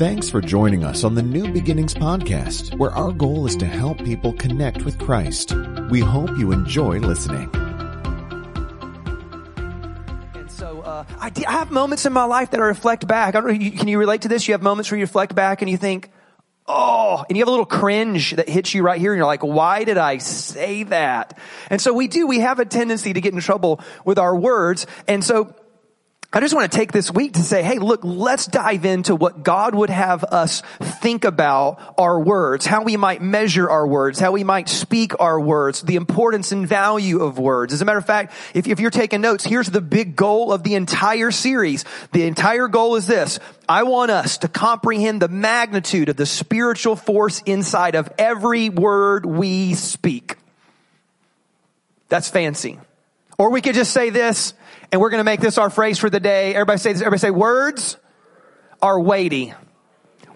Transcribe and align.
Thanks 0.00 0.30
for 0.30 0.40
joining 0.40 0.82
us 0.82 1.04
on 1.04 1.14
the 1.14 1.20
New 1.22 1.52
Beginnings 1.52 1.92
podcast, 1.92 2.74
where 2.78 2.90
our 2.92 3.12
goal 3.12 3.46
is 3.46 3.54
to 3.56 3.66
help 3.66 3.98
people 3.98 4.32
connect 4.32 4.82
with 4.82 4.98
Christ. 4.98 5.52
We 5.90 6.00
hope 6.00 6.30
you 6.38 6.52
enjoy 6.52 7.00
listening. 7.00 7.50
And 10.32 10.50
so 10.50 10.80
uh, 10.80 11.04
I, 11.18 11.30
have 11.46 11.70
moments 11.70 12.06
in 12.06 12.14
my 12.14 12.24
life 12.24 12.52
that 12.52 12.60
I 12.60 12.62
reflect 12.62 13.06
back. 13.06 13.34
I 13.34 13.42
don't 13.42 13.52
know, 13.52 13.70
can 13.72 13.88
you 13.88 13.98
relate 13.98 14.22
to 14.22 14.28
this? 14.28 14.48
You 14.48 14.54
have 14.54 14.62
moments 14.62 14.90
where 14.90 14.96
you 14.96 15.04
reflect 15.04 15.34
back 15.34 15.60
and 15.60 15.70
you 15.70 15.76
think, 15.76 16.10
oh, 16.66 17.22
and 17.28 17.36
you 17.36 17.42
have 17.42 17.48
a 17.48 17.50
little 17.50 17.66
cringe 17.66 18.30
that 18.36 18.48
hits 18.48 18.72
you 18.72 18.82
right 18.82 18.98
here, 18.98 19.12
and 19.12 19.18
you're 19.18 19.26
like, 19.26 19.44
why 19.44 19.84
did 19.84 19.98
I 19.98 20.16
say 20.16 20.84
that? 20.84 21.38
And 21.68 21.78
so 21.78 21.92
we 21.92 22.08
do. 22.08 22.26
We 22.26 22.38
have 22.38 22.58
a 22.58 22.64
tendency 22.64 23.12
to 23.12 23.20
get 23.20 23.34
in 23.34 23.40
trouble 23.40 23.82
with 24.06 24.18
our 24.18 24.34
words, 24.34 24.86
and 25.06 25.22
so. 25.22 25.54
I 26.32 26.38
just 26.38 26.54
want 26.54 26.70
to 26.70 26.78
take 26.78 26.92
this 26.92 27.10
week 27.10 27.32
to 27.32 27.42
say, 27.42 27.60
hey, 27.60 27.80
look, 27.80 28.04
let's 28.04 28.46
dive 28.46 28.84
into 28.84 29.16
what 29.16 29.42
God 29.42 29.74
would 29.74 29.90
have 29.90 30.22
us 30.22 30.62
think 30.80 31.24
about 31.24 31.94
our 31.98 32.20
words, 32.20 32.66
how 32.66 32.84
we 32.84 32.96
might 32.96 33.20
measure 33.20 33.68
our 33.68 33.84
words, 33.84 34.20
how 34.20 34.30
we 34.30 34.44
might 34.44 34.68
speak 34.68 35.18
our 35.18 35.40
words, 35.40 35.82
the 35.82 35.96
importance 35.96 36.52
and 36.52 36.68
value 36.68 37.20
of 37.20 37.40
words. 37.40 37.72
As 37.72 37.82
a 37.82 37.84
matter 37.84 37.98
of 37.98 38.06
fact, 38.06 38.32
if, 38.54 38.68
if 38.68 38.78
you're 38.78 38.92
taking 38.92 39.20
notes, 39.20 39.42
here's 39.42 39.68
the 39.68 39.80
big 39.80 40.14
goal 40.14 40.52
of 40.52 40.62
the 40.62 40.76
entire 40.76 41.32
series. 41.32 41.84
The 42.12 42.22
entire 42.28 42.68
goal 42.68 42.94
is 42.94 43.08
this. 43.08 43.40
I 43.68 43.82
want 43.82 44.12
us 44.12 44.38
to 44.38 44.48
comprehend 44.48 45.20
the 45.20 45.28
magnitude 45.28 46.08
of 46.10 46.16
the 46.16 46.26
spiritual 46.26 46.94
force 46.94 47.42
inside 47.44 47.96
of 47.96 48.08
every 48.18 48.68
word 48.68 49.26
we 49.26 49.74
speak. 49.74 50.36
That's 52.08 52.28
fancy. 52.28 52.78
Or 53.36 53.50
we 53.50 53.62
could 53.62 53.74
just 53.74 53.92
say 53.92 54.10
this, 54.10 54.54
and 54.92 55.00
we're 55.00 55.10
going 55.10 55.20
to 55.20 55.24
make 55.24 55.40
this 55.40 55.58
our 55.58 55.70
phrase 55.70 55.98
for 55.98 56.10
the 56.10 56.20
day. 56.20 56.54
Everybody 56.54 56.78
say 56.78 56.92
this. 56.92 57.02
Everybody 57.02 57.20
say 57.20 57.30
words 57.30 57.96
are 58.82 58.98
weighty. 59.00 59.54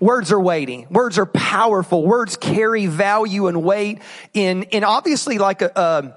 Words 0.00 0.32
are 0.32 0.40
weighty. 0.40 0.86
Words 0.90 1.18
are 1.18 1.26
powerful. 1.26 2.04
Words 2.04 2.36
carry 2.36 2.86
value 2.86 3.46
and 3.46 3.62
weight 3.62 4.00
in, 4.32 4.64
in 4.64 4.84
obviously 4.84 5.38
like 5.38 5.62
a, 5.62 5.76
uh, 5.76 6.12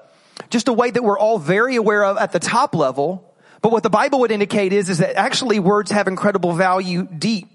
just 0.50 0.68
a 0.68 0.74
way 0.74 0.92
that 0.92 1.04
we're 1.04 1.18
all 1.18 1.40
very 1.40 1.76
aware 1.76 2.04
of 2.04 2.18
at 2.18 2.32
the 2.32 2.40
top 2.40 2.76
level. 2.76 3.24
But 3.62 3.72
what 3.72 3.84
the 3.84 3.90
Bible 3.90 4.20
would 4.22 4.32
indicate 4.32 4.74
is, 4.74 4.90
is 4.90 5.00
that 5.00 5.16
actually 5.16 5.60
words 5.60 5.92
have 5.92 6.08
incredible 6.08 6.54
value 6.54 7.04
deep 7.06 7.50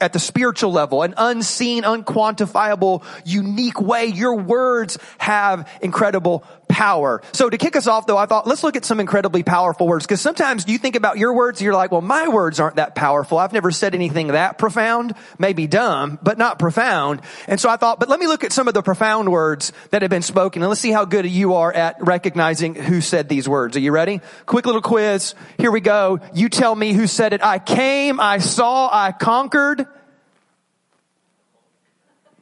at 0.00 0.12
the 0.12 0.18
spiritual 0.18 0.72
level, 0.72 1.02
an 1.02 1.14
unseen, 1.16 1.84
unquantifiable, 1.84 3.04
unique 3.24 3.80
way. 3.80 4.06
Your 4.06 4.36
words 4.36 4.98
have 5.18 5.70
incredible 5.80 6.44
power. 6.72 7.20
So 7.32 7.50
to 7.50 7.58
kick 7.58 7.76
us 7.76 7.86
off 7.86 8.06
though, 8.06 8.16
I 8.16 8.24
thought 8.24 8.46
let's 8.46 8.64
look 8.64 8.76
at 8.76 8.84
some 8.84 8.98
incredibly 8.98 9.42
powerful 9.42 9.86
words 9.86 10.06
because 10.06 10.22
sometimes 10.22 10.66
you 10.66 10.78
think 10.78 10.96
about 10.96 11.18
your 11.18 11.34
words 11.34 11.60
you're 11.60 11.74
like, 11.74 11.92
well, 11.92 12.00
my 12.00 12.28
words 12.28 12.58
aren't 12.58 12.76
that 12.76 12.94
powerful. 12.94 13.36
I've 13.36 13.52
never 13.52 13.70
said 13.70 13.94
anything 13.94 14.28
that 14.28 14.56
profound, 14.56 15.14
maybe 15.38 15.66
dumb, 15.66 16.18
but 16.22 16.38
not 16.38 16.58
profound. 16.58 17.20
And 17.46 17.60
so 17.60 17.68
I 17.68 17.76
thought, 17.76 18.00
but 18.00 18.08
let 18.08 18.18
me 18.18 18.26
look 18.26 18.42
at 18.42 18.52
some 18.52 18.68
of 18.68 18.74
the 18.74 18.82
profound 18.82 19.30
words 19.30 19.72
that 19.90 20.00
have 20.00 20.10
been 20.10 20.22
spoken 20.22 20.62
and 20.62 20.70
let's 20.70 20.80
see 20.80 20.90
how 20.90 21.04
good 21.04 21.26
you 21.26 21.54
are 21.54 21.72
at 21.72 21.96
recognizing 22.00 22.74
who 22.74 23.02
said 23.02 23.28
these 23.28 23.46
words. 23.46 23.76
Are 23.76 23.80
you 23.80 23.92
ready? 23.92 24.22
Quick 24.46 24.64
little 24.64 24.80
quiz. 24.80 25.34
Here 25.58 25.70
we 25.70 25.80
go. 25.80 26.20
You 26.32 26.48
tell 26.48 26.74
me 26.74 26.94
who 26.94 27.06
said 27.06 27.34
it. 27.34 27.44
I 27.44 27.58
came, 27.58 28.18
I 28.18 28.38
saw, 28.38 28.88
I 28.90 29.12
conquered. 29.12 29.86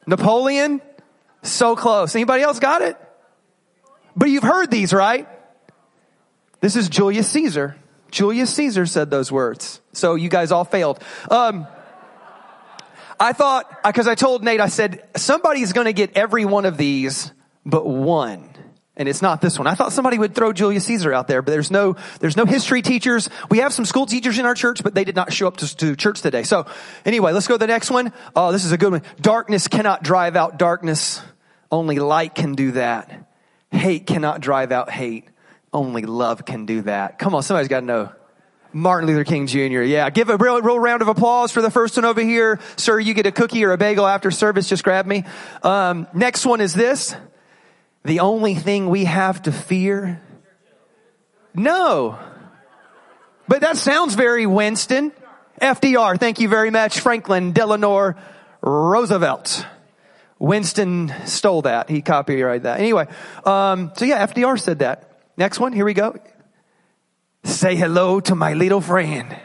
Napoleon? 0.06 0.80
So 1.42 1.74
close. 1.74 2.14
Anybody 2.14 2.44
else 2.44 2.60
got 2.60 2.82
it? 2.82 2.96
But 4.16 4.30
you've 4.30 4.42
heard 4.42 4.70
these, 4.70 4.92
right? 4.92 5.28
This 6.60 6.76
is 6.76 6.88
Julius 6.88 7.28
Caesar. 7.30 7.76
Julius 8.10 8.52
Caesar 8.54 8.86
said 8.86 9.10
those 9.10 9.30
words. 9.30 9.80
So 9.92 10.14
you 10.14 10.28
guys 10.28 10.52
all 10.52 10.64
failed. 10.64 11.02
Um, 11.30 11.66
I 13.18 13.32
thought, 13.32 13.82
because 13.84 14.08
I 14.08 14.14
told 14.14 14.42
Nate, 14.42 14.60
I 14.60 14.68
said, 14.68 15.04
somebody's 15.16 15.72
going 15.72 15.86
to 15.86 15.92
get 15.92 16.16
every 16.16 16.44
one 16.44 16.64
of 16.64 16.76
these 16.76 17.32
but 17.64 17.86
one. 17.86 18.48
And 18.96 19.08
it's 19.08 19.22
not 19.22 19.40
this 19.40 19.58
one. 19.58 19.66
I 19.66 19.74
thought 19.74 19.92
somebody 19.92 20.18
would 20.18 20.34
throw 20.34 20.52
Julius 20.52 20.84
Caesar 20.84 21.12
out 21.12 21.26
there, 21.26 21.40
but 21.40 21.52
there's 21.52 21.70
no, 21.70 21.96
there's 22.18 22.36
no 22.36 22.44
history 22.44 22.82
teachers. 22.82 23.30
We 23.48 23.58
have 23.58 23.72
some 23.72 23.84
school 23.86 24.04
teachers 24.04 24.38
in 24.38 24.44
our 24.44 24.54
church, 24.54 24.82
but 24.82 24.94
they 24.94 25.04
did 25.04 25.16
not 25.16 25.32
show 25.32 25.46
up 25.46 25.58
to, 25.58 25.76
to 25.76 25.96
church 25.96 26.20
today. 26.20 26.42
So 26.42 26.66
anyway, 27.06 27.32
let's 27.32 27.46
go 27.46 27.54
to 27.54 27.58
the 27.58 27.66
next 27.66 27.90
one. 27.90 28.12
Oh, 28.36 28.52
this 28.52 28.64
is 28.64 28.72
a 28.72 28.78
good 28.78 28.92
one. 28.92 29.02
Darkness 29.20 29.68
cannot 29.68 30.02
drive 30.02 30.36
out 30.36 30.58
darkness. 30.58 31.22
Only 31.70 31.98
light 31.98 32.34
can 32.34 32.54
do 32.54 32.72
that. 32.72 33.29
Hate 33.70 34.06
cannot 34.06 34.40
drive 34.40 34.72
out 34.72 34.90
hate. 34.90 35.26
Only 35.72 36.02
love 36.02 36.44
can 36.44 36.66
do 36.66 36.82
that. 36.82 37.18
Come 37.18 37.34
on, 37.34 37.42
somebody's 37.42 37.68
got 37.68 37.80
to 37.80 37.86
know. 37.86 38.12
Martin 38.72 39.08
Luther 39.08 39.24
King 39.24 39.46
Jr. 39.46 39.82
Yeah, 39.82 40.10
give 40.10 40.28
a 40.28 40.36
real, 40.36 40.60
real 40.62 40.78
round 40.78 41.02
of 41.02 41.08
applause 41.08 41.50
for 41.50 41.60
the 41.60 41.70
first 41.70 41.96
one 41.96 42.04
over 42.04 42.20
here. 42.20 42.60
Sir, 42.76 43.00
you 43.00 43.14
get 43.14 43.26
a 43.26 43.32
cookie 43.32 43.64
or 43.64 43.72
a 43.72 43.78
bagel 43.78 44.06
after 44.06 44.30
service. 44.30 44.68
Just 44.68 44.84
grab 44.84 45.06
me. 45.06 45.24
Um, 45.62 46.06
next 46.14 46.46
one 46.46 46.60
is 46.60 46.72
this. 46.74 47.14
The 48.04 48.20
only 48.20 48.54
thing 48.54 48.88
we 48.88 49.04
have 49.04 49.42
to 49.42 49.52
fear? 49.52 50.22
No. 51.54 52.18
But 53.48 53.62
that 53.62 53.76
sounds 53.76 54.14
very 54.14 54.46
Winston. 54.46 55.12
FDR, 55.60 56.18
thank 56.18 56.40
you 56.40 56.48
very 56.48 56.70
much. 56.70 57.00
Franklin 57.00 57.52
Delano 57.52 58.14
Roosevelt. 58.62 59.66
Winston 60.40 61.12
stole 61.26 61.62
that. 61.62 61.90
He 61.90 62.00
copyrighted 62.00 62.62
that. 62.64 62.80
Anyway, 62.80 63.06
um, 63.44 63.92
so 63.94 64.06
yeah, 64.06 64.26
FDR 64.26 64.58
said 64.58 64.80
that. 64.80 65.20
Next 65.36 65.60
one, 65.60 65.72
here 65.72 65.84
we 65.84 65.94
go. 65.94 66.18
Say 67.44 67.76
hello 67.76 68.20
to 68.20 68.34
my 68.34 68.54
little 68.54 68.80
friend. 68.80 69.36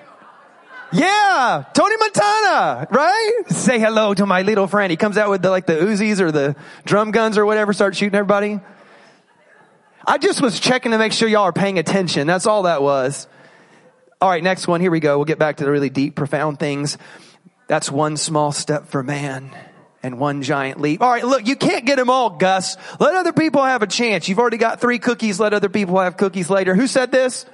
Yeah, 0.94 1.66
Tony 1.74 1.98
Montana, 1.98 2.88
right? 2.90 3.44
Say 3.48 3.78
hello 3.78 4.14
to 4.14 4.26
my 4.26 4.44
little 4.44 4.68
friend. 4.68 4.90
He 4.90 4.96
comes 4.96 5.18
out 5.18 5.30
with 5.30 5.42
the, 5.42 5.50
like 5.50 5.66
the 5.66 5.74
Uzis 5.74 6.22
or 6.22 6.32
the 6.32 6.56
drum 6.86 7.12
guns 7.12 7.38
or 7.38 7.46
whatever, 7.46 7.74
start 7.74 7.96
shooting 7.96 8.16
everybody. 8.16 8.62
I 10.08 10.18
just 10.18 10.42
was 10.42 10.62
checking 10.62 10.94
to 10.94 10.98
make 10.98 11.12
sure 11.12 11.28
y'all 11.28 11.44
are 11.44 11.54
paying 11.54 11.78
attention. 11.78 12.26
That's 12.26 12.46
all 12.46 12.64
that 12.64 12.82
was. 12.82 13.28
All 14.22 14.30
right, 14.30 14.44
next 14.44 14.66
one. 14.68 14.80
Here 14.80 14.92
we 14.92 15.02
go. 15.02 15.18
We'll 15.18 15.26
get 15.26 15.40
back 15.40 15.58
to 15.58 15.66
the 15.66 15.72
really 15.72 15.90
deep, 15.90 16.16
profound 16.16 16.58
things. 16.58 16.98
That's 17.68 17.92
one 17.92 18.16
small 18.16 18.54
step 18.54 18.88
for 18.88 19.04
man 19.04 19.54
and 20.06 20.20
one 20.20 20.44
giant 20.44 20.80
leap. 20.80 21.02
All 21.02 21.10
right, 21.10 21.26
look, 21.26 21.48
you 21.48 21.56
can't 21.56 21.84
get 21.84 21.96
them 21.96 22.12
all, 22.12 22.30
Gus. 22.30 22.78
Let 23.00 23.16
other 23.16 23.34
people 23.34 23.64
have 23.64 23.82
a 23.82 23.88
chance. 23.88 24.30
You've 24.30 24.38
already 24.38 24.58
got 24.58 24.80
three 24.80 25.00
cookies. 25.00 25.40
Let 25.40 25.56
other 25.56 25.68
people 25.68 26.00
have 26.00 26.16
cookies 26.16 26.48
later. 26.48 26.76
Who 26.76 26.86
said 26.86 27.12
this? 27.12 27.48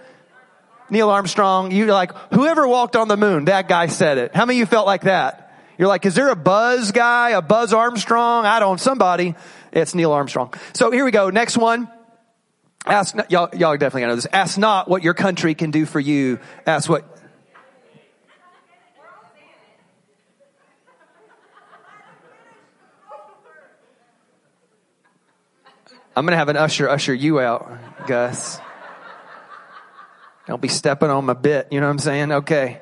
Neil 0.90 1.10
Armstrong. 1.10 1.72
You're 1.72 1.88
like, 1.88 2.12
whoever 2.34 2.68
walked 2.68 2.98
on 2.98 3.08
the 3.08 3.16
moon, 3.16 3.46
that 3.46 3.70
guy 3.70 3.88
said 3.88 4.18
it. 4.18 4.36
How 4.36 4.46
many 4.46 4.58
of 4.58 4.60
you 4.60 4.66
felt 4.66 4.86
like 4.86 5.04
that? 5.04 5.56
You're 5.78 5.88
like, 5.88 6.06
is 6.06 6.14
there 6.14 6.28
a 6.28 6.36
Buzz 6.36 6.92
guy, 6.92 7.30
a 7.30 7.42
Buzz 7.42 7.72
Armstrong? 7.72 8.46
I 8.46 8.60
don't, 8.60 8.82
somebody. 8.82 9.34
It's 9.72 9.96
Neil 9.96 10.12
Armstrong. 10.12 10.54
So 10.74 10.92
here 10.92 11.06
we 11.06 11.12
go. 11.12 11.30
Next 11.30 11.58
one. 11.58 11.90
Ask, 12.86 13.16
y'all, 13.30 13.48
y'all 13.56 13.78
definitely 13.78 14.08
know 14.08 14.16
this. 14.16 14.28
Ask 14.34 14.58
not 14.58 14.90
what 14.90 15.04
your 15.04 15.14
country 15.14 15.56
can 15.56 15.72
do 15.72 15.86
for 15.86 16.02
you. 16.02 16.40
Ask 16.66 16.90
what, 16.90 17.11
I'm 26.16 26.26
going 26.26 26.34
to 26.34 26.38
have 26.38 26.50
an 26.50 26.58
usher 26.58 26.90
usher 26.90 27.14
you 27.14 27.40
out, 27.40 28.08
Gus. 28.08 28.60
Don't 30.48 30.62
be 30.62 30.68
stepping 30.68 31.10
on 31.10 31.26
my 31.26 31.34
bit. 31.34 31.68
You 31.72 31.80
know 31.80 31.88
what 31.88 31.92
I'm 31.92 32.00
saying? 32.00 32.32
Okay. 32.32 32.82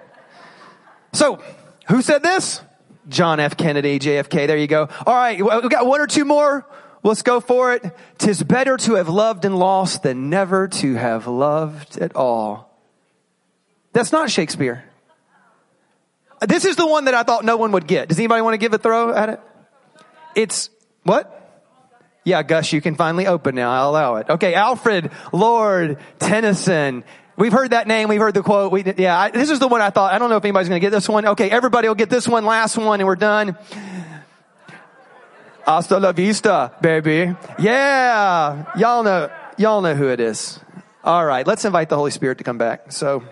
So, 1.13 1.41
who 1.87 2.01
said 2.01 2.23
this? 2.23 2.61
John 3.07 3.39
F. 3.39 3.57
Kennedy, 3.57 3.99
JFK. 3.99 4.47
There 4.47 4.57
you 4.57 4.67
go. 4.67 4.89
All 5.05 5.13
right. 5.13 5.37
We 5.37 5.69
got 5.69 5.85
one 5.85 6.01
or 6.01 6.07
two 6.07 6.25
more. 6.25 6.65
Let's 7.03 7.21
go 7.21 7.39
for 7.39 7.73
it. 7.73 7.83
Tis 8.17 8.43
better 8.43 8.77
to 8.77 8.95
have 8.95 9.09
loved 9.09 9.45
and 9.45 9.57
lost 9.57 10.03
than 10.03 10.29
never 10.29 10.67
to 10.67 10.95
have 10.95 11.27
loved 11.27 11.97
at 11.97 12.15
all. 12.15 12.69
That's 13.93 14.11
not 14.11 14.29
Shakespeare. 14.29 14.83
This 16.41 16.65
is 16.65 16.75
the 16.75 16.87
one 16.87 17.05
that 17.05 17.13
I 17.13 17.23
thought 17.23 17.43
no 17.43 17.57
one 17.57 17.71
would 17.73 17.87
get. 17.87 18.09
Does 18.09 18.17
anybody 18.17 18.41
want 18.41 18.53
to 18.53 18.57
give 18.57 18.73
a 18.73 18.77
throw 18.77 19.13
at 19.13 19.29
it? 19.29 19.39
It's 20.35 20.69
what? 21.03 21.38
Yeah, 22.29 22.43
Gus, 22.43 22.71
you 22.71 22.79
can 22.79 22.93
finally 22.93 23.25
open 23.25 23.55
now. 23.55 23.71
I'll 23.71 23.89
allow 23.89 24.15
it. 24.17 24.29
Okay, 24.29 24.53
Alfred 24.53 25.09
Lord 25.33 25.97
Tennyson. 26.19 27.03
We've 27.37 27.51
heard 27.51 27.71
that 27.71 27.87
name. 27.87 28.07
We've 28.07 28.19
heard 28.19 28.35
the 28.35 28.43
quote. 28.43 28.71
We, 28.71 28.83
yeah, 28.97 29.19
I, 29.19 29.31
this 29.31 29.49
is 29.49 29.57
the 29.57 29.67
one 29.67 29.81
I 29.81 29.89
thought. 29.89 30.13
I 30.13 30.19
don't 30.19 30.29
know 30.29 30.37
if 30.37 30.45
anybody's 30.45 30.69
going 30.69 30.79
to 30.79 30.85
get 30.85 30.91
this 30.91 31.09
one. 31.09 31.25
Okay, 31.25 31.49
everybody 31.49 31.87
will 31.87 31.95
get 31.95 32.11
this 32.11 32.27
one, 32.27 32.45
last 32.45 32.77
one, 32.77 32.99
and 32.99 33.07
we're 33.07 33.15
done. 33.15 33.57
Hasta 35.65 35.97
la 35.97 36.11
vista, 36.11 36.71
baby. 36.81 37.35
Yeah, 37.57 38.65
y'all 38.77 39.01
know, 39.01 39.31
y'all 39.57 39.81
know 39.81 39.95
who 39.95 40.09
it 40.09 40.19
is. 40.19 40.59
All 41.03 41.25
right, 41.25 41.47
let's 41.47 41.65
invite 41.65 41.89
the 41.89 41.95
Holy 41.95 42.11
Spirit 42.11 42.37
to 42.37 42.43
come 42.43 42.59
back. 42.59 42.91
So. 42.91 43.23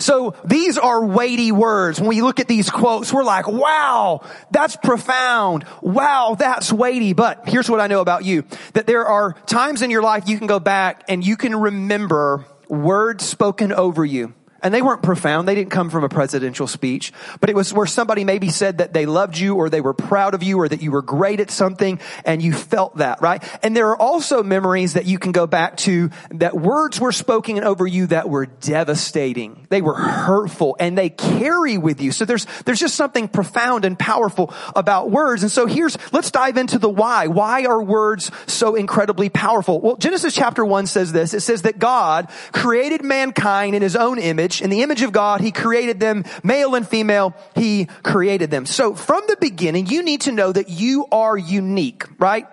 So 0.00 0.34
these 0.44 0.78
are 0.78 1.04
weighty 1.04 1.52
words. 1.52 2.00
When 2.00 2.08
we 2.08 2.22
look 2.22 2.40
at 2.40 2.48
these 2.48 2.70
quotes, 2.70 3.12
we're 3.12 3.24
like, 3.24 3.46
wow, 3.46 4.22
that's 4.50 4.76
profound. 4.76 5.64
Wow, 5.82 6.36
that's 6.38 6.72
weighty. 6.72 7.12
But 7.12 7.48
here's 7.48 7.70
what 7.70 7.80
I 7.80 7.86
know 7.86 8.00
about 8.00 8.24
you. 8.24 8.44
That 8.72 8.86
there 8.86 9.06
are 9.06 9.34
times 9.46 9.82
in 9.82 9.90
your 9.90 10.02
life 10.02 10.24
you 10.26 10.38
can 10.38 10.46
go 10.46 10.58
back 10.58 11.04
and 11.08 11.24
you 11.24 11.36
can 11.36 11.54
remember 11.54 12.46
words 12.68 13.24
spoken 13.24 13.72
over 13.72 14.04
you. 14.04 14.34
And 14.62 14.74
they 14.74 14.82
weren't 14.82 15.02
profound. 15.02 15.48
They 15.48 15.54
didn't 15.54 15.70
come 15.70 15.90
from 15.90 16.04
a 16.04 16.08
presidential 16.08 16.66
speech, 16.66 17.12
but 17.40 17.48
it 17.48 17.56
was 17.56 17.72
where 17.72 17.86
somebody 17.86 18.24
maybe 18.24 18.50
said 18.50 18.78
that 18.78 18.92
they 18.92 19.06
loved 19.06 19.38
you 19.38 19.56
or 19.56 19.70
they 19.70 19.80
were 19.80 19.94
proud 19.94 20.34
of 20.34 20.42
you 20.42 20.60
or 20.60 20.68
that 20.68 20.82
you 20.82 20.90
were 20.90 21.02
great 21.02 21.40
at 21.40 21.50
something 21.50 21.98
and 22.24 22.42
you 22.42 22.52
felt 22.52 22.98
that, 22.98 23.22
right? 23.22 23.42
And 23.62 23.76
there 23.76 23.88
are 23.88 23.96
also 23.96 24.42
memories 24.42 24.94
that 24.94 25.06
you 25.06 25.18
can 25.18 25.32
go 25.32 25.46
back 25.46 25.76
to 25.78 26.10
that 26.32 26.54
words 26.56 27.00
were 27.00 27.12
spoken 27.12 27.62
over 27.64 27.86
you 27.86 28.08
that 28.08 28.28
were 28.28 28.46
devastating. 28.46 29.66
They 29.70 29.80
were 29.80 29.94
hurtful 29.94 30.76
and 30.78 30.96
they 30.98 31.08
carry 31.08 31.78
with 31.78 32.00
you. 32.00 32.12
So 32.12 32.24
there's, 32.24 32.46
there's 32.64 32.80
just 32.80 32.96
something 32.96 33.28
profound 33.28 33.84
and 33.84 33.98
powerful 33.98 34.52
about 34.76 35.10
words. 35.10 35.42
And 35.42 35.50
so 35.50 35.66
here's, 35.66 35.96
let's 36.12 36.30
dive 36.30 36.56
into 36.56 36.78
the 36.78 36.90
why. 36.90 37.28
Why 37.28 37.64
are 37.64 37.82
words 37.82 38.30
so 38.46 38.74
incredibly 38.74 39.30
powerful? 39.30 39.80
Well, 39.80 39.96
Genesis 39.96 40.34
chapter 40.34 40.64
one 40.64 40.86
says 40.86 41.12
this. 41.12 41.32
It 41.32 41.40
says 41.40 41.62
that 41.62 41.78
God 41.78 42.28
created 42.52 43.02
mankind 43.02 43.74
in 43.74 43.82
his 43.82 43.96
own 43.96 44.18
image 44.18 44.49
image, 44.50 44.62
in 44.62 44.70
the 44.70 44.82
image 44.82 45.02
of 45.02 45.12
God, 45.12 45.40
He 45.40 45.52
created 45.52 46.00
them, 46.00 46.24
male 46.42 46.74
and 46.74 46.86
female, 46.86 47.34
He 47.54 47.86
created 48.02 48.50
them. 48.50 48.66
So 48.66 48.94
from 48.94 49.22
the 49.28 49.36
beginning, 49.40 49.86
you 49.86 50.02
need 50.02 50.22
to 50.22 50.32
know 50.32 50.52
that 50.52 50.68
you 50.68 51.06
are 51.12 51.36
unique, 51.36 52.04
right? 52.18 52.46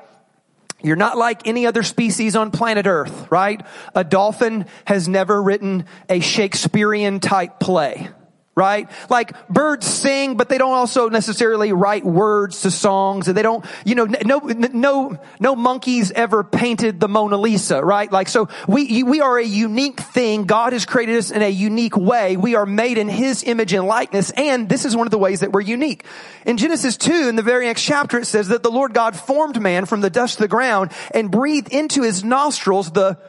You're 0.83 0.95
not 0.95 1.17
like 1.17 1.47
any 1.47 1.65
other 1.65 1.81
species 1.81 2.35
on 2.35 2.51
planet 2.51 2.85
Earth, 2.85 3.31
right? 3.31 3.65
A 3.95 4.03
dolphin 4.03 4.65
has 4.85 5.07
never 5.07 5.41
written 5.41 5.85
a 6.07 6.19
Shakespearean 6.19 7.19
type 7.19 7.59
play 7.59 8.09
right? 8.57 8.89
Like 9.07 9.48
birds 9.48 9.86
sing, 9.86 10.36
but 10.36 10.50
they 10.50 10.57
don't 10.57 10.74
also 10.74 11.09
necessarily 11.09 11.71
write 11.71 12.04
words 12.04 12.63
to 12.63 12.71
songs 12.71 13.27
and 13.27 13.38
they 13.38 13.44
don't, 13.44 13.63
you 13.86 13.94
know, 13.94 14.06
no, 14.06 14.39
no, 14.39 15.19
no 15.39 15.56
monkeys 15.56 16.12
ever 16.12 16.44
painted 16.44 17.00
the 17.00 17.07
Mona 17.07 17.38
Lisa, 17.38 17.83
right? 17.83 18.12
Like, 18.12 18.27
so 18.27 18.50
we, 18.68 19.04
we 19.04 19.21
are 19.21 19.38
a 19.38 19.45
unique 19.45 20.00
thing. 20.00 20.45
God 20.45 20.74
has 20.74 20.88
created 20.88 21.18
us 21.18 21.30
in 21.30 21.44
a 21.44 21.50
unique 21.50 21.95
way. 21.95 22.36
We 22.36 22.56
are 22.56 22.65
made 22.65 22.98
in 22.98 23.09
His 23.09 23.44
image 23.44 23.74
and 23.74 23.86
likeness. 23.86 24.31
And 24.31 24.68
this 24.68 24.86
is 24.86 24.95
one 24.95 25.06
of 25.06 25.12
the 25.12 25.19
ways 25.19 25.42
that 25.42 25.51
we're 25.51 25.62
unique. 25.62 26.04
In 26.44 26.57
Genesis 26.57 26.98
2, 26.98 27.30
in 27.30 27.36
the 27.36 27.44
very 27.44 27.68
next 27.68 27.83
chapter, 27.83 28.18
it 28.18 28.25
says 28.25 28.48
that 28.48 28.63
the 28.63 28.71
Lord 28.71 28.95
God 28.95 29.15
formed 29.15 29.62
man 29.62 29.86
from 29.86 30.01
the 30.01 30.09
dust 30.09 30.38
of 30.38 30.42
the 30.42 30.48
ground 30.48 30.92
and 31.13 31.30
breathed 31.30 31.71
into 31.71 32.01
his 32.01 32.24
nostrils 32.24 32.92
the, 32.92 33.19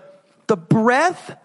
the 0.47 0.57
breath 0.57 1.37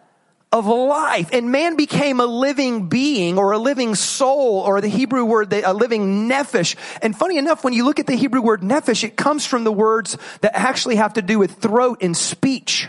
of 0.53 0.67
life. 0.67 1.29
And 1.33 1.51
man 1.51 1.75
became 1.75 2.19
a 2.19 2.27
living 2.27 2.87
being 2.87 3.39
or 3.39 3.53
a 3.53 3.57
living 3.57 3.95
soul 3.95 4.59
or 4.59 4.79
the 4.81 4.87
Hebrew 4.87 5.25
word, 5.25 5.51
a 5.51 5.73
living 5.73 6.29
nephesh. 6.29 6.75
And 7.01 7.17
funny 7.17 7.39
enough, 7.39 7.63
when 7.63 7.73
you 7.73 7.83
look 7.83 7.99
at 7.99 8.05
the 8.05 8.15
Hebrew 8.15 8.41
word 8.41 8.61
nephesh, 8.61 9.03
it 9.03 9.17
comes 9.17 9.47
from 9.47 9.63
the 9.63 9.71
words 9.71 10.15
that 10.41 10.55
actually 10.55 10.97
have 10.97 11.15
to 11.15 11.23
do 11.23 11.39
with 11.39 11.53
throat 11.53 11.97
and 12.01 12.15
speech 12.15 12.87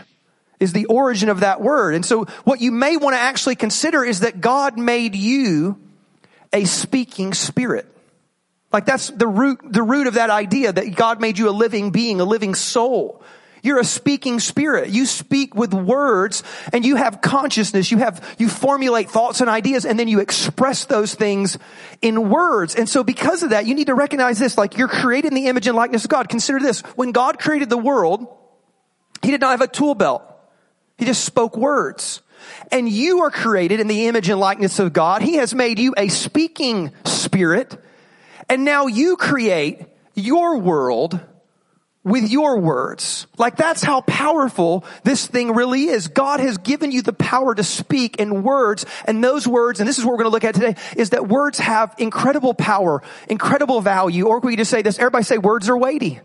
is 0.59 0.73
the 0.73 0.85
origin 0.85 1.27
of 1.27 1.39
that 1.39 1.59
word. 1.59 1.95
And 1.95 2.05
so 2.05 2.25
what 2.43 2.61
you 2.61 2.71
may 2.71 2.97
want 2.97 3.15
to 3.15 3.19
actually 3.19 3.55
consider 3.55 4.03
is 4.05 4.19
that 4.19 4.39
God 4.39 4.77
made 4.77 5.15
you 5.15 5.77
a 6.53 6.65
speaking 6.65 7.33
spirit. 7.33 7.87
Like 8.71 8.85
that's 8.85 9.09
the 9.09 9.27
root, 9.27 9.59
the 9.63 9.83
root 9.83 10.05
of 10.05 10.13
that 10.13 10.29
idea 10.29 10.71
that 10.71 10.95
God 10.95 11.19
made 11.19 11.39
you 11.39 11.49
a 11.49 11.51
living 11.51 11.89
being, 11.89 12.21
a 12.21 12.25
living 12.25 12.53
soul. 12.53 13.23
You're 13.65 13.79
a 13.79 13.83
speaking 13.83 14.39
spirit. 14.39 14.91
You 14.91 15.07
speak 15.07 15.55
with 15.55 15.73
words 15.73 16.43
and 16.71 16.85
you 16.85 16.97
have 16.97 17.19
consciousness. 17.19 17.89
You 17.89 17.97
have, 17.97 18.35
you 18.37 18.47
formulate 18.47 19.09
thoughts 19.09 19.41
and 19.41 19.49
ideas 19.49 19.85
and 19.85 19.99
then 19.99 20.07
you 20.07 20.19
express 20.19 20.85
those 20.85 21.15
things 21.15 21.57
in 21.99 22.29
words. 22.29 22.75
And 22.75 22.87
so 22.87 23.03
because 23.03 23.41
of 23.41 23.49
that, 23.49 23.65
you 23.65 23.73
need 23.73 23.87
to 23.87 23.95
recognize 23.95 24.37
this, 24.37 24.55
like 24.55 24.77
you're 24.77 24.87
created 24.87 25.29
in 25.29 25.33
the 25.33 25.47
image 25.47 25.65
and 25.65 25.75
likeness 25.75 26.03
of 26.03 26.11
God. 26.11 26.29
Consider 26.29 26.59
this. 26.59 26.81
When 26.95 27.11
God 27.11 27.39
created 27.39 27.71
the 27.71 27.77
world, 27.77 28.27
He 29.23 29.31
did 29.31 29.41
not 29.41 29.49
have 29.49 29.61
a 29.61 29.67
tool 29.67 29.95
belt. 29.95 30.21
He 30.99 31.05
just 31.05 31.25
spoke 31.25 31.57
words. 31.57 32.21
And 32.71 32.87
you 32.87 33.23
are 33.23 33.31
created 33.31 33.79
in 33.79 33.87
the 33.87 34.05
image 34.05 34.29
and 34.29 34.39
likeness 34.39 34.77
of 34.77 34.93
God. 34.93 35.23
He 35.23 35.37
has 35.37 35.55
made 35.55 35.79
you 35.79 35.95
a 35.97 36.09
speaking 36.09 36.91
spirit. 37.03 37.75
And 38.47 38.63
now 38.63 38.85
you 38.85 39.17
create 39.17 39.87
your 40.13 40.59
world 40.59 41.19
with 42.05 42.29
your 42.29 42.59
words. 42.59 43.27
Like 43.37 43.57
that's 43.57 43.83
how 43.83 44.01
powerful 44.01 44.85
this 45.03 45.25
thing 45.27 45.53
really 45.53 45.85
is. 45.85 46.07
God 46.07 46.39
has 46.39 46.57
given 46.59 46.91
you 46.91 47.01
the 47.01 47.11
power 47.11 47.53
to 47.53 47.63
speak 47.63 48.17
in 48.17 48.43
words 48.43 48.85
and 49.05 49.21
those 49.21 49.45
words, 49.45 49.81
and 49.81 49.89
this 49.89 49.97
is 49.97 50.05
what 50.05 50.11
we're 50.11 50.23
going 50.23 50.29
to 50.29 50.31
look 50.31 50.43
at 50.45 50.55
today, 50.55 50.75
is 50.95 51.09
that 51.09 51.27
words 51.27 51.57
have 51.57 51.93
incredible 51.97 52.53
power, 52.53 53.01
incredible 53.27 53.81
value, 53.81 54.27
or 54.27 54.39
we 54.39 54.55
just 54.55 54.71
say 54.71 54.83
this, 54.83 54.99
everybody 54.99 55.23
say 55.23 55.39
words 55.39 55.67
are 55.67 55.77
weighty. 55.77 56.21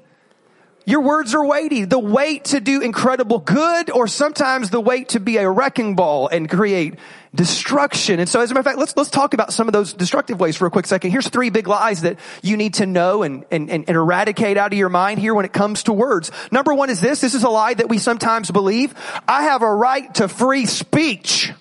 Your 0.85 1.01
words 1.01 1.35
are 1.35 1.47
weighty. 1.47 1.85
The 1.85 1.99
weight 1.99 2.47
to 2.47 2.61
do 2.61 2.81
incredible 2.81 3.39
good 3.39 3.91
or 3.91 4.07
sometimes 4.07 4.71
the 4.71 4.81
weight 4.81 5.11
to 5.11 5.21
be 5.21 5.37
a 5.37 5.49
wrecking 5.49 5.95
ball 5.95 6.29
and 6.29 6.49
create 6.49 6.99
destruction. 7.35 8.19
And 8.19 8.29
so 8.29 8.41
as 8.41 8.51
a 8.51 8.55
matter 8.55 8.61
of 8.61 8.67
fact, 8.67 8.79
let's, 8.79 8.97
let's 8.97 9.11
talk 9.11 9.35
about 9.35 9.53
some 9.53 9.69
of 9.69 9.73
those 9.73 9.93
destructive 9.93 10.41
ways 10.41 10.57
for 10.57 10.67
a 10.67 10.71
quick 10.71 10.87
second. 10.87 11.13
Here's 11.13 11.29
three 11.29 11.51
big 11.51 11.69
lies 11.69 12.03
that 12.03 12.19
you 12.43 12.57
need 12.57 12.75
to 12.75 12.87
know 12.87 13.23
and, 13.23 13.45
and, 13.51 13.71
and, 13.71 13.89
eradicate 13.89 14.57
out 14.57 14.73
of 14.73 14.79
your 14.79 14.89
mind 14.89 15.21
here 15.21 15.35
when 15.35 15.45
it 15.45 15.53
comes 15.53 15.85
to 15.85 15.93
words. 15.93 16.33
Number 16.51 16.75
one 16.75 16.91
is 16.91 17.01
this. 17.01 17.21
This 17.21 17.35
is 17.35 17.45
a 17.45 17.49
lie 17.49 17.75
that 17.75 17.89
we 17.89 17.99
sometimes 17.99 18.51
believe. 18.51 18.95
I 19.29 19.45
have 19.45 19.63
a 19.63 19.73
right 19.73 20.13
to 20.15 20.27
free 20.27 20.67
speech. 20.67 21.53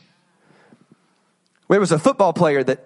There 1.69 1.79
was 1.79 1.91
a 1.91 1.99
football 1.99 2.33
player 2.33 2.63
that 2.63 2.83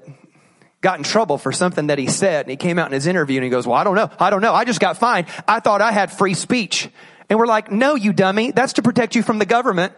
got 0.81 0.97
in 0.97 1.03
trouble 1.03 1.37
for 1.37 1.53
something 1.53 1.87
that 1.87 1.97
he 1.97 2.07
said 2.07 2.45
and 2.45 2.51
he 2.51 2.57
came 2.57 2.77
out 2.77 2.87
in 2.87 2.93
his 2.93 3.07
interview 3.07 3.37
and 3.37 3.45
he 3.45 3.49
goes, 3.49 3.65
well, 3.65 3.77
I 3.77 3.85
don't 3.85 3.95
know. 3.95 4.11
I 4.19 4.29
don't 4.29 4.41
know. 4.41 4.53
I 4.53 4.65
just 4.65 4.81
got 4.81 4.97
fined. 4.97 5.27
I 5.47 5.61
thought 5.61 5.81
I 5.81 5.93
had 5.93 6.11
free 6.11 6.33
speech. 6.33 6.89
And 7.29 7.39
we're 7.39 7.47
like, 7.47 7.71
no, 7.71 7.95
you 7.95 8.11
dummy. 8.11 8.51
That's 8.51 8.73
to 8.73 8.81
protect 8.81 9.15
you 9.15 9.23
from 9.23 9.39
the 9.39 9.45
government. 9.45 9.93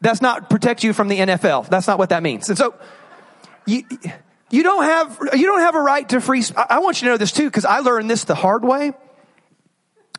That's 0.00 0.20
not 0.20 0.48
protect 0.48 0.84
you 0.84 0.92
from 0.92 1.08
the 1.08 1.18
NFL. 1.18 1.68
That's 1.68 1.86
not 1.86 1.98
what 1.98 2.10
that 2.10 2.22
means. 2.22 2.48
And 2.48 2.56
so 2.56 2.74
you, 3.66 3.84
you 4.50 4.62
don't 4.62 4.84
have, 4.84 5.18
you 5.34 5.46
don't 5.46 5.60
have 5.60 5.74
a 5.74 5.80
right 5.80 6.08
to 6.10 6.20
free, 6.20 6.42
I 6.56 6.78
want 6.78 7.00
you 7.00 7.06
to 7.06 7.12
know 7.12 7.16
this 7.16 7.32
too, 7.32 7.44
because 7.44 7.64
I 7.64 7.80
learned 7.80 8.08
this 8.08 8.24
the 8.24 8.34
hard 8.34 8.64
way. 8.64 8.92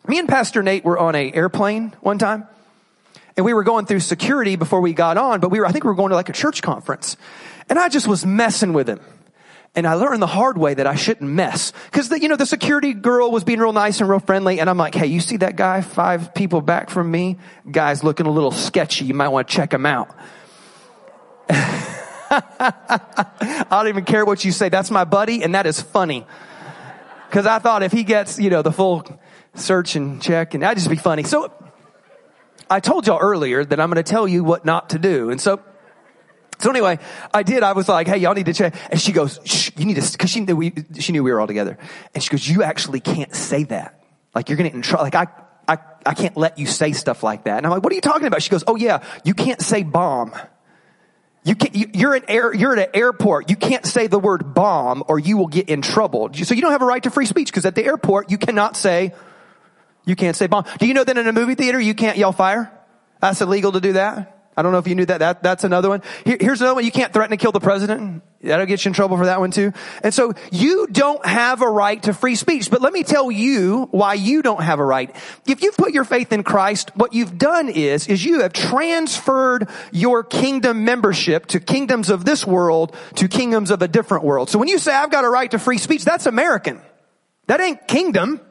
Me 0.07 0.19
and 0.19 0.27
Pastor 0.27 0.63
Nate 0.63 0.83
were 0.83 0.97
on 0.97 1.15
a 1.15 1.31
airplane 1.31 1.95
one 2.01 2.17
time 2.17 2.47
and 3.37 3.45
we 3.45 3.53
were 3.53 3.63
going 3.63 3.85
through 3.85 4.01
security 4.01 4.55
before 4.57 4.81
we 4.81 4.91
got 4.91 5.17
on, 5.17 5.39
but 5.39 5.49
we 5.49 5.59
were, 5.59 5.65
I 5.65 5.71
think 5.71 5.85
we 5.85 5.89
were 5.89 5.95
going 5.95 6.09
to 6.09 6.15
like 6.15 6.29
a 6.29 6.33
church 6.33 6.61
conference 6.61 7.15
and 7.69 7.79
I 7.79 7.87
just 7.89 8.07
was 8.07 8.25
messing 8.25 8.73
with 8.73 8.89
him. 8.89 8.99
And 9.75 9.88
I 9.88 9.94
learned 9.94 10.21
the 10.21 10.27
hard 10.27 10.57
way 10.57 10.74
that 10.74 10.88
I 10.88 10.95
shouldn't 10.95 11.30
mess. 11.30 11.71
Cause 11.92 12.10
the, 12.10 12.19
you 12.19 12.27
know, 12.27 12.36
the 12.36 12.45
security 12.45 12.94
girl 12.94 13.31
was 13.31 13.44
being 13.44 13.60
real 13.60 13.71
nice 13.71 14.01
and 14.01 14.10
real 14.10 14.19
friendly. 14.19 14.60
And 14.60 14.69
I'm 14.69 14.77
like, 14.77 14.95
hey, 14.95 15.06
you 15.06 15.19
see 15.19 15.38
that 15.38 15.56
guy 15.56 15.81
five 15.81 16.33
people 16.33 16.62
back 16.62 16.89
from 16.89 17.10
me? 17.10 17.38
Guy's 17.69 18.04
looking 18.04 18.25
a 18.25 18.31
little 18.31 18.51
sketchy. 18.51 19.06
You 19.06 19.13
might 19.13 19.30
want 19.30 19.48
to 19.48 19.54
check 19.54 19.74
him 19.74 19.86
out. 19.86 20.13
I 21.50 23.66
don't 23.69 23.88
even 23.88 24.06
care 24.06 24.25
what 24.25 24.44
you 24.44 24.51
say. 24.51 24.69
That's 24.69 24.92
my 24.92 25.04
buddy. 25.04 25.44
And 25.44 25.56
that 25.56 25.68
is 25.68 25.80
funny. 25.80 26.25
Cause 27.29 27.46
I 27.46 27.60
thought 27.60 27.84
if 27.84 27.91
he 27.91 28.03
gets, 28.03 28.39
you 28.39 28.50
know, 28.50 28.63
the 28.63 28.72
full 28.72 29.05
search 29.53 29.96
and 29.96 30.22
check 30.22 30.55
and 30.55 30.63
that'd 30.63 30.77
just 30.77 30.89
be 30.89 30.96
funny. 30.96 31.24
So 31.24 31.53
I 32.70 32.79
told 32.79 33.08
y'all 33.08 33.20
earlier 33.20 33.63
that 33.63 33.79
I'm 33.79 33.89
going 33.89 34.03
to 34.03 34.10
tell 34.10 34.27
you 34.27 34.43
what 34.43 34.65
not 34.65 34.91
to 34.91 35.00
do. 35.00 35.29
And 35.29 35.39
so 35.39 35.62
so 36.60 36.70
anyway, 36.70 37.00
I 37.34 37.44
did. 37.44 37.63
I 37.63 37.74
was 37.74 37.88
like, 37.88 38.08
"Hey, 38.08 38.18
y'all 38.18 38.34
need 38.34 38.48
to 38.48 38.54
check." 38.54 38.75
And 38.92 39.00
she 39.00 39.12
goes, 39.12 39.39
Shh, 39.46 39.72
"You 39.78 39.86
need 39.86 39.96
to," 39.96 40.12
because 40.12 40.30
she 40.30 40.42
knew 40.42 40.56
we 40.56 40.74
she 41.00 41.12
knew 41.12 41.24
we 41.24 41.32
were 41.32 41.39
all 41.39 41.48
together. 41.48 41.78
And 42.13 42.24
she 42.24 42.30
goes, 42.30 42.48
"You 42.48 42.63
actually 42.63 43.00
can't 43.00 43.34
say 43.34 43.63
that. 43.66 44.04
Like 44.36 44.50
you're 44.50 44.58
gonna 44.58 44.70
in 44.70 44.82
trouble. 44.82 45.06
Like 45.06 45.16
I." 45.16 45.28
I, 45.70 45.78
I 46.04 46.16
can't 46.16 46.36
let 46.36 46.58
you 46.58 46.66
say 46.66 46.94
stuff 46.94 47.22
like 47.22 47.44
that. 47.44 47.58
And 47.58 47.68
I'm 47.68 47.72
like, 47.72 47.84
what 47.84 47.92
are 47.92 47.96
you 47.96 48.01
talking 48.01 48.25
about? 48.25 48.42
She 48.42 48.50
goes, 48.50 48.63
oh 48.66 48.75
yeah, 48.75 49.04
you 49.24 49.36
can't 49.36 49.62
say 49.62 49.84
bomb. 49.84 50.34
You 51.44 51.54
can't, 51.54 51.75
you, 51.75 51.92
you're 51.94 52.16
an 52.16 52.24
air, 52.28 52.51
you're 52.54 52.74
at 52.74 52.89
an 52.89 52.96
airport. 52.96 53.51
You 53.51 53.56
can't 53.56 53.86
say 53.86 54.08
the 54.08 54.18
word 54.18 54.56
bomb 54.56 55.04
or 55.08 55.20
you 55.20 55.38
will 55.38 55.48
get 55.48 55.70
in 55.70 55.84
trouble. 55.84 56.32
So 56.34 56.56
you 56.56 56.62
don't 56.62 56.72
have 56.72 56.82
a 56.82 56.86
right 56.86 57.04
to 57.04 57.12
free 57.12 57.28
speech 57.28 57.50
because 57.50 57.68
at 57.68 57.75
the 57.75 57.86
airport 57.86 58.32
you 58.32 58.39
cannot 58.39 58.78
say, 58.78 59.13
you 60.06 60.16
can't 60.16 60.36
say 60.36 60.48
bomb. 60.48 60.66
Do 60.80 60.88
you 60.88 60.96
know 60.96 61.04
that 61.04 61.16
in 61.16 61.28
a 61.28 61.34
movie 61.34 61.54
theater 61.54 61.80
you 61.80 61.94
can't 61.94 62.18
yell 62.18 62.32
fire? 62.32 62.72
That's 63.22 63.39
illegal 63.42 63.72
to 63.74 63.80
do 63.80 63.94
that. 63.94 64.38
I 64.60 64.62
don't 64.62 64.74
know 64.74 64.78
if 64.78 64.88
you 64.89 64.96
knew 64.96 65.06
that. 65.06 65.20
that 65.20 65.42
that's 65.42 65.63
another 65.63 65.88
one. 65.88 66.01
Here, 66.25 66.36
here's 66.38 66.60
another 66.60 66.75
one. 66.75 66.84
You 66.84 66.92
can't 66.92 67.13
threaten 67.13 67.32
to 67.32 67.42
kill 67.42 67.54
the 67.54 67.62
president. 67.62 68.24
That'll 68.42 68.66
get 68.66 68.84
you 68.84 68.89
in 68.89 68.94
trouble 68.94 69.16
for 69.16 69.25
that 69.25 69.39
one 69.39 69.51
too. 69.51 69.72
And 70.04 70.13
so 70.13 70.34
you 70.51 70.88
don't 70.88 71.25
have 71.25 71.62
a 71.62 71.70
right 71.70 72.04
to 72.04 72.13
free 72.13 72.36
speech. 72.36 72.70
But 72.70 72.82
let 72.82 72.92
me 72.92 73.04
tell 73.04 73.32
you 73.32 73.88
why 73.92 74.16
you 74.16 74.42
don't 74.42 74.62
have 74.62 74.80
a 74.80 74.84
right. 74.84 75.16
If 75.48 75.63
you've 75.63 75.78
put 75.78 75.94
your 75.94 76.04
faith 76.04 76.34
in 76.34 76.44
Christ, 76.44 76.92
what 76.98 77.13
you've 77.13 77.38
done 77.38 77.70
is, 77.70 78.08
is 78.08 78.25
you 78.25 78.42
have 78.42 78.51
transferred 78.51 79.70
your 79.94 80.25
kingdom 80.25 80.84
membership 80.84 81.46
to 81.48 81.62
kingdoms 81.62 82.10
of 82.10 82.25
this 82.25 82.46
world 82.46 82.94
to 83.16 83.30
kingdoms 83.30 83.72
of 83.72 83.82
a 83.82 83.88
different 83.88 84.25
world. 84.25 84.50
So 84.50 84.60
when 84.60 84.68
you 84.68 84.78
say 84.78 84.94
I've 84.94 85.10
got 85.10 85.24
a 85.24 85.30
right 85.30 85.50
to 85.51 85.58
free 85.58 85.78
speech, 85.78 86.04
that's 86.04 86.25
American. 86.25 86.82
That 87.48 87.62
ain't 87.62 87.88
kingdom. 87.88 88.42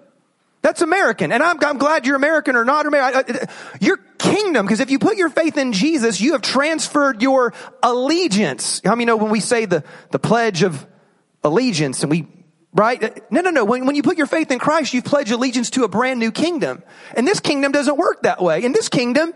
That's 0.60 0.82
American. 0.82 1.32
And 1.32 1.42
I'm, 1.42 1.56
I'm 1.62 1.78
glad 1.78 2.04
you're 2.04 2.16
American 2.16 2.56
or 2.56 2.64
not 2.64 2.86
American. 2.86 3.36
Your 3.80 3.96
kingdom, 4.18 4.66
because 4.66 4.80
if 4.80 4.90
you 4.90 4.98
put 4.98 5.16
your 5.16 5.30
faith 5.30 5.56
in 5.56 5.72
Jesus, 5.72 6.20
you 6.20 6.32
have 6.32 6.42
transferred 6.42 7.22
your 7.22 7.54
allegiance. 7.82 8.80
How 8.84 8.94
many 8.94 9.04
know 9.04 9.16
when 9.16 9.30
we 9.30 9.40
say 9.40 9.66
the, 9.66 9.84
the 10.10 10.18
pledge 10.18 10.62
of 10.62 10.86
allegiance 11.44 12.02
and 12.02 12.10
we, 12.10 12.26
right? 12.72 13.00
No, 13.30 13.40
no, 13.40 13.50
no. 13.50 13.64
When, 13.64 13.86
when 13.86 13.94
you 13.94 14.02
put 14.02 14.18
your 14.18 14.26
faith 14.26 14.50
in 14.50 14.58
Christ, 14.58 14.92
you 14.94 15.02
pledge 15.02 15.30
allegiance 15.30 15.70
to 15.70 15.84
a 15.84 15.88
brand 15.88 16.18
new 16.18 16.32
kingdom. 16.32 16.82
And 17.14 17.26
this 17.26 17.38
kingdom 17.40 17.70
doesn't 17.70 17.96
work 17.96 18.22
that 18.22 18.42
way. 18.42 18.64
In 18.64 18.72
this 18.72 18.88
kingdom, 18.88 19.34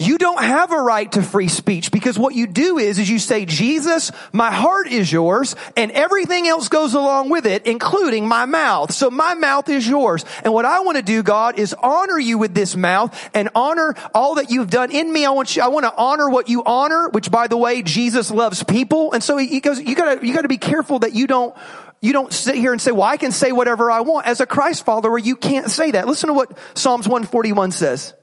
You 0.00 0.16
don't 0.16 0.40
have 0.40 0.70
a 0.70 0.80
right 0.80 1.10
to 1.12 1.22
free 1.22 1.48
speech 1.48 1.90
because 1.90 2.16
what 2.16 2.32
you 2.32 2.46
do 2.46 2.78
is, 2.78 3.00
is 3.00 3.10
you 3.10 3.18
say, 3.18 3.44
Jesus, 3.44 4.12
my 4.32 4.52
heart 4.52 4.86
is 4.86 5.10
yours 5.10 5.56
and 5.76 5.90
everything 5.90 6.46
else 6.46 6.68
goes 6.68 6.94
along 6.94 7.30
with 7.30 7.46
it, 7.46 7.66
including 7.66 8.28
my 8.28 8.46
mouth. 8.46 8.92
So 8.92 9.10
my 9.10 9.34
mouth 9.34 9.68
is 9.68 9.88
yours. 9.88 10.24
And 10.44 10.54
what 10.54 10.64
I 10.64 10.80
want 10.80 10.98
to 10.98 11.02
do, 11.02 11.24
God, 11.24 11.58
is 11.58 11.74
honor 11.74 12.16
you 12.16 12.38
with 12.38 12.54
this 12.54 12.76
mouth 12.76 13.30
and 13.34 13.48
honor 13.56 13.96
all 14.14 14.36
that 14.36 14.50
you've 14.50 14.70
done 14.70 14.92
in 14.92 15.12
me. 15.12 15.24
I 15.24 15.30
want 15.30 15.56
you, 15.56 15.62
I 15.62 15.68
want 15.68 15.84
to 15.84 15.94
honor 15.96 16.30
what 16.30 16.48
you 16.48 16.62
honor, 16.64 17.08
which 17.08 17.28
by 17.28 17.48
the 17.48 17.56
way, 17.56 17.82
Jesus 17.82 18.30
loves 18.30 18.62
people. 18.62 19.12
And 19.12 19.22
so 19.22 19.36
he 19.36 19.58
goes, 19.58 19.80
you 19.80 19.96
gotta, 19.96 20.24
you 20.24 20.32
gotta 20.32 20.46
be 20.46 20.58
careful 20.58 21.00
that 21.00 21.14
you 21.14 21.26
don't 21.26 21.56
you 22.00 22.12
don't 22.12 22.32
sit 22.32 22.54
here 22.54 22.70
and 22.70 22.80
say, 22.80 22.92
well, 22.92 23.02
I 23.02 23.16
can 23.16 23.32
say 23.32 23.50
whatever 23.50 23.90
I 23.90 24.02
want. 24.02 24.28
As 24.28 24.40
a 24.40 24.46
Christ 24.46 24.84
follower, 24.84 25.18
you 25.18 25.34
can't 25.34 25.68
say 25.68 25.90
that. 25.90 26.06
Listen 26.06 26.28
to 26.28 26.32
what 26.32 26.56
Psalms 26.74 27.08
141 27.08 27.72
says. 27.72 28.14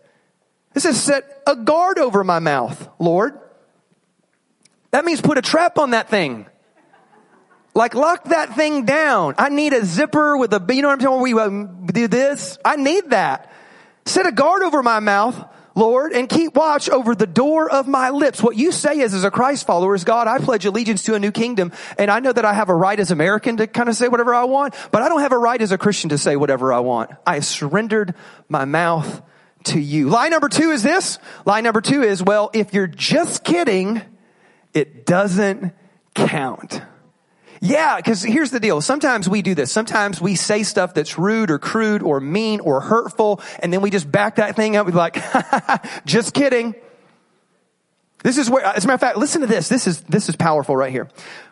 It 0.75 0.81
says, 0.81 1.01
set 1.01 1.41
a 1.47 1.55
guard 1.55 1.97
over 1.97 2.23
my 2.23 2.39
mouth, 2.39 2.89
Lord. 2.99 3.39
That 4.91 5.05
means 5.05 5.21
put 5.21 5.37
a 5.37 5.41
trap 5.41 5.77
on 5.77 5.91
that 5.91 6.09
thing. 6.09 6.45
Like 7.73 7.95
lock 7.95 8.25
that 8.25 8.55
thing 8.55 8.85
down. 8.85 9.35
I 9.37 9.49
need 9.49 9.73
a 9.73 9.83
zipper 9.83 10.37
with 10.37 10.53
a, 10.53 10.73
you 10.73 10.81
know 10.81 10.89
what 10.89 11.01
I'm 11.01 11.07
about? 11.07 11.21
We 11.21 11.33
uh, 11.33 11.49
do 11.91 12.07
this. 12.07 12.57
I 12.63 12.77
need 12.77 13.09
that. 13.09 13.51
Set 14.05 14.25
a 14.25 14.31
guard 14.31 14.63
over 14.63 14.81
my 14.81 14.99
mouth, 14.99 15.43
Lord, 15.75 16.13
and 16.13 16.29
keep 16.29 16.55
watch 16.55 16.89
over 16.89 17.15
the 17.15 17.27
door 17.27 17.69
of 17.69 17.87
my 17.87 18.11
lips. 18.11 18.41
What 18.41 18.55
you 18.55 18.71
say 18.71 18.99
is, 18.99 19.13
as 19.13 19.25
a 19.25 19.31
Christ 19.31 19.67
follower, 19.67 19.95
is 19.95 20.05
God, 20.05 20.27
I 20.27 20.37
pledge 20.37 20.65
allegiance 20.65 21.03
to 21.03 21.15
a 21.15 21.19
new 21.19 21.31
kingdom, 21.31 21.73
and 21.97 22.09
I 22.09 22.19
know 22.19 22.31
that 22.31 22.45
I 22.45 22.53
have 22.53 22.69
a 22.69 22.75
right 22.75 22.99
as 22.99 23.11
American 23.11 23.57
to 23.57 23.67
kind 23.67 23.89
of 23.89 23.95
say 23.95 24.07
whatever 24.07 24.33
I 24.33 24.45
want, 24.45 24.73
but 24.91 25.01
I 25.01 25.09
don't 25.09 25.19
have 25.19 25.33
a 25.33 25.37
right 25.37 25.61
as 25.61 25.73
a 25.73 25.77
Christian 25.77 26.11
to 26.11 26.17
say 26.17 26.37
whatever 26.37 26.71
I 26.71 26.79
want. 26.79 27.11
I 27.27 27.41
surrendered 27.41 28.13
my 28.47 28.63
mouth 28.63 29.21
to 29.65 29.79
you. 29.79 30.09
Lie 30.09 30.29
number 30.29 30.49
two 30.49 30.71
is 30.71 30.83
this. 30.83 31.19
Lie 31.45 31.61
number 31.61 31.81
two 31.81 32.03
is, 32.03 32.21
well, 32.21 32.49
if 32.53 32.73
you're 32.73 32.87
just 32.87 33.43
kidding, 33.43 34.01
it 34.73 35.05
doesn't 35.05 35.73
count. 36.13 36.81
Yeah, 37.61 37.97
because 37.97 38.21
here's 38.21 38.51
the 38.51 38.59
deal. 38.59 38.81
Sometimes 38.81 39.27
we 39.27 39.41
do 39.41 39.55
this. 39.55 39.71
Sometimes 39.71 40.21
we 40.21 40.35
say 40.35 40.63
stuff 40.63 40.93
that's 40.93 41.17
rude 41.17 41.49
or 41.49 41.57
crude 41.57 42.03
or 42.03 42.19
mean 42.19 42.59
or 42.59 42.81
hurtful, 42.81 43.41
and 43.59 43.71
then 43.71 43.81
we 43.81 43.89
just 43.89 44.11
back 44.11 44.35
that 44.35 44.55
thing 44.55 44.75
up 44.75 44.85
with 44.85 44.95
like, 44.95 45.17
just 46.05 46.33
kidding. 46.33 46.75
This 48.23 48.37
is 48.37 48.49
where, 48.49 48.63
as 48.65 48.83
a 48.83 48.87
matter 48.87 48.95
of 48.95 49.01
fact, 49.01 49.17
listen 49.17 49.41
to 49.41 49.47
this. 49.47 49.69
This 49.69 49.87
is, 49.87 50.01
this 50.01 50.29
is 50.29 50.35
powerful 50.35 50.75
right 50.75 50.91
here. 50.91 51.09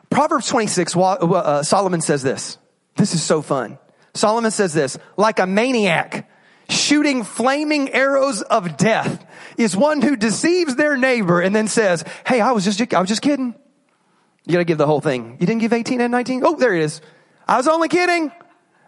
Proverbs 0.10 0.48
26, 0.48 0.96
uh, 0.96 1.63
Solomon 1.63 2.01
says 2.01 2.22
this. 2.22 2.58
This 2.96 3.15
is 3.15 3.24
so 3.24 3.41
fun. 3.41 3.79
Solomon 4.13 4.51
says 4.51 4.74
this, 4.74 4.98
like 5.17 5.39
a 5.39 5.48
maniac, 5.48 6.29
shooting 6.70 7.24
flaming 7.24 7.91
arrows 7.91 8.41
of 8.41 8.77
death 8.77 9.25
is 9.58 9.75
one 9.75 10.01
who 10.01 10.15
deceives 10.15 10.75
their 10.75 10.98
neighbor 10.98 11.41
and 11.41 11.55
then 11.55 11.67
says, 11.67 12.03
Hey, 12.25 12.41
I 12.41 12.51
was 12.51 12.63
just, 12.63 12.93
I 12.93 13.00
was 13.00 13.10
just 13.10 13.22
kidding. 13.22 13.55
You 14.46 14.53
gotta 14.53 14.65
give 14.65 14.77
the 14.77 14.88
whole 14.88 15.01
thing. 15.01 15.38
You 15.39 15.48
didn't 15.48 15.62
give 15.62 15.74
18 15.74 16.01
and 16.01 16.12
19? 16.12 16.43
Oh, 16.46 16.55
there 16.55 16.74
it 16.74 16.84
is. 16.84 17.01
I 17.48 17.58
was 17.58 17.67
only 17.67 17.88
kidding. 17.88 18.32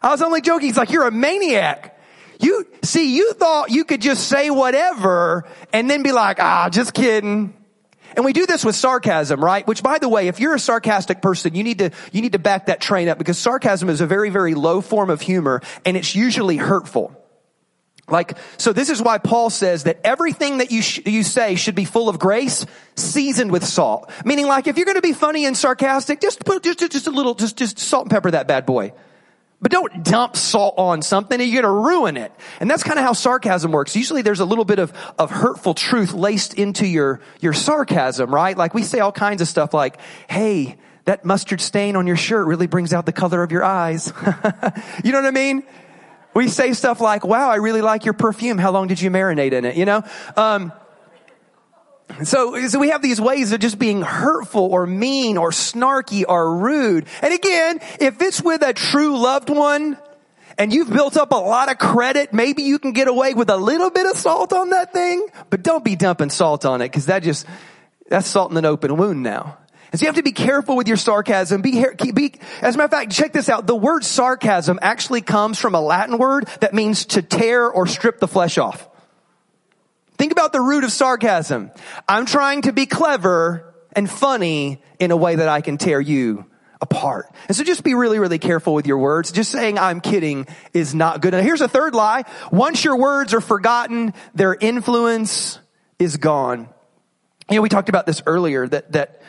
I 0.02 0.10
was 0.10 0.22
only 0.22 0.42
joking. 0.42 0.68
He's 0.68 0.78
like, 0.78 0.92
you're 0.92 1.08
a 1.08 1.12
maniac. 1.12 1.98
You, 2.40 2.68
see, 2.84 3.16
you 3.16 3.34
thought 3.34 3.72
you 3.72 3.86
could 3.86 4.02
just 4.02 4.28
say 4.28 4.50
whatever 4.50 5.46
and 5.72 5.90
then 5.90 6.04
be 6.04 6.12
like, 6.12 6.42
ah, 6.42 6.70
just 6.70 6.94
kidding. 6.94 7.54
And 8.16 8.24
we 8.24 8.34
do 8.34 8.46
this 8.46 8.64
with 8.64 8.76
sarcasm, 8.76 9.44
right? 9.44 9.66
Which 9.68 9.84
by 9.84 10.00
the 10.00 10.08
way, 10.08 10.28
if 10.28 10.40
you're 10.40 10.56
a 10.56 10.60
sarcastic 10.60 11.22
person, 11.22 11.56
you 11.56 11.64
need 11.64 11.80
to, 11.80 11.92
you 12.12 12.22
need 12.22 12.34
to 12.34 12.40
back 12.40 12.68
that 12.68 12.82
train 12.82 13.10
up 13.10 13.18
because 13.18 13.38
sarcasm 13.38 13.90
is 13.90 14.02
a 14.02 14.08
very, 14.08 14.30
very 14.30 14.54
low 14.54 14.82
form 14.82 15.10
of 15.10 15.22
humor 15.22 15.62
and 15.86 15.98
it's 15.98 16.16
usually 16.16 16.58
hurtful. 16.58 17.16
Like, 18.08 18.38
so 18.58 18.72
this 18.72 18.90
is 18.90 19.02
why 19.02 19.18
Paul 19.18 19.50
says 19.50 19.86
that 19.86 20.00
everything 20.04 20.60
that 20.60 20.72
you, 20.72 20.84
sh- 20.84 21.02
you 21.06 21.24
say 21.24 21.56
should 21.56 21.74
be 21.74 21.86
full 21.86 22.08
of 22.08 22.20
grace, 22.20 22.66
seasoned 22.96 23.52
with 23.52 23.66
salt. 23.66 24.12
Meaning 24.24 24.46
like, 24.46 24.68
if 24.68 24.78
you're 24.78 24.86
gonna 24.86 25.02
be 25.02 25.14
funny 25.14 25.46
and 25.46 25.58
sarcastic, 25.58 26.22
just 26.22 26.46
put, 26.46 26.64
just, 26.64 26.80
just 26.80 27.08
a 27.08 27.12
little, 27.12 27.34
just, 27.34 27.58
just 27.58 27.80
salt 27.80 28.04
and 28.04 28.12
pepper 28.12 28.30
that 28.32 28.48
bad 28.48 28.68
boy. 28.68 28.94
But 29.60 29.72
don't 29.72 30.04
dump 30.04 30.36
salt 30.36 30.76
on 30.78 31.02
something 31.02 31.42
and 31.42 31.50
you're 31.50 31.64
gonna 31.64 31.74
ruin 31.74 32.18
it. 32.18 32.32
And 32.60 32.70
that's 32.70 32.84
kind 32.84 33.00
of 33.00 33.06
how 33.06 33.14
sarcasm 33.14 33.72
works. 33.72 33.96
Usually 33.96 34.22
there's 34.22 34.40
a 34.40 34.46
little 34.46 34.66
bit 34.66 34.78
of, 34.78 34.94
of 35.18 35.32
hurtful 35.32 35.74
truth 35.74 36.14
laced 36.14 36.54
into 36.54 36.86
your, 36.86 37.22
your 37.42 37.54
sarcasm, 37.54 38.34
right? 38.34 38.56
Like 38.56 38.76
we 38.76 38.84
say 38.84 39.00
all 39.00 39.12
kinds 39.12 39.42
of 39.42 39.48
stuff 39.48 39.74
like, 39.74 39.98
hey, 40.30 40.78
that 41.06 41.26
mustard 41.26 41.62
stain 41.62 41.96
on 41.96 42.06
your 42.06 42.18
shirt 42.18 42.46
really 42.46 42.68
brings 42.68 42.94
out 42.94 43.08
the 43.08 43.14
color 43.14 43.42
of 43.42 43.52
your 43.52 43.64
eyes. 43.64 44.14
you 45.04 45.12
know 45.12 45.22
what 45.22 45.28
I 45.28 45.32
mean? 45.32 45.64
We 46.36 46.50
say 46.50 46.74
stuff 46.74 47.00
like, 47.00 47.26
wow, 47.26 47.50
I 47.50 47.56
really 47.56 47.82
like 47.82 48.04
your 48.04 48.14
perfume. 48.14 48.58
How 48.58 48.72
long 48.72 48.88
did 48.88 49.02
you 49.02 49.10
marinate 49.10 49.54
in 49.54 49.64
it? 49.64 49.78
You 49.78 49.86
know? 49.86 50.04
Um, 50.36 50.74
so, 52.24 52.68
so 52.68 52.80
we 52.80 52.90
have 52.90 53.02
these 53.02 53.20
ways 53.20 53.52
of 53.52 53.60
just 53.60 53.80
being 53.80 54.02
hurtful 54.02 54.64
or 54.64 54.86
mean 54.86 55.38
or 55.38 55.52
snarky 55.52 56.24
or 56.28 56.58
rude. 56.58 57.08
And 57.22 57.34
again, 57.34 57.80
if 58.00 58.22
it's 58.22 58.42
with 58.42 58.62
a 58.62 58.74
true 58.74 59.18
loved 59.18 59.50
one 59.50 59.98
and 60.58 60.74
you've 60.74 60.90
built 60.90 61.18
up 61.18 61.32
a 61.32 61.36
lot 61.36 61.72
of 61.72 61.78
credit, 61.78 62.34
maybe 62.34 62.64
you 62.64 62.80
can 62.80 62.94
get 62.94 63.08
away 63.08 63.34
with 63.34 63.50
a 63.50 63.58
little 63.58 63.90
bit 63.90 64.06
of 64.06 64.18
salt 64.18 64.54
on 64.54 64.70
that 64.70 64.94
thing, 64.94 65.28
but 65.50 65.64
don't 65.64 65.84
be 65.84 65.96
dumping 65.96 66.30
salt 66.30 66.66
on 66.66 66.82
it 66.82 66.90
because 66.90 67.08
that 67.08 67.24
just, 67.24 67.46
that's 68.10 68.28
salt 68.28 68.52
in 68.52 68.58
an 68.58 68.66
open 68.66 68.96
wound 68.98 69.24
now. 69.24 69.58
And 69.96 70.00
so 70.02 70.04
you 70.04 70.08
have 70.08 70.16
to 70.16 70.24
be 70.24 70.34
careful 70.34 70.76
with 70.76 70.90
your 70.90 70.98
sarcasm. 70.98 71.62
Be, 71.62 71.86
be, 72.14 72.34
as 72.62 72.76
a 72.76 72.78
matter 72.78 72.84
of 72.84 72.92
fact, 72.92 73.14
check 73.14 73.32
this 73.32 73.48
out. 73.48 73.66
The 73.66 73.78
word 73.78 74.04
sarcasm 74.04 74.78
actually 74.82 75.22
comes 75.22 75.58
from 75.58 75.74
a 75.74 75.80
Latin 75.80 76.18
word 76.18 76.50
that 76.60 76.74
means 76.74 77.06
to 77.06 77.22
tear 77.22 77.70
or 77.70 77.88
strip 77.88 78.20
the 78.20 78.28
flesh 78.28 78.58
off. 78.58 78.90
Think 80.18 80.34
about 80.34 80.52
the 80.52 80.60
root 80.60 80.84
of 80.84 80.92
sarcasm. 80.92 81.72
I'm 82.10 82.26
trying 82.26 82.64
to 82.64 82.74
be 82.74 82.88
clever 82.88 83.74
and 83.94 84.12
funny 84.12 84.84
in 85.00 85.12
a 85.12 85.16
way 85.16 85.38
that 85.38 85.48
I 85.48 85.62
can 85.62 85.78
tear 85.78 86.02
you 86.02 86.44
apart. 86.82 87.34
And 87.48 87.56
so 87.56 87.64
just 87.64 87.82
be 87.82 87.94
really, 87.94 88.20
really 88.20 88.38
careful 88.38 88.74
with 88.74 88.88
your 88.88 88.98
words. 88.98 89.32
Just 89.32 89.50
saying 89.50 89.80
I'm 89.80 90.02
kidding 90.02 90.46
is 90.74 90.94
not 90.94 91.22
good. 91.22 91.34
And 91.34 91.42
here's 91.42 91.62
a 91.62 91.70
third 91.70 91.96
lie. 91.96 92.26
Once 92.52 92.84
your 92.84 92.98
words 92.98 93.34
are 93.34 93.40
forgotten, 93.40 94.14
their 94.34 94.56
influence 94.56 95.58
is 96.00 96.18
gone. 96.18 96.68
You 97.50 97.56
know, 97.56 97.62
we 97.62 97.70
talked 97.70 97.88
about 97.88 98.06
this 98.06 98.24
earlier 98.26 98.68
that, 98.68 98.92
that 98.92 99.22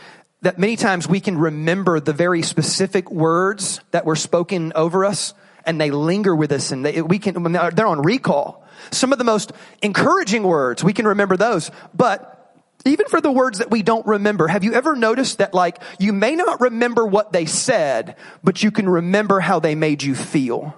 that 0.47 0.61
many 0.61 0.77
times 0.77 1.09
we 1.09 1.19
can 1.19 1.37
remember 1.37 1.99
the 1.99 2.13
very 2.13 2.41
specific 2.41 3.11
words 3.11 3.81
that 3.91 4.07
were 4.07 4.15
spoken 4.15 4.73
over 4.77 5.05
us 5.05 5.35
and 5.65 5.81
they 5.81 5.91
linger 5.91 6.37
with 6.37 6.53
us 6.53 6.71
and 6.71 6.87
they, 6.87 7.03
we 7.03 7.19
can, 7.19 7.43
they're 7.75 7.85
on 7.89 8.01
recall. 8.01 8.65
Some 8.93 9.11
of 9.11 9.19
the 9.19 9.25
most 9.25 9.51
encouraging 9.83 10.45
words, 10.45 10.85
we 10.85 10.93
can 10.93 11.05
remember 11.09 11.37
those, 11.37 11.73
but 11.93 12.63
even 12.85 13.07
for 13.09 13.21
the 13.21 13.33
words 13.33 13.59
that 13.59 13.73
we 13.73 13.83
don't 13.83 14.07
remember, 14.07 14.47
have 14.47 14.63
you 14.63 14.75
ever 14.75 14.95
noticed 14.95 15.39
that 15.39 15.53
like 15.53 15.83
you 15.99 16.13
may 16.13 16.37
not 16.37 16.61
remember 16.61 17.05
what 17.05 17.33
they 17.33 17.47
said, 17.47 18.15
but 18.45 18.63
you 18.63 18.71
can 18.71 18.89
remember 18.89 19.41
how 19.41 19.59
they 19.59 19.75
made 19.75 20.01
you 20.05 20.15
feel? 20.15 20.77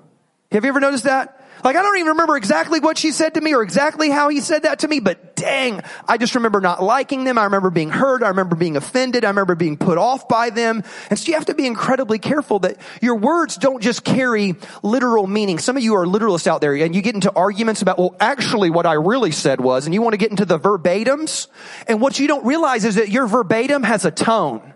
Have 0.50 0.64
you 0.64 0.70
ever 0.70 0.80
noticed 0.80 1.04
that? 1.04 1.37
Like 1.64 1.76
I 1.76 1.82
don't 1.82 1.96
even 1.96 2.08
remember 2.08 2.36
exactly 2.36 2.80
what 2.80 2.98
she 2.98 3.12
said 3.12 3.34
to 3.34 3.40
me 3.40 3.54
or 3.54 3.62
exactly 3.62 4.10
how 4.10 4.28
he 4.28 4.40
said 4.40 4.62
that 4.62 4.80
to 4.80 4.88
me, 4.88 5.00
but 5.00 5.36
dang, 5.36 5.82
I 6.06 6.16
just 6.18 6.34
remember 6.34 6.60
not 6.60 6.82
liking 6.82 7.24
them. 7.24 7.38
I 7.38 7.44
remember 7.44 7.70
being 7.70 7.90
hurt. 7.90 8.22
I 8.22 8.28
remember 8.28 8.56
being 8.56 8.76
offended. 8.76 9.24
I 9.24 9.28
remember 9.28 9.54
being 9.54 9.76
put 9.76 9.98
off 9.98 10.28
by 10.28 10.50
them. 10.50 10.82
And 11.10 11.18
so 11.18 11.28
you 11.28 11.34
have 11.34 11.46
to 11.46 11.54
be 11.54 11.66
incredibly 11.66 12.18
careful 12.18 12.60
that 12.60 12.76
your 13.00 13.16
words 13.16 13.56
don't 13.56 13.82
just 13.82 14.04
carry 14.04 14.56
literal 14.82 15.26
meaning. 15.26 15.58
Some 15.58 15.76
of 15.76 15.82
you 15.82 15.94
are 15.96 16.06
literalists 16.06 16.46
out 16.46 16.60
there 16.60 16.74
and 16.74 16.94
you 16.94 17.02
get 17.02 17.14
into 17.14 17.32
arguments 17.34 17.82
about, 17.82 17.98
well, 17.98 18.16
actually 18.20 18.70
what 18.70 18.86
I 18.86 18.94
really 18.94 19.32
said 19.32 19.60
was, 19.60 19.86
and 19.86 19.94
you 19.94 20.02
want 20.02 20.14
to 20.14 20.18
get 20.18 20.30
into 20.30 20.44
the 20.44 20.58
verbatims. 20.58 21.48
And 21.86 22.00
what 22.00 22.18
you 22.18 22.28
don't 22.28 22.44
realize 22.44 22.84
is 22.84 22.96
that 22.96 23.08
your 23.08 23.26
verbatim 23.26 23.82
has 23.82 24.04
a 24.04 24.10
tone 24.10 24.74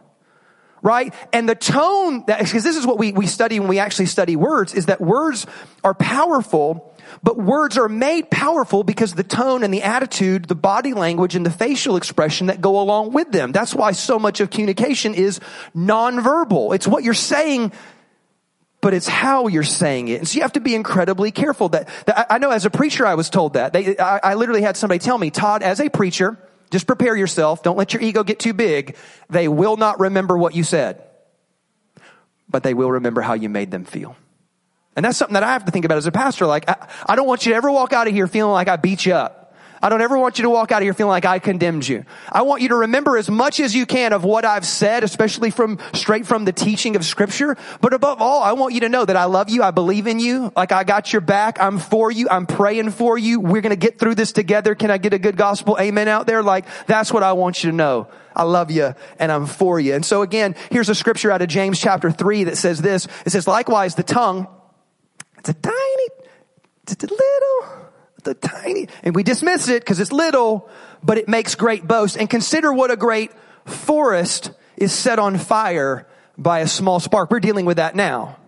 right? 0.83 1.15
And 1.33 1.49
the 1.49 1.55
tone, 1.55 2.25
that, 2.27 2.41
because 2.41 2.65
this 2.65 2.77
is 2.77 2.87
what 2.87 2.99
we, 2.99 3.13
we 3.13 3.27
study 3.27 3.61
when 3.61 3.69
we 3.69 3.79
actually 3.79 4.07
study 4.07 4.37
words, 4.37 4.75
is 4.75 4.87
that 4.87 5.01
words 5.01 5.47
are 5.85 5.95
powerful, 5.95 6.93
but 7.23 7.39
words 7.39 7.79
are 7.79 7.89
made 7.89 8.31
powerful 8.31 8.83
because 8.83 9.15
the 9.15 9.23
tone 9.23 9.63
and 9.63 9.73
the 9.73 9.83
attitude, 9.83 10.47
the 10.47 10.57
body 10.57 10.93
language 10.93 11.37
and 11.37 11.47
the 11.47 11.51
facial 11.51 11.97
expression 11.97 12.49
that 12.49 12.61
go 12.61 12.81
along 12.81 13.13
with 13.13 13.31
them. 13.31 13.53
That's 13.53 13.75
why 13.75 13.93
so 13.93 14.19
much 14.19 14.41
of 14.41 14.51
communication 14.51 15.15
is 15.15 15.41
nonverbal. 15.75 16.75
It's 16.75 16.87
what 16.87 17.05
you're 17.05 17.15
saying 17.15 17.73
but 18.81 18.95
it's 18.95 19.07
how 19.07 19.47
you're 19.47 19.63
saying 19.63 20.09
it. 20.09 20.19
And 20.19 20.27
so 20.27 20.35
you 20.35 20.43
have 20.43 20.55
to 20.55 20.61
be 20.61 20.75
incredibly 20.75 21.31
careful 21.31 21.69
that, 21.69 21.89
that 22.07 22.27
I 22.29 22.39
know 22.39 22.51
as 22.51 22.65
a 22.65 22.71
preacher 22.71 23.07
I 23.07 23.15
was 23.15 23.31
told 23.31 23.53
that. 23.53 23.73
They, 23.73 23.97
I, 23.97 24.19
I 24.25 24.35
literally 24.35 24.61
had 24.61 24.77
somebody 24.77 24.99
tell 24.99 25.17
me, 25.17 25.31
Todd, 25.31 25.63
as 25.63 25.81
a 25.81 25.89
preacher, 25.89 26.37
just 26.73 26.87
prepare 26.87 27.15
yourself. 27.15 27.63
Don't 27.63 27.77
let 27.77 27.93
your 27.93 28.03
ego 28.03 28.25
get 28.25 28.39
too 28.39 28.55
big. 28.55 28.97
They 29.31 29.47
will 29.47 29.77
not 29.77 30.01
remember 30.01 30.37
what 30.37 30.57
you 30.57 30.65
said, 30.65 31.05
but 32.49 32.63
they 32.63 32.75
will 32.75 32.91
remember 32.91 33.21
how 33.21 33.35
you 33.35 33.49
made 33.49 33.71
them 33.71 33.85
feel. 33.85 34.17
And 34.97 35.05
that's 35.05 35.17
something 35.17 35.35
that 35.35 35.43
I 35.43 35.53
have 35.53 35.67
to 35.67 35.71
think 35.71 35.85
about 35.85 35.99
as 35.99 36.07
a 36.07 36.13
pastor. 36.13 36.47
Like, 36.47 36.69
I, 36.69 36.89
I 37.07 37.17
don't 37.17 37.27
want 37.27 37.47
you 37.47 37.53
to 37.53 37.57
ever 37.57 37.71
walk 37.71 37.93
out 37.93 38.09
of 38.09 38.15
here 38.15 38.27
feeling 38.27 38.53
like 38.53 38.69
I 38.69 38.77
beat 38.77 39.07
you 39.07 39.15
up. 39.15 39.42
I 39.83 39.89
don't 39.89 40.01
ever 40.01 40.17
want 40.17 40.39
you 40.39 40.45
to 40.45 40.51
walk 40.51 40.71
out 40.71 40.81
of 40.81 40.85
here 40.85 40.95
feeling 40.95 41.11
like 41.11 41.25
I 41.25 41.41
condemned 41.41 41.89
you. 41.89 42.05
I 42.31 42.43
want 42.43 42.63
you 42.63 42.69
to 42.69 42.77
remember 42.77 43.17
as 43.17 43.29
much 43.29 43.59
as 43.59 43.75
you 43.75 43.85
can 43.85 44.13
of 44.13 44.23
what 44.23 44.45
I've 44.45 44.65
said, 44.65 45.03
especially 45.03 45.51
from 45.51 45.81
straight 45.93 46.25
from 46.25 46.45
the 46.45 46.53
teaching 46.53 46.95
of 46.95 47.05
scripture. 47.05 47.57
But 47.81 47.93
above 47.93 48.23
all, 48.23 48.45
I 48.45 48.53
want 48.53 48.75
you 48.75 48.81
to 48.83 48.89
know 48.89 49.05
that 49.05 49.17
I 49.17 49.25
love 49.25 49.51
you. 49.51 49.63
I 49.65 49.73
believe 49.73 50.07
in 50.07 50.21
you. 50.21 50.53
Like 50.55 50.71
I 50.71 50.85
got 50.85 51.13
your 51.13 51.21
back. 51.21 51.61
I'm 51.61 51.81
for 51.81 52.13
you. 52.13 52.29
I'm 52.31 52.47
praying 52.47 52.93
for 52.93 53.19
you. 53.19 53.41
We're 53.41 53.61
going 53.61 53.71
to 53.71 53.77
get 53.77 53.99
through 53.99 54.15
this 54.15 54.31
together. 54.31 54.77
Can 54.77 54.93
I 54.93 54.99
get 54.99 55.15
a 55.15 55.19
good 55.19 55.37
gospel 55.37 55.77
amen 55.81 56.07
out 56.07 56.27
there? 56.27 56.45
Like 56.45 56.65
that's 56.87 57.13
what 57.13 57.25
I 57.25 57.33
want 57.33 57.65
you 57.65 57.71
to 57.73 57.77
know. 57.77 58.09
I 58.37 58.45
love 58.45 58.71
you 58.71 58.95
and 59.19 59.33
I'm 59.33 59.47
for 59.47 59.81
you. 59.81 59.95
And 59.95 60.07
so 60.07 60.23
again, 60.23 60.55
here's 60.71 60.89
a 60.89 60.95
scripture 60.95 61.33
out 61.33 61.43
of 61.43 61.49
James 61.49 61.81
chapter 61.81 62.11
three 62.11 62.45
that 62.45 62.57
says 62.57 62.81
this. 62.81 63.09
It 63.27 63.31
says, 63.31 63.49
likewise, 63.49 63.97
the 63.97 64.05
tongue, 64.05 64.47
it's 65.39 65.49
a 65.49 65.55
tiny, 65.55 66.09
it's 66.85 67.03
a 67.03 67.07
little, 67.07 67.82
the 68.25 68.35
tiny, 68.35 68.89
and 69.03 69.15
we 69.15 69.23
dismiss 69.23 69.69
it 69.69 69.83
because 69.83 70.01
it's 70.01 70.13
little, 70.13 70.69
but 71.03 71.19
it 71.19 71.29
makes 71.29 71.55
great 71.55 71.87
boast. 71.87 72.17
And 72.17 72.29
consider 72.29 72.73
what 72.73 72.91
a 72.91 72.97
great 72.97 73.31
forest 73.65 74.53
is 74.77 74.93
set 74.93 75.19
on 75.19 75.39
fire 75.39 76.07
by 76.39 76.61
a 76.61 76.69
small 76.69 77.01
spark. 77.01 77.31
We're 77.31 77.41
dealing 77.41 77.67
with 77.67 77.77
that 77.77 77.95
now. 77.95 78.39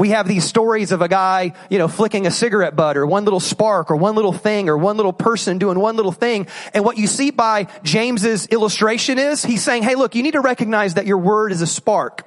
We 0.00 0.10
have 0.10 0.26
these 0.26 0.44
stories 0.44 0.92
of 0.92 1.02
a 1.02 1.08
guy, 1.08 1.52
you 1.68 1.76
know, 1.76 1.86
flicking 1.86 2.26
a 2.26 2.30
cigarette 2.30 2.74
butt 2.74 2.96
or 2.96 3.04
one 3.04 3.24
little 3.24 3.38
spark 3.38 3.90
or 3.90 3.96
one 3.96 4.14
little 4.14 4.32
thing 4.32 4.70
or 4.70 4.78
one 4.78 4.96
little 4.96 5.12
person 5.12 5.58
doing 5.58 5.78
one 5.78 5.94
little 5.96 6.10
thing. 6.10 6.46
And 6.72 6.86
what 6.86 6.96
you 6.96 7.06
see 7.06 7.30
by 7.30 7.66
James's 7.82 8.46
illustration 8.46 9.18
is 9.18 9.44
he's 9.44 9.62
saying, 9.62 9.82
hey, 9.82 9.96
look, 9.96 10.14
you 10.14 10.22
need 10.22 10.32
to 10.32 10.40
recognize 10.40 10.94
that 10.94 11.04
your 11.04 11.18
word 11.18 11.52
is 11.52 11.60
a 11.60 11.66
spark, 11.66 12.26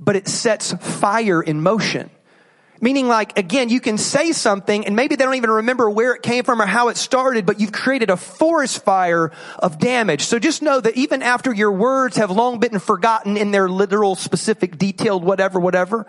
but 0.00 0.16
it 0.16 0.26
sets 0.26 0.72
fire 0.72 1.40
in 1.40 1.62
motion. 1.62 2.10
Meaning 2.84 3.08
like, 3.08 3.38
again, 3.38 3.70
you 3.70 3.80
can 3.80 3.96
say 3.96 4.32
something 4.32 4.84
and 4.84 4.94
maybe 4.94 5.16
they 5.16 5.24
don't 5.24 5.36
even 5.36 5.50
remember 5.50 5.88
where 5.88 6.12
it 6.12 6.20
came 6.20 6.44
from 6.44 6.60
or 6.60 6.66
how 6.66 6.88
it 6.88 6.98
started, 6.98 7.46
but 7.46 7.58
you've 7.58 7.72
created 7.72 8.10
a 8.10 8.16
forest 8.18 8.84
fire 8.84 9.32
of 9.58 9.78
damage. 9.78 10.24
So 10.24 10.38
just 10.38 10.60
know 10.60 10.82
that 10.82 10.94
even 10.94 11.22
after 11.22 11.50
your 11.50 11.72
words 11.72 12.18
have 12.18 12.30
long 12.30 12.60
been 12.60 12.78
forgotten 12.78 13.38
in 13.38 13.52
their 13.52 13.70
literal, 13.70 14.16
specific, 14.16 14.76
detailed, 14.76 15.24
whatever, 15.24 15.58
whatever, 15.58 16.06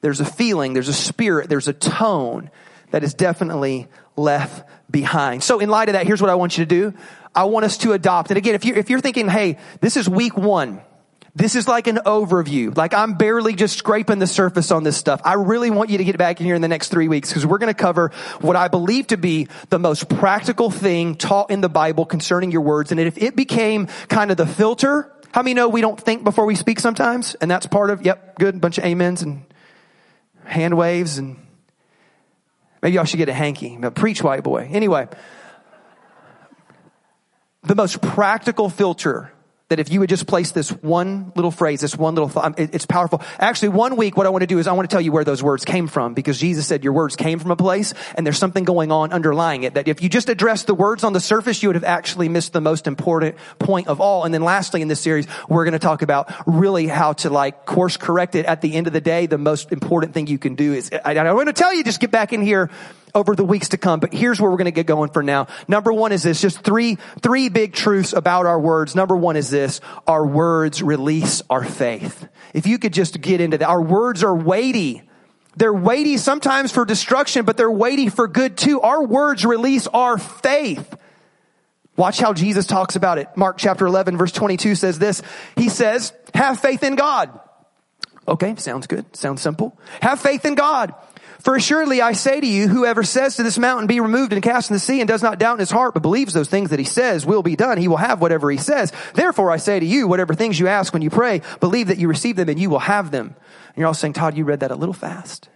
there's 0.00 0.20
a 0.20 0.24
feeling, 0.24 0.72
there's 0.72 0.88
a 0.88 0.94
spirit, 0.94 1.50
there's 1.50 1.68
a 1.68 1.74
tone 1.74 2.50
that 2.92 3.04
is 3.04 3.12
definitely 3.12 3.86
left 4.16 4.66
behind. 4.90 5.44
So 5.44 5.60
in 5.60 5.68
light 5.68 5.90
of 5.90 5.92
that, 5.92 6.06
here's 6.06 6.22
what 6.22 6.30
I 6.30 6.36
want 6.36 6.56
you 6.56 6.64
to 6.64 6.68
do. 6.68 6.94
I 7.34 7.44
want 7.44 7.66
us 7.66 7.76
to 7.76 7.92
adopt. 7.92 8.30
And 8.30 8.38
again, 8.38 8.54
if 8.54 8.64
you're, 8.64 8.78
if 8.78 8.88
you're 8.88 9.02
thinking, 9.02 9.28
hey, 9.28 9.58
this 9.82 9.98
is 9.98 10.08
week 10.08 10.34
one, 10.34 10.80
this 11.36 11.54
is 11.54 11.68
like 11.68 11.86
an 11.86 11.96
overview. 12.06 12.74
Like 12.74 12.94
I'm 12.94 13.12
barely 13.12 13.54
just 13.54 13.76
scraping 13.76 14.18
the 14.18 14.26
surface 14.26 14.70
on 14.70 14.84
this 14.84 14.96
stuff. 14.96 15.20
I 15.22 15.34
really 15.34 15.70
want 15.70 15.90
you 15.90 15.98
to 15.98 16.04
get 16.04 16.16
back 16.16 16.40
in 16.40 16.46
here 16.46 16.54
in 16.54 16.62
the 16.62 16.68
next 16.68 16.88
three 16.88 17.08
weeks 17.08 17.28
because 17.28 17.44
we're 17.44 17.58
going 17.58 17.72
to 17.72 17.78
cover 17.78 18.10
what 18.40 18.56
I 18.56 18.68
believe 18.68 19.08
to 19.08 19.18
be 19.18 19.48
the 19.68 19.78
most 19.78 20.08
practical 20.08 20.70
thing 20.70 21.14
taught 21.14 21.50
in 21.50 21.60
the 21.60 21.68
Bible 21.68 22.06
concerning 22.06 22.52
your 22.52 22.62
words. 22.62 22.90
And 22.90 22.98
if 22.98 23.18
it 23.18 23.36
became 23.36 23.86
kind 24.08 24.30
of 24.30 24.38
the 24.38 24.46
filter, 24.46 25.12
how 25.30 25.42
many 25.42 25.52
know 25.52 25.68
we 25.68 25.82
don't 25.82 26.00
think 26.00 26.24
before 26.24 26.46
we 26.46 26.54
speak 26.54 26.80
sometimes? 26.80 27.34
And 27.34 27.50
that's 27.50 27.66
part 27.66 27.90
of, 27.90 28.00
yep, 28.00 28.38
good, 28.38 28.58
bunch 28.58 28.78
of 28.78 28.84
amens 28.84 29.20
and 29.20 29.44
hand 30.44 30.74
waves 30.74 31.18
and 31.18 31.36
maybe 32.80 32.94
y'all 32.94 33.04
should 33.04 33.18
get 33.18 33.28
a 33.28 33.34
hanky. 33.34 33.76
But 33.78 33.94
preach 33.94 34.22
white 34.22 34.42
boy. 34.42 34.70
Anyway, 34.72 35.06
the 37.62 37.74
most 37.74 38.00
practical 38.00 38.70
filter 38.70 39.32
that 39.68 39.80
if 39.80 39.90
you 39.90 39.98
would 39.98 40.08
just 40.08 40.28
place 40.28 40.52
this 40.52 40.70
one 40.70 41.32
little 41.34 41.50
phrase, 41.50 41.80
this 41.80 41.96
one 41.96 42.14
little 42.14 42.28
thought, 42.28 42.54
it's 42.58 42.86
powerful. 42.86 43.20
Actually, 43.38 43.70
one 43.70 43.96
week, 43.96 44.16
what 44.16 44.24
I 44.24 44.28
want 44.30 44.42
to 44.42 44.46
do 44.46 44.60
is 44.60 44.68
I 44.68 44.72
want 44.72 44.88
to 44.88 44.94
tell 44.94 45.00
you 45.00 45.10
where 45.10 45.24
those 45.24 45.42
words 45.42 45.64
came 45.64 45.88
from 45.88 46.14
because 46.14 46.38
Jesus 46.38 46.68
said 46.68 46.84
your 46.84 46.92
words 46.92 47.16
came 47.16 47.40
from 47.40 47.50
a 47.50 47.56
place 47.56 47.92
and 48.14 48.24
there's 48.24 48.38
something 48.38 48.62
going 48.62 48.92
on 48.92 49.12
underlying 49.12 49.64
it 49.64 49.74
that 49.74 49.88
if 49.88 50.02
you 50.02 50.08
just 50.08 50.28
address 50.28 50.64
the 50.64 50.74
words 50.74 51.02
on 51.02 51.12
the 51.14 51.20
surface, 51.20 51.64
you 51.64 51.68
would 51.68 51.74
have 51.74 51.84
actually 51.84 52.28
missed 52.28 52.52
the 52.52 52.60
most 52.60 52.86
important 52.86 53.36
point 53.58 53.88
of 53.88 54.00
all. 54.00 54.24
And 54.24 54.32
then 54.32 54.42
lastly, 54.42 54.82
in 54.82 54.88
this 54.88 55.00
series, 55.00 55.26
we're 55.48 55.64
going 55.64 55.72
to 55.72 55.80
talk 55.80 56.02
about 56.02 56.32
really 56.46 56.86
how 56.86 57.14
to 57.14 57.30
like 57.30 57.66
course 57.66 57.96
correct 57.96 58.36
it 58.36 58.46
at 58.46 58.60
the 58.60 58.74
end 58.74 58.86
of 58.86 58.92
the 58.92 59.00
day. 59.00 59.26
The 59.26 59.36
most 59.36 59.72
important 59.72 60.14
thing 60.14 60.28
you 60.28 60.38
can 60.38 60.54
do 60.54 60.74
is, 60.74 60.90
I, 61.04 61.16
I 61.16 61.32
want 61.32 61.48
to 61.48 61.52
tell 61.52 61.74
you, 61.74 61.82
just 61.82 61.98
get 61.98 62.12
back 62.12 62.32
in 62.32 62.40
here 62.40 62.70
over 63.16 63.34
the 63.34 63.44
weeks 63.44 63.70
to 63.70 63.78
come. 63.78 63.98
But 63.98 64.12
here's 64.12 64.40
where 64.40 64.50
we're 64.50 64.58
going 64.58 64.66
to 64.66 64.70
get 64.70 64.86
going 64.86 65.10
for 65.10 65.22
now. 65.22 65.48
Number 65.66 65.92
one 65.92 66.12
is 66.12 66.22
this, 66.22 66.40
just 66.40 66.60
three, 66.60 66.98
three 67.22 67.48
big 67.48 67.72
truths 67.72 68.12
about 68.12 68.46
our 68.46 68.60
words. 68.60 68.94
Number 68.94 69.16
one 69.16 69.36
is 69.36 69.50
this, 69.50 69.80
our 70.06 70.24
words 70.24 70.82
release 70.82 71.42
our 71.48 71.64
faith. 71.64 72.28
If 72.52 72.66
you 72.66 72.78
could 72.78 72.92
just 72.92 73.20
get 73.20 73.40
into 73.40 73.58
that, 73.58 73.68
our 73.68 73.82
words 73.82 74.22
are 74.22 74.34
weighty. 74.34 75.02
They're 75.56 75.72
weighty 75.72 76.18
sometimes 76.18 76.70
for 76.70 76.84
destruction, 76.84 77.46
but 77.46 77.56
they're 77.56 77.70
weighty 77.70 78.10
for 78.10 78.28
good 78.28 78.58
too. 78.58 78.82
Our 78.82 79.02
words 79.02 79.46
release 79.46 79.86
our 79.86 80.18
faith. 80.18 80.96
Watch 81.96 82.18
how 82.20 82.34
Jesus 82.34 82.66
talks 82.66 82.94
about 82.94 83.16
it. 83.16 83.28
Mark 83.36 83.56
chapter 83.56 83.86
11 83.86 84.18
verse 84.18 84.32
22 84.32 84.74
says 84.74 84.98
this. 84.98 85.22
He 85.56 85.70
says, 85.70 86.12
have 86.34 86.60
faith 86.60 86.82
in 86.82 86.94
God. 86.94 87.40
Okay, 88.28 88.54
sounds 88.56 88.86
good. 88.86 89.16
Sounds 89.16 89.40
simple. 89.40 89.78
Have 90.02 90.20
faith 90.20 90.44
in 90.44 90.56
God. 90.56 90.94
For 91.40 91.54
assuredly 91.54 92.00
I 92.00 92.12
say 92.12 92.40
to 92.40 92.46
you, 92.46 92.68
whoever 92.68 93.02
says 93.02 93.36
to 93.36 93.42
this 93.42 93.58
mountain, 93.58 93.86
be 93.86 94.00
removed 94.00 94.32
and 94.32 94.42
cast 94.42 94.70
in 94.70 94.74
the 94.74 94.80
sea 94.80 95.00
and 95.00 95.08
does 95.08 95.22
not 95.22 95.38
doubt 95.38 95.54
in 95.54 95.60
his 95.60 95.70
heart, 95.70 95.94
but 95.94 96.02
believes 96.02 96.32
those 96.32 96.48
things 96.48 96.70
that 96.70 96.78
he 96.78 96.84
says 96.84 97.26
will 97.26 97.42
be 97.42 97.56
done, 97.56 97.78
he 97.78 97.88
will 97.88 97.96
have 97.96 98.20
whatever 98.20 98.50
he 98.50 98.58
says. 98.58 98.92
Therefore 99.14 99.50
I 99.50 99.56
say 99.56 99.78
to 99.78 99.86
you, 99.86 100.08
whatever 100.08 100.34
things 100.34 100.58
you 100.58 100.68
ask 100.68 100.92
when 100.92 101.02
you 101.02 101.10
pray, 101.10 101.42
believe 101.60 101.88
that 101.88 101.98
you 101.98 102.08
receive 102.08 102.36
them 102.36 102.48
and 102.48 102.58
you 102.58 102.70
will 102.70 102.78
have 102.78 103.10
them. 103.10 103.34
And 103.68 103.76
you're 103.76 103.86
all 103.86 103.94
saying, 103.94 104.14
Todd, 104.14 104.36
you 104.36 104.44
read 104.44 104.60
that 104.60 104.70
a 104.70 104.76
little 104.76 104.94
fast. 104.94 105.48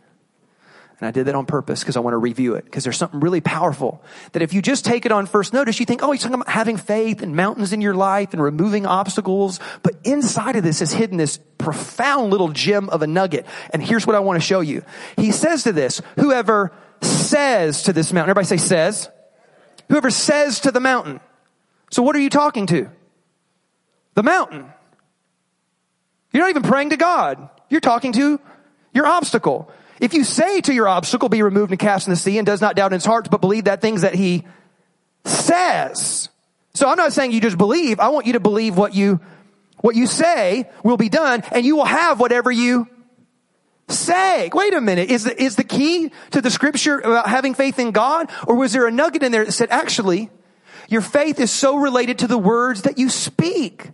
And 1.00 1.08
I 1.08 1.12
did 1.12 1.26
that 1.26 1.34
on 1.34 1.46
purpose 1.46 1.80
because 1.80 1.96
I 1.96 2.00
want 2.00 2.12
to 2.12 2.18
review 2.18 2.56
it 2.56 2.64
because 2.66 2.84
there's 2.84 2.98
something 2.98 3.20
really 3.20 3.40
powerful 3.40 4.02
that 4.32 4.42
if 4.42 4.52
you 4.52 4.60
just 4.60 4.84
take 4.84 5.06
it 5.06 5.12
on 5.12 5.24
first 5.24 5.54
notice, 5.54 5.80
you 5.80 5.86
think, 5.86 6.02
oh, 6.02 6.12
he's 6.12 6.20
talking 6.20 6.34
about 6.34 6.50
having 6.50 6.76
faith 6.76 7.22
and 7.22 7.34
mountains 7.34 7.72
in 7.72 7.80
your 7.80 7.94
life 7.94 8.34
and 8.34 8.42
removing 8.42 8.84
obstacles. 8.84 9.60
But 9.82 9.94
inside 10.04 10.56
of 10.56 10.62
this 10.62 10.82
is 10.82 10.92
hidden 10.92 11.16
this 11.16 11.38
profound 11.56 12.30
little 12.30 12.50
gem 12.50 12.90
of 12.90 13.00
a 13.00 13.06
nugget. 13.06 13.46
And 13.72 13.82
here's 13.82 14.06
what 14.06 14.14
I 14.14 14.20
want 14.20 14.40
to 14.40 14.46
show 14.46 14.60
you. 14.60 14.84
He 15.16 15.32
says 15.32 15.62
to 15.62 15.72
this, 15.72 16.02
whoever 16.16 16.70
says 17.00 17.84
to 17.84 17.94
this 17.94 18.12
mountain, 18.12 18.28
everybody 18.28 18.46
say 18.46 18.58
says, 18.58 19.08
whoever 19.88 20.10
says 20.10 20.60
to 20.60 20.70
the 20.70 20.80
mountain. 20.80 21.20
So 21.90 22.02
what 22.02 22.14
are 22.14 22.20
you 22.20 22.30
talking 22.30 22.66
to? 22.66 22.90
The 24.14 24.22
mountain. 24.22 24.70
You're 26.32 26.42
not 26.42 26.50
even 26.50 26.62
praying 26.62 26.90
to 26.90 26.98
God. 26.98 27.48
You're 27.70 27.80
talking 27.80 28.12
to 28.12 28.38
your 28.92 29.06
obstacle. 29.06 29.72
If 30.00 30.14
you 30.14 30.24
say 30.24 30.62
to 30.62 30.72
your 30.72 30.88
obstacle, 30.88 31.28
be 31.28 31.42
removed 31.42 31.70
and 31.70 31.78
cast 31.78 32.06
in 32.06 32.12
the 32.12 32.16
sea 32.16 32.38
and 32.38 32.46
does 32.46 32.62
not 32.62 32.74
doubt 32.74 32.92
in 32.92 32.96
his 32.96 33.04
heart, 33.04 33.30
but 33.30 33.42
believe 33.42 33.64
that 33.64 33.82
things 33.82 34.00
that 34.00 34.14
he 34.14 34.44
says. 35.24 36.30
So 36.72 36.88
I'm 36.88 36.96
not 36.96 37.12
saying 37.12 37.32
you 37.32 37.40
just 37.40 37.58
believe. 37.58 38.00
I 38.00 38.08
want 38.08 38.26
you 38.26 38.32
to 38.32 38.40
believe 38.40 38.76
what 38.78 38.94
you, 38.94 39.20
what 39.82 39.94
you 39.94 40.06
say 40.06 40.70
will 40.82 40.96
be 40.96 41.10
done 41.10 41.42
and 41.52 41.66
you 41.66 41.76
will 41.76 41.84
have 41.84 42.18
whatever 42.18 42.50
you 42.50 42.88
say. 43.88 44.48
Wait 44.54 44.72
a 44.72 44.80
minute. 44.80 45.10
Is 45.10 45.24
the, 45.24 45.42
is 45.42 45.56
the 45.56 45.64
key 45.64 46.10
to 46.30 46.40
the 46.40 46.50
scripture 46.50 46.98
about 47.00 47.28
having 47.28 47.52
faith 47.52 47.78
in 47.78 47.90
God? 47.90 48.30
Or 48.46 48.54
was 48.54 48.72
there 48.72 48.86
a 48.86 48.90
nugget 48.90 49.22
in 49.22 49.32
there 49.32 49.44
that 49.44 49.52
said, 49.52 49.68
actually, 49.70 50.30
your 50.88 51.02
faith 51.02 51.38
is 51.40 51.50
so 51.50 51.76
related 51.76 52.20
to 52.20 52.26
the 52.26 52.38
words 52.38 52.82
that 52.82 52.98
you 52.98 53.10
speak? 53.10 53.90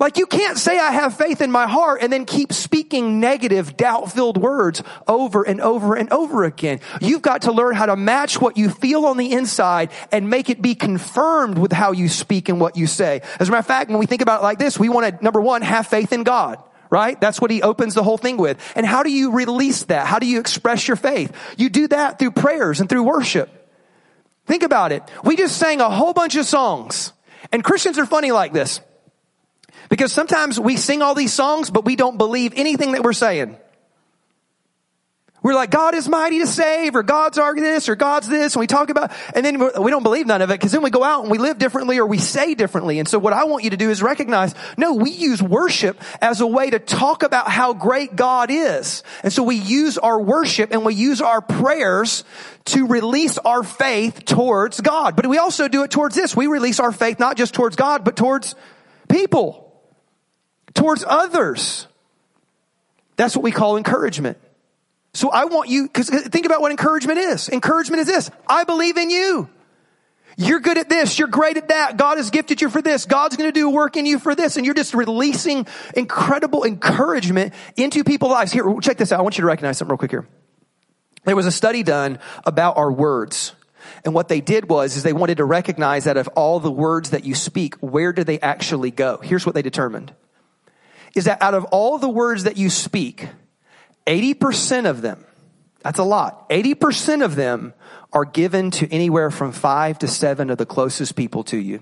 Like 0.00 0.16
you 0.16 0.26
can't 0.26 0.56
say 0.56 0.78
I 0.78 0.92
have 0.92 1.16
faith 1.16 1.42
in 1.42 1.52
my 1.52 1.66
heart 1.66 2.00
and 2.02 2.10
then 2.10 2.24
keep 2.24 2.54
speaking 2.54 3.20
negative, 3.20 3.76
doubt-filled 3.76 4.38
words 4.38 4.82
over 5.06 5.42
and 5.42 5.60
over 5.60 5.94
and 5.94 6.10
over 6.10 6.44
again. 6.44 6.80
You've 7.02 7.20
got 7.20 7.42
to 7.42 7.52
learn 7.52 7.74
how 7.74 7.84
to 7.84 7.96
match 7.96 8.40
what 8.40 8.56
you 8.56 8.70
feel 8.70 9.04
on 9.04 9.18
the 9.18 9.30
inside 9.32 9.90
and 10.10 10.30
make 10.30 10.48
it 10.48 10.62
be 10.62 10.74
confirmed 10.74 11.58
with 11.58 11.70
how 11.70 11.92
you 11.92 12.08
speak 12.08 12.48
and 12.48 12.58
what 12.58 12.78
you 12.78 12.86
say. 12.86 13.20
As 13.38 13.48
a 13.48 13.50
matter 13.50 13.60
of 13.60 13.66
fact, 13.66 13.90
when 13.90 13.98
we 13.98 14.06
think 14.06 14.22
about 14.22 14.40
it 14.40 14.42
like 14.42 14.58
this, 14.58 14.78
we 14.78 14.88
want 14.88 15.18
to, 15.18 15.22
number 15.22 15.40
one, 15.40 15.60
have 15.60 15.86
faith 15.86 16.12
in 16.12 16.24
God 16.24 16.64
right? 16.92 17.20
That's 17.20 17.40
what 17.40 17.52
he 17.52 17.62
opens 17.62 17.94
the 17.94 18.02
whole 18.02 18.18
thing 18.18 18.36
with. 18.36 18.58
And 18.74 18.84
how 18.84 19.04
do 19.04 19.12
you 19.12 19.30
release 19.30 19.84
that? 19.84 20.08
How 20.08 20.18
do 20.18 20.26
you 20.26 20.40
express 20.40 20.88
your 20.88 20.96
faith? 20.96 21.32
You 21.56 21.70
do 21.70 21.86
that 21.86 22.18
through 22.18 22.32
prayers 22.32 22.80
and 22.80 22.88
through 22.88 23.04
worship. 23.04 23.48
Think 24.46 24.64
about 24.64 24.90
it. 24.90 25.04
We 25.22 25.36
just 25.36 25.56
sang 25.56 25.80
a 25.80 25.88
whole 25.88 26.12
bunch 26.12 26.34
of 26.34 26.46
songs. 26.46 27.12
And 27.52 27.62
Christians 27.62 27.96
are 27.96 28.06
funny 28.06 28.32
like 28.32 28.52
this. 28.52 28.80
Because 29.90 30.12
sometimes 30.12 30.58
we 30.58 30.76
sing 30.76 31.02
all 31.02 31.14
these 31.14 31.34
songs, 31.34 31.68
but 31.68 31.84
we 31.84 31.96
don't 31.96 32.16
believe 32.16 32.54
anything 32.56 32.92
that 32.92 33.02
we're 33.02 33.12
saying. 33.12 33.58
We're 35.42 35.54
like, 35.54 35.70
God 35.70 35.94
is 35.94 36.06
mighty 36.06 36.38
to 36.40 36.46
save, 36.46 36.94
or 36.94 37.02
God's 37.02 37.38
are 37.38 37.54
this, 37.54 37.88
or 37.88 37.96
God's 37.96 38.28
this, 38.28 38.54
and 38.54 38.60
we 38.60 38.66
talk 38.66 38.90
about, 38.90 39.10
and 39.34 39.44
then 39.44 39.58
we 39.58 39.90
don't 39.90 40.02
believe 40.02 40.26
none 40.26 40.42
of 40.42 40.50
it, 40.50 40.54
because 40.54 40.70
then 40.70 40.82
we 40.82 40.90
go 40.90 41.02
out 41.02 41.22
and 41.22 41.30
we 41.30 41.38
live 41.38 41.58
differently, 41.58 41.98
or 41.98 42.04
we 42.04 42.18
say 42.18 42.54
differently. 42.54 42.98
And 42.98 43.08
so 43.08 43.18
what 43.18 43.32
I 43.32 43.44
want 43.44 43.64
you 43.64 43.70
to 43.70 43.78
do 43.78 43.88
is 43.88 44.02
recognize, 44.02 44.54
no, 44.76 44.94
we 44.94 45.10
use 45.10 45.42
worship 45.42 46.00
as 46.20 46.42
a 46.42 46.46
way 46.46 46.68
to 46.68 46.78
talk 46.78 47.22
about 47.22 47.48
how 47.48 47.72
great 47.72 48.14
God 48.14 48.50
is. 48.50 49.02
And 49.22 49.32
so 49.32 49.42
we 49.42 49.56
use 49.56 49.96
our 49.96 50.20
worship 50.20 50.72
and 50.72 50.84
we 50.84 50.94
use 50.94 51.22
our 51.22 51.40
prayers 51.40 52.22
to 52.66 52.86
release 52.86 53.38
our 53.38 53.62
faith 53.62 54.26
towards 54.26 54.82
God. 54.82 55.16
But 55.16 55.26
we 55.26 55.38
also 55.38 55.68
do 55.68 55.84
it 55.84 55.90
towards 55.90 56.14
this. 56.14 56.36
We 56.36 56.48
release 56.48 56.80
our 56.80 56.92
faith 56.92 57.18
not 57.18 57.38
just 57.38 57.54
towards 57.54 57.76
God, 57.76 58.04
but 58.04 58.14
towards 58.14 58.54
people 59.08 59.69
towards 60.74 61.04
others. 61.06 61.86
That's 63.16 63.36
what 63.36 63.42
we 63.42 63.52
call 63.52 63.76
encouragement. 63.76 64.38
So 65.12 65.30
I 65.30 65.46
want 65.46 65.68
you, 65.68 65.88
cause 65.88 66.08
think 66.08 66.46
about 66.46 66.60
what 66.60 66.70
encouragement 66.70 67.18
is. 67.18 67.48
Encouragement 67.48 68.00
is 68.00 68.06
this. 68.06 68.30
I 68.46 68.64
believe 68.64 68.96
in 68.96 69.10
you. 69.10 69.48
You're 70.36 70.60
good 70.60 70.78
at 70.78 70.88
this. 70.88 71.18
You're 71.18 71.28
great 71.28 71.56
at 71.56 71.68
that. 71.68 71.96
God 71.96 72.16
has 72.16 72.30
gifted 72.30 72.62
you 72.62 72.70
for 72.70 72.80
this. 72.80 73.04
God's 73.04 73.36
going 73.36 73.48
to 73.48 73.52
do 73.52 73.68
work 73.68 73.96
in 73.96 74.06
you 74.06 74.18
for 74.18 74.34
this. 74.34 74.56
And 74.56 74.64
you're 74.64 74.74
just 74.74 74.94
releasing 74.94 75.66
incredible 75.94 76.64
encouragement 76.64 77.52
into 77.76 78.04
people's 78.04 78.32
lives. 78.32 78.52
Here, 78.52 78.64
check 78.80 78.96
this 78.96 79.12
out. 79.12 79.18
I 79.18 79.22
want 79.22 79.36
you 79.36 79.42
to 79.42 79.48
recognize 79.48 79.78
something 79.78 79.90
real 79.90 79.98
quick 79.98 80.12
here. 80.12 80.26
There 81.24 81.36
was 81.36 81.46
a 81.46 81.52
study 81.52 81.82
done 81.82 82.18
about 82.46 82.78
our 82.78 82.90
words. 82.90 83.54
And 84.04 84.14
what 84.14 84.28
they 84.28 84.40
did 84.40 84.70
was, 84.70 84.96
is 84.96 85.02
they 85.02 85.12
wanted 85.12 85.38
to 85.38 85.44
recognize 85.44 86.04
that 86.04 86.16
of 86.16 86.28
all 86.28 86.60
the 86.60 86.70
words 86.70 87.10
that 87.10 87.24
you 87.24 87.34
speak, 87.34 87.74
where 87.76 88.12
do 88.12 88.24
they 88.24 88.40
actually 88.40 88.90
go? 88.90 89.18
Here's 89.18 89.44
what 89.44 89.54
they 89.54 89.62
determined. 89.62 90.14
Is 91.14 91.24
that 91.24 91.42
out 91.42 91.54
of 91.54 91.64
all 91.66 91.98
the 91.98 92.08
words 92.08 92.44
that 92.44 92.56
you 92.56 92.70
speak, 92.70 93.28
80% 94.06 94.88
of 94.88 95.02
them, 95.02 95.24
that's 95.80 95.98
a 95.98 96.04
lot, 96.04 96.48
80% 96.50 97.24
of 97.24 97.36
them 97.36 97.74
are 98.12 98.24
given 98.24 98.70
to 98.72 98.92
anywhere 98.92 99.30
from 99.30 99.52
five 99.52 99.98
to 100.00 100.08
seven 100.08 100.50
of 100.50 100.58
the 100.58 100.66
closest 100.66 101.16
people 101.16 101.44
to 101.44 101.56
you. 101.56 101.78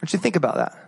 Don't 0.00 0.12
you 0.12 0.18
think 0.18 0.36
about 0.36 0.56
that? 0.56 0.85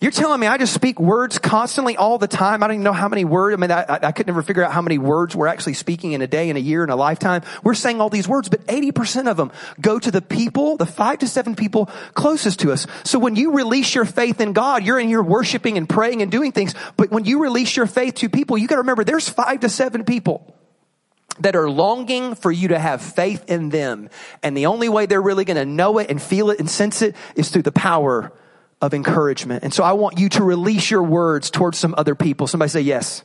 You're 0.00 0.10
telling 0.10 0.40
me 0.40 0.46
I 0.46 0.56
just 0.56 0.72
speak 0.72 0.98
words 0.98 1.38
constantly 1.38 1.94
all 1.94 2.16
the 2.16 2.26
time. 2.26 2.62
I 2.62 2.68
don't 2.68 2.76
even 2.76 2.84
know 2.84 2.94
how 2.94 3.10
many 3.10 3.26
words. 3.26 3.52
I 3.52 3.60
mean, 3.60 3.70
I, 3.70 3.98
I 4.02 4.12
could 4.12 4.26
never 4.26 4.40
figure 4.40 4.64
out 4.64 4.72
how 4.72 4.80
many 4.80 4.96
words 4.96 5.36
we're 5.36 5.46
actually 5.46 5.74
speaking 5.74 6.12
in 6.12 6.22
a 6.22 6.26
day, 6.26 6.48
in 6.48 6.56
a 6.56 6.60
year, 6.60 6.82
in 6.82 6.88
a 6.88 6.96
lifetime. 6.96 7.42
We're 7.62 7.74
saying 7.74 8.00
all 8.00 8.08
these 8.08 8.26
words, 8.26 8.48
but 8.48 8.66
80% 8.66 9.30
of 9.30 9.36
them 9.36 9.52
go 9.78 9.98
to 9.98 10.10
the 10.10 10.22
people, 10.22 10.78
the 10.78 10.86
five 10.86 11.18
to 11.18 11.28
seven 11.28 11.54
people 11.54 11.90
closest 12.14 12.60
to 12.60 12.72
us. 12.72 12.86
So 13.04 13.18
when 13.18 13.36
you 13.36 13.52
release 13.52 13.94
your 13.94 14.06
faith 14.06 14.40
in 14.40 14.54
God, 14.54 14.84
you're 14.84 14.98
in 14.98 15.08
here 15.08 15.22
worshiping 15.22 15.76
and 15.76 15.86
praying 15.86 16.22
and 16.22 16.32
doing 16.32 16.52
things. 16.52 16.74
But 16.96 17.10
when 17.10 17.26
you 17.26 17.42
release 17.42 17.76
your 17.76 17.86
faith 17.86 18.14
to 18.16 18.30
people, 18.30 18.56
you 18.56 18.68
got 18.68 18.76
to 18.76 18.80
remember 18.80 19.04
there's 19.04 19.28
five 19.28 19.60
to 19.60 19.68
seven 19.68 20.04
people 20.04 20.56
that 21.40 21.54
are 21.54 21.68
longing 21.68 22.36
for 22.36 22.50
you 22.50 22.68
to 22.68 22.78
have 22.78 23.02
faith 23.02 23.50
in 23.50 23.68
them. 23.68 24.08
And 24.42 24.56
the 24.56 24.64
only 24.64 24.88
way 24.88 25.04
they're 25.04 25.20
really 25.20 25.44
going 25.44 25.58
to 25.58 25.66
know 25.66 25.98
it 25.98 26.10
and 26.10 26.22
feel 26.22 26.48
it 26.48 26.58
and 26.58 26.70
sense 26.70 27.02
it 27.02 27.14
is 27.36 27.50
through 27.50 27.62
the 27.62 27.72
power 27.72 28.32
of 28.80 28.94
encouragement. 28.94 29.64
And 29.64 29.72
so 29.72 29.84
I 29.84 29.92
want 29.92 30.18
you 30.18 30.28
to 30.30 30.42
release 30.42 30.90
your 30.90 31.02
words 31.02 31.50
towards 31.50 31.78
some 31.78 31.94
other 31.96 32.14
people. 32.14 32.46
Somebody 32.46 32.70
say 32.70 32.80
yes. 32.80 33.22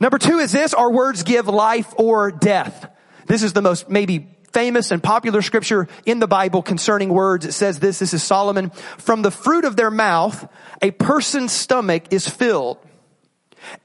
Number 0.00 0.18
two 0.18 0.38
is 0.38 0.52
this, 0.52 0.74
our 0.74 0.90
words 0.90 1.22
give 1.24 1.48
life 1.48 1.92
or 1.96 2.30
death. 2.30 2.90
This 3.26 3.42
is 3.42 3.52
the 3.52 3.62
most 3.62 3.90
maybe 3.90 4.34
famous 4.52 4.90
and 4.90 5.02
popular 5.02 5.42
scripture 5.42 5.88
in 6.06 6.20
the 6.20 6.26
Bible 6.26 6.62
concerning 6.62 7.10
words. 7.10 7.44
It 7.44 7.52
says 7.52 7.78
this, 7.80 7.98
this 7.98 8.14
is 8.14 8.22
Solomon. 8.22 8.70
From 8.98 9.22
the 9.22 9.30
fruit 9.30 9.64
of 9.64 9.76
their 9.76 9.90
mouth, 9.90 10.48
a 10.80 10.90
person's 10.90 11.52
stomach 11.52 12.04
is 12.12 12.28
filled 12.28 12.78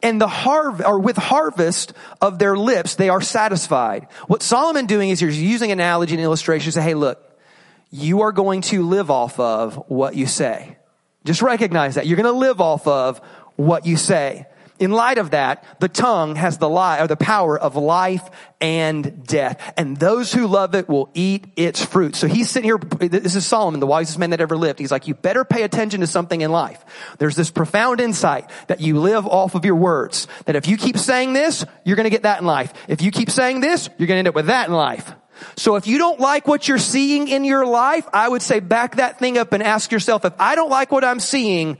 and 0.01 0.19
the 0.21 0.27
harv 0.27 0.81
or 0.81 0.99
with 0.99 1.17
harvest 1.17 1.93
of 2.21 2.39
their 2.39 2.55
lips 2.55 2.95
they 2.95 3.09
are 3.09 3.21
satisfied. 3.21 4.07
What 4.27 4.43
Solomon 4.43 4.85
doing 4.85 5.09
is 5.09 5.19
he's 5.19 5.41
using 5.41 5.71
analogy 5.71 6.13
and 6.13 6.23
illustration 6.23 6.65
to 6.65 6.71
say, 6.73 6.81
hey, 6.81 6.93
look, 6.93 7.19
you 7.89 8.21
are 8.21 8.31
going 8.31 8.61
to 8.61 8.87
live 8.87 9.11
off 9.11 9.39
of 9.39 9.75
what 9.87 10.15
you 10.15 10.25
say. 10.25 10.77
Just 11.25 11.41
recognize 11.41 11.95
that. 11.95 12.07
You're 12.07 12.17
going 12.17 12.33
to 12.33 12.39
live 12.39 12.61
off 12.61 12.87
of 12.87 13.19
what 13.55 13.85
you 13.85 13.97
say. 13.97 14.47
In 14.79 14.91
light 14.91 15.19
of 15.19 15.31
that, 15.31 15.63
the 15.79 15.87
tongue 15.87 16.35
has 16.35 16.57
the 16.57 16.67
lie 16.67 16.99
or 16.99 17.07
the 17.07 17.15
power 17.15 17.57
of 17.57 17.75
life 17.75 18.27
and 18.59 19.25
death. 19.25 19.73
And 19.77 19.95
those 19.95 20.33
who 20.33 20.47
love 20.47 20.73
it 20.73 20.89
will 20.89 21.09
eat 21.13 21.45
its 21.55 21.85
fruit. 21.85 22.15
So 22.15 22.27
he's 22.27 22.49
sitting 22.49 22.67
here. 22.67 22.77
This 22.77 23.35
is 23.35 23.45
Solomon, 23.45 23.79
the 23.79 23.87
wisest 23.87 24.17
man 24.17 24.31
that 24.31 24.41
ever 24.41 24.57
lived. 24.57 24.79
He's 24.79 24.91
like, 24.91 25.07
you 25.07 25.13
better 25.13 25.45
pay 25.45 25.61
attention 25.61 26.01
to 26.01 26.07
something 26.07 26.41
in 26.41 26.51
life. 26.51 26.83
There's 27.19 27.35
this 27.35 27.51
profound 27.51 28.01
insight 28.01 28.49
that 28.67 28.81
you 28.81 28.99
live 28.99 29.27
off 29.27 29.55
of 29.55 29.63
your 29.63 29.75
words. 29.75 30.27
That 30.45 30.55
if 30.55 30.67
you 30.67 30.75
keep 30.75 30.97
saying 30.97 31.33
this, 31.33 31.63
you're 31.85 31.95
going 31.95 32.05
to 32.05 32.09
get 32.09 32.23
that 32.23 32.41
in 32.41 32.47
life. 32.47 32.73
If 32.87 33.01
you 33.03 33.11
keep 33.11 33.29
saying 33.29 33.61
this, 33.61 33.89
you're 33.97 34.07
going 34.07 34.15
to 34.15 34.19
end 34.19 34.27
up 34.27 34.35
with 34.35 34.47
that 34.47 34.67
in 34.67 34.73
life. 34.73 35.13
So 35.55 35.75
if 35.75 35.87
you 35.87 35.97
don't 35.97 36.19
like 36.19 36.47
what 36.47 36.67
you're 36.67 36.77
seeing 36.77 37.27
in 37.27 37.43
your 37.43 37.65
life, 37.65 38.07
I 38.13 38.27
would 38.27 38.41
say 38.41 38.59
back 38.59 38.97
that 38.97 39.19
thing 39.19 39.37
up 39.37 39.53
and 39.53 39.63
ask 39.63 39.91
yourself, 39.91 40.25
if 40.25 40.33
I 40.39 40.55
don't 40.55 40.69
like 40.69 40.91
what 40.91 41.03
I'm 41.03 41.19
seeing, 41.19 41.77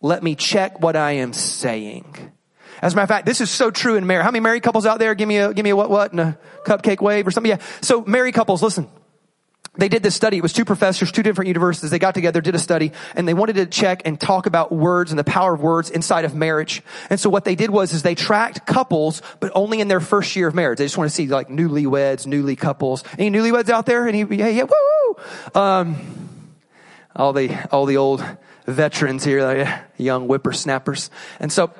let 0.00 0.22
me 0.22 0.34
check 0.34 0.80
what 0.80 0.96
I 0.96 1.12
am 1.12 1.32
saying. 1.32 2.32
As 2.82 2.92
a 2.92 2.96
matter 2.96 3.04
of 3.04 3.08
fact, 3.08 3.26
this 3.26 3.40
is 3.40 3.50
so 3.50 3.70
true 3.70 3.96
in 3.96 4.06
marriage. 4.06 4.24
How 4.24 4.30
many 4.30 4.40
married 4.40 4.62
couples 4.62 4.84
out 4.84 4.98
there? 4.98 5.14
Give 5.14 5.28
me 5.28 5.38
a, 5.38 5.54
give 5.54 5.64
me 5.64 5.70
a 5.70 5.76
what, 5.76 5.88
what, 5.88 6.10
and 6.12 6.20
a 6.20 6.38
cupcake 6.64 7.00
wave 7.00 7.26
or 7.26 7.30
something. 7.30 7.50
Yeah. 7.50 7.62
So 7.80 8.02
married 8.04 8.34
couples, 8.34 8.62
listen. 8.62 8.88
They 9.76 9.88
did 9.88 10.04
this 10.04 10.14
study. 10.14 10.36
It 10.36 10.42
was 10.42 10.52
two 10.52 10.64
professors, 10.64 11.10
two 11.10 11.24
different 11.24 11.48
universities. 11.48 11.90
They 11.90 11.98
got 11.98 12.14
together, 12.14 12.40
did 12.40 12.54
a 12.54 12.60
study, 12.60 12.92
and 13.16 13.26
they 13.26 13.34
wanted 13.34 13.56
to 13.56 13.66
check 13.66 14.02
and 14.04 14.20
talk 14.20 14.46
about 14.46 14.70
words 14.70 15.10
and 15.10 15.18
the 15.18 15.24
power 15.24 15.54
of 15.54 15.60
words 15.60 15.90
inside 15.90 16.24
of 16.24 16.34
marriage. 16.34 16.82
And 17.10 17.18
so 17.18 17.28
what 17.28 17.44
they 17.44 17.56
did 17.56 17.70
was, 17.70 17.92
is 17.92 18.02
they 18.02 18.14
tracked 18.14 18.66
couples, 18.66 19.20
but 19.40 19.50
only 19.54 19.80
in 19.80 19.88
their 19.88 19.98
first 19.98 20.36
year 20.36 20.46
of 20.46 20.54
marriage. 20.54 20.78
They 20.78 20.84
just 20.84 20.96
want 20.96 21.10
to 21.10 21.14
see 21.14 21.26
like 21.26 21.48
newlyweds, 21.48 22.24
newly 22.24 22.54
couples. 22.54 23.02
Any 23.18 23.36
newlyweds 23.36 23.68
out 23.68 23.86
there? 23.86 24.06
Any, 24.06 24.20
yeah, 24.20 24.48
yeah, 24.48 24.62
woo, 24.62 25.16
woo. 25.54 25.60
Um, 25.60 25.96
all 27.16 27.32
the, 27.32 27.68
all 27.72 27.86
the 27.86 27.96
old 27.96 28.24
veterans 28.66 29.24
here, 29.24 29.84
young 29.96 30.26
whippersnappers. 30.26 31.10
And 31.40 31.52
so, 31.52 31.72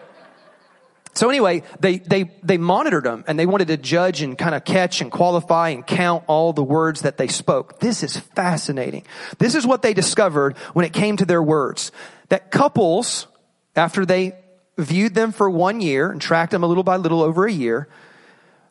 so 1.15 1.29
anyway, 1.29 1.63
they, 1.79 1.99
they, 1.99 2.31
they 2.43 2.59
monitored 2.59 3.05
them 3.05 3.25
and 3.29 3.39
they 3.39 3.47
wanted 3.47 3.69
to 3.69 3.77
judge 3.77 4.21
and 4.21 4.37
kind 4.37 4.55
of 4.55 4.65
catch 4.65 5.01
and 5.01 5.13
qualify 5.13 5.69
and 5.71 5.87
count 5.87 6.25
all 6.27 6.53
the 6.53 6.63
words 6.63 7.03
that 7.03 7.19
they 7.19 7.29
spoke. 7.29 7.79
This 7.79 8.03
is 8.03 8.19
fascinating. 8.19 9.05
This 9.39 9.55
is 9.55 9.65
what 9.67 9.83
they 9.83 9.95
discovered 9.95 10.57
when 10.73 10.85
it 10.85 10.93
came 10.93 11.17
to 11.19 11.25
their 11.25 11.43
words. 11.43 11.93
That 12.31 12.51
couples, 12.51 13.29
after 13.77 14.05
they 14.05 14.35
viewed 14.77 15.15
them 15.15 15.31
for 15.31 15.49
one 15.49 15.81
year 15.81 16.11
and 16.11 16.21
tracked 16.21 16.51
them 16.51 16.65
a 16.65 16.67
little 16.67 16.83
by 16.83 16.97
little 16.97 17.23
over 17.23 17.47
a 17.47 17.53
year, 17.53 17.89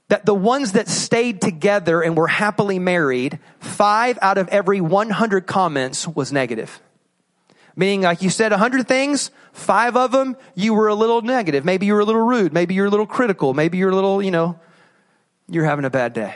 that 0.09 0.25
the 0.25 0.35
ones 0.35 0.73
that 0.73 0.89
stayed 0.89 1.41
together 1.41 2.01
and 2.01 2.17
were 2.17 2.27
happily 2.27 2.77
married, 2.77 3.39
five 3.59 4.19
out 4.21 4.37
of 4.37 4.49
every 4.49 4.81
100 4.81 5.47
comments 5.47 6.05
was 6.05 6.33
negative. 6.33 6.81
Meaning, 7.75 8.01
like 8.01 8.21
you 8.21 8.29
said 8.29 8.53
a 8.53 8.57
hundred 8.57 8.87
things, 8.87 9.31
five 9.51 9.95
of 9.95 10.11
them, 10.11 10.37
you 10.55 10.73
were 10.73 10.87
a 10.87 10.95
little 10.95 11.21
negative. 11.21 11.65
Maybe 11.65 11.85
you 11.85 11.93
were 11.93 12.01
a 12.01 12.05
little 12.05 12.21
rude. 12.21 12.53
Maybe 12.53 12.75
you're 12.75 12.85
a 12.85 12.89
little 12.89 13.07
critical. 13.07 13.53
Maybe 13.53 13.77
you're 13.77 13.89
a 13.89 13.95
little, 13.95 14.21
you 14.21 14.31
know, 14.31 14.59
you're 15.49 15.65
having 15.65 15.85
a 15.85 15.89
bad 15.89 16.13
day. 16.13 16.35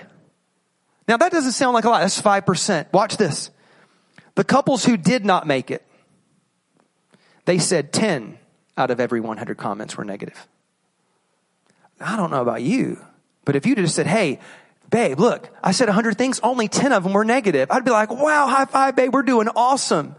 Now 1.07 1.17
that 1.17 1.31
doesn't 1.31 1.53
sound 1.53 1.73
like 1.73 1.85
a 1.85 1.89
lot. 1.89 2.01
That's 2.01 2.21
5%. 2.21 2.91
Watch 2.91 3.17
this. 3.17 3.51
The 4.35 4.43
couples 4.43 4.85
who 4.85 4.97
did 4.97 5.25
not 5.25 5.47
make 5.47 5.71
it, 5.71 5.85
they 7.45 7.59
said 7.59 7.93
10 7.93 8.37
out 8.77 8.91
of 8.91 8.99
every 8.99 9.19
100 9.19 9.57
comments 9.57 9.97
were 9.97 10.05
negative. 10.05 10.47
I 11.99 12.15
don't 12.15 12.29
know 12.29 12.41
about 12.41 12.61
you, 12.61 13.03
but 13.45 13.55
if 13.55 13.65
you 13.65 13.75
just 13.75 13.95
said, 13.95 14.05
hey, 14.05 14.39
babe, 14.89 15.19
look, 15.19 15.49
I 15.63 15.71
said 15.71 15.87
100 15.87 16.17
things, 16.17 16.39
only 16.41 16.67
10 16.67 16.91
of 16.91 17.03
them 17.03 17.13
were 17.13 17.25
negative. 17.25 17.71
I'd 17.71 17.85
be 17.85 17.91
like, 17.91 18.11
wow, 18.11 18.47
high 18.47 18.65
five, 18.65 18.95
babe, 18.95 19.13
we're 19.13 19.23
doing 19.23 19.47
awesome. 19.55 20.15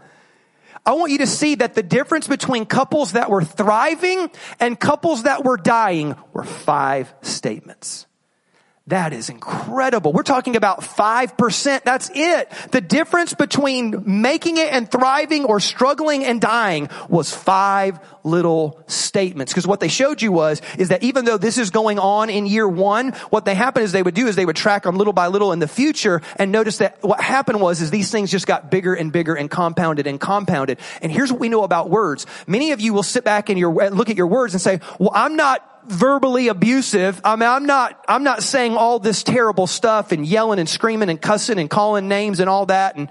I 0.85 0.93
want 0.93 1.11
you 1.11 1.19
to 1.19 1.27
see 1.27 1.55
that 1.55 1.75
the 1.75 1.83
difference 1.83 2.27
between 2.27 2.65
couples 2.65 3.13
that 3.13 3.29
were 3.29 3.43
thriving 3.43 4.29
and 4.59 4.79
couples 4.79 5.23
that 5.23 5.43
were 5.43 5.57
dying 5.57 6.15
were 6.33 6.43
five 6.43 7.13
statements. 7.21 8.07
That 8.89 9.13
is 9.13 9.29
incredible. 9.29 10.13
We're 10.13 10.23
talking 10.23 10.55
about 10.55 10.81
5%. 10.81 11.83
That's 11.83 12.09
it. 12.11 12.49
The 12.71 12.81
difference 12.81 13.35
between 13.35 14.21
making 14.21 14.57
it 14.57 14.73
and 14.73 14.89
thriving 14.89 15.45
or 15.45 15.59
struggling 15.59 16.25
and 16.25 16.41
dying 16.41 16.89
was 17.07 17.31
five 17.31 17.99
little 18.23 18.83
statements. 18.87 19.53
Because 19.53 19.67
what 19.67 19.79
they 19.79 19.89
showed 19.89 20.23
you 20.23 20.31
was, 20.31 20.63
is 20.79 20.89
that 20.89 21.03
even 21.03 21.25
though 21.25 21.37
this 21.37 21.59
is 21.59 21.69
going 21.69 21.99
on 21.99 22.31
in 22.31 22.47
year 22.47 22.67
one, 22.67 23.11
what 23.29 23.45
they 23.45 23.53
happen 23.53 23.83
is 23.83 23.91
they 23.91 24.01
would 24.01 24.15
do 24.15 24.25
is 24.25 24.35
they 24.35 24.45
would 24.45 24.55
track 24.55 24.83
them 24.83 24.97
little 24.97 25.13
by 25.13 25.27
little 25.27 25.53
in 25.53 25.59
the 25.59 25.67
future 25.67 26.23
and 26.37 26.51
notice 26.51 26.77
that 26.77 26.97
what 27.03 27.21
happened 27.21 27.61
was, 27.61 27.81
is 27.81 27.91
these 27.91 28.09
things 28.09 28.31
just 28.31 28.47
got 28.47 28.71
bigger 28.71 28.95
and 28.95 29.11
bigger 29.11 29.35
and 29.35 29.51
compounded 29.51 30.07
and 30.07 30.19
compounded. 30.19 30.79
And 31.03 31.11
here's 31.11 31.31
what 31.31 31.39
we 31.39 31.49
know 31.49 31.63
about 31.63 31.91
words. 31.91 32.25
Many 32.47 32.71
of 32.71 32.81
you 32.81 32.95
will 32.95 33.03
sit 33.03 33.23
back 33.23 33.49
and 33.49 33.59
your, 33.59 33.91
look 33.91 34.09
at 34.09 34.17
your 34.17 34.27
words 34.27 34.55
and 34.55 34.61
say, 34.61 34.79
well, 34.97 35.11
I'm 35.13 35.35
not 35.35 35.63
verbally 35.89 36.47
abusive. 36.47 37.19
I 37.23 37.35
mean, 37.35 37.49
I'm 37.49 37.65
not, 37.65 38.03
I'm 38.07 38.23
not 38.23 38.43
saying 38.43 38.77
all 38.77 38.99
this 38.99 39.23
terrible 39.23 39.67
stuff 39.67 40.11
and 40.11 40.25
yelling 40.25 40.59
and 40.59 40.69
screaming 40.69 41.09
and 41.09 41.19
cussing 41.19 41.59
and 41.59 41.69
calling 41.69 42.07
names 42.07 42.39
and 42.39 42.49
all 42.49 42.67
that. 42.67 42.95
And 42.95 43.09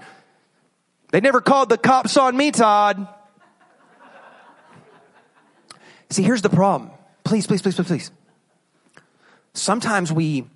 they 1.11 1.19
never 1.19 1.41
called 1.41 1.69
the 1.69 1.77
cops 1.77 2.17
on 2.17 2.35
me, 2.35 2.51
Todd. 2.51 3.07
See, 6.09 6.23
here's 6.23 6.41
the 6.41 6.49
problem. 6.49 6.91
Please, 7.23 7.45
please, 7.45 7.61
please, 7.61 7.75
please, 7.75 7.87
please. 7.87 8.11
Sometimes 9.53 10.11
we 10.11 10.47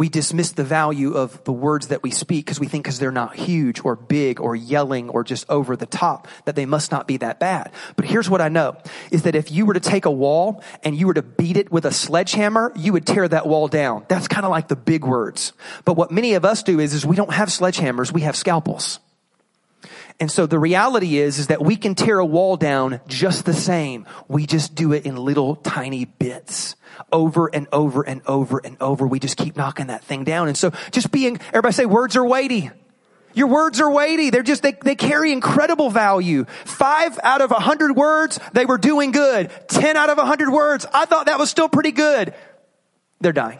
we 0.00 0.08
dismiss 0.08 0.52
the 0.52 0.64
value 0.64 1.12
of 1.12 1.44
the 1.44 1.52
words 1.52 1.88
that 1.88 2.02
we 2.02 2.10
speak 2.10 2.46
because 2.46 2.58
we 2.58 2.66
think 2.66 2.84
because 2.84 2.98
they're 2.98 3.12
not 3.12 3.36
huge 3.36 3.84
or 3.84 3.96
big 3.96 4.40
or 4.40 4.56
yelling 4.56 5.10
or 5.10 5.22
just 5.22 5.44
over 5.50 5.76
the 5.76 5.84
top 5.84 6.26
that 6.46 6.56
they 6.56 6.64
must 6.64 6.90
not 6.90 7.06
be 7.06 7.18
that 7.18 7.38
bad. 7.38 7.70
But 7.96 8.06
here's 8.06 8.30
what 8.30 8.40
I 8.40 8.48
know 8.48 8.78
is 9.10 9.24
that 9.24 9.34
if 9.34 9.52
you 9.52 9.66
were 9.66 9.74
to 9.74 9.80
take 9.80 10.06
a 10.06 10.10
wall 10.10 10.64
and 10.82 10.96
you 10.96 11.06
were 11.06 11.12
to 11.12 11.20
beat 11.20 11.58
it 11.58 11.70
with 11.70 11.84
a 11.84 11.92
sledgehammer, 11.92 12.72
you 12.76 12.94
would 12.94 13.06
tear 13.06 13.28
that 13.28 13.46
wall 13.46 13.68
down. 13.68 14.06
That's 14.08 14.26
kind 14.26 14.46
of 14.46 14.50
like 14.50 14.68
the 14.68 14.74
big 14.74 15.04
words. 15.04 15.52
But 15.84 15.98
what 15.98 16.10
many 16.10 16.32
of 16.32 16.46
us 16.46 16.62
do 16.62 16.80
is, 16.80 16.94
is 16.94 17.04
we 17.04 17.14
don't 17.14 17.34
have 17.34 17.50
sledgehammers, 17.50 18.10
we 18.10 18.22
have 18.22 18.36
scalpels. 18.36 19.00
And 20.20 20.30
so 20.30 20.44
the 20.44 20.58
reality 20.58 21.16
is, 21.16 21.38
is 21.38 21.46
that 21.46 21.62
we 21.62 21.76
can 21.76 21.94
tear 21.94 22.18
a 22.18 22.26
wall 22.26 22.58
down 22.58 23.00
just 23.08 23.46
the 23.46 23.54
same. 23.54 24.06
We 24.28 24.44
just 24.44 24.74
do 24.74 24.92
it 24.92 25.06
in 25.06 25.16
little 25.16 25.56
tiny 25.56 26.04
bits 26.04 26.76
over 27.10 27.46
and 27.46 27.66
over 27.72 28.02
and 28.02 28.20
over 28.26 28.60
and 28.62 28.76
over. 28.82 29.06
We 29.06 29.18
just 29.18 29.38
keep 29.38 29.56
knocking 29.56 29.86
that 29.86 30.04
thing 30.04 30.24
down. 30.24 30.48
And 30.48 30.58
so 30.58 30.72
just 30.90 31.10
being, 31.10 31.40
everybody 31.48 31.72
say 31.72 31.86
words 31.86 32.16
are 32.16 32.24
weighty. 32.24 32.70
Your 33.32 33.46
words 33.46 33.80
are 33.80 33.90
weighty. 33.90 34.28
They're 34.28 34.42
just, 34.42 34.62
they, 34.62 34.72
they 34.72 34.94
carry 34.94 35.32
incredible 35.32 35.88
value. 35.88 36.44
Five 36.66 37.18
out 37.22 37.40
of 37.40 37.50
a 37.50 37.60
hundred 37.60 37.96
words, 37.96 38.38
they 38.52 38.66
were 38.66 38.78
doing 38.78 39.12
good. 39.12 39.50
Ten 39.68 39.96
out 39.96 40.10
of 40.10 40.18
a 40.18 40.26
hundred 40.26 40.50
words, 40.50 40.84
I 40.92 41.06
thought 41.06 41.26
that 41.26 41.38
was 41.38 41.48
still 41.48 41.68
pretty 41.68 41.92
good. 41.92 42.34
They're 43.20 43.32
dying. 43.32 43.58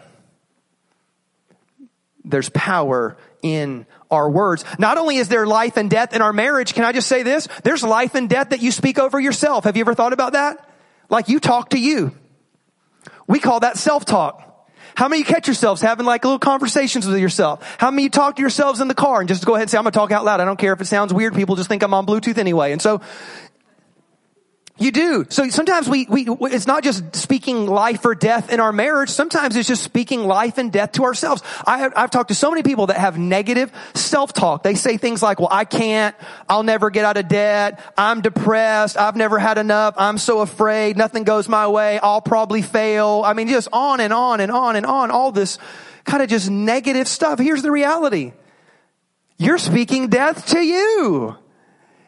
There's 2.23 2.49
power 2.49 3.17
in 3.41 3.87
our 4.11 4.29
words. 4.29 4.65
Not 4.77 4.97
only 4.97 5.17
is 5.17 5.29
there 5.29 5.47
life 5.47 5.77
and 5.77 5.89
death 5.89 6.13
in 6.13 6.21
our 6.21 6.33
marriage, 6.33 6.73
can 6.73 6.83
I 6.83 6.91
just 6.91 7.07
say 7.07 7.23
this? 7.23 7.47
There's 7.63 7.83
life 7.83 8.13
and 8.15 8.29
death 8.29 8.49
that 8.49 8.61
you 8.61 8.71
speak 8.71 8.99
over 8.99 9.19
yourself. 9.19 9.63
Have 9.63 9.77
you 9.77 9.81
ever 9.81 9.93
thought 9.93 10.13
about 10.13 10.33
that? 10.33 10.69
Like 11.09 11.29
you 11.29 11.39
talk 11.39 11.71
to 11.71 11.79
you. 11.79 12.11
We 13.27 13.39
call 13.39 13.61
that 13.61 13.77
self-talk. 13.77 14.49
How 14.95 15.07
many 15.07 15.19
you 15.19 15.25
catch 15.25 15.47
yourselves 15.47 15.81
having 15.81 16.05
like 16.05 16.25
little 16.25 16.39
conversations 16.39 17.07
with 17.07 17.17
yourself? 17.17 17.63
How 17.77 17.91
many 17.91 18.03
you 18.03 18.09
talk 18.09 18.35
to 18.35 18.41
yourselves 18.41 18.81
in 18.81 18.87
the 18.87 18.95
car 18.95 19.21
and 19.21 19.29
just 19.29 19.45
go 19.45 19.55
ahead 19.55 19.63
and 19.63 19.71
say, 19.71 19.77
I'm 19.77 19.83
gonna 19.83 19.91
talk 19.91 20.11
out 20.11 20.25
loud. 20.25 20.41
I 20.41 20.45
don't 20.45 20.59
care 20.59 20.73
if 20.73 20.81
it 20.81 20.85
sounds 20.85 21.13
weird. 21.13 21.33
People 21.33 21.55
just 21.55 21.69
think 21.69 21.81
I'm 21.81 21.93
on 21.93 22.05
Bluetooth 22.05 22.37
anyway. 22.37 22.73
And 22.73 22.81
so 22.81 23.01
you 24.81 24.91
do. 24.91 25.25
So 25.29 25.49
sometimes 25.49 25.87
we, 25.87 26.05
we, 26.09 26.27
it's 26.29 26.67
not 26.67 26.83
just 26.83 27.15
speaking 27.15 27.67
life 27.67 28.03
or 28.05 28.15
death 28.15 28.51
in 28.51 28.59
our 28.59 28.71
marriage. 28.71 29.09
Sometimes 29.09 29.55
it's 29.55 29.67
just 29.67 29.83
speaking 29.83 30.25
life 30.25 30.57
and 30.57 30.71
death 30.71 30.93
to 30.93 31.03
ourselves. 31.03 31.43
I 31.65 31.79
have, 31.79 31.93
I've 31.95 32.11
talked 32.11 32.29
to 32.29 32.35
so 32.35 32.49
many 32.49 32.63
people 32.63 32.87
that 32.87 32.97
have 32.97 33.17
negative 33.17 33.71
self-talk. 33.93 34.63
They 34.63 34.75
say 34.75 34.97
things 34.97 35.21
like, 35.21 35.39
well, 35.39 35.49
I 35.51 35.65
can't, 35.65 36.15
I'll 36.49 36.63
never 36.63 36.89
get 36.89 37.05
out 37.05 37.17
of 37.17 37.27
debt, 37.27 37.79
I'm 37.97 38.21
depressed, 38.21 38.97
I've 38.97 39.15
never 39.15 39.39
had 39.39 39.57
enough, 39.57 39.95
I'm 39.97 40.17
so 40.17 40.41
afraid, 40.41 40.97
nothing 40.97 41.23
goes 41.23 41.47
my 41.47 41.67
way, 41.67 41.99
I'll 41.99 42.21
probably 42.21 42.61
fail. 42.61 43.21
I 43.25 43.33
mean, 43.33 43.47
just 43.47 43.67
on 43.71 43.99
and 43.99 44.11
on 44.11 44.39
and 44.39 44.51
on 44.51 44.75
and 44.75 44.85
on, 44.85 45.11
all 45.11 45.31
this 45.31 45.57
kind 46.03 46.23
of 46.23 46.29
just 46.29 46.49
negative 46.49 47.07
stuff. 47.07 47.39
Here's 47.39 47.61
the 47.61 47.71
reality. 47.71 48.33
You're 49.37 49.57
speaking 49.57 50.09
death 50.09 50.47
to 50.47 50.59
you. 50.59 51.37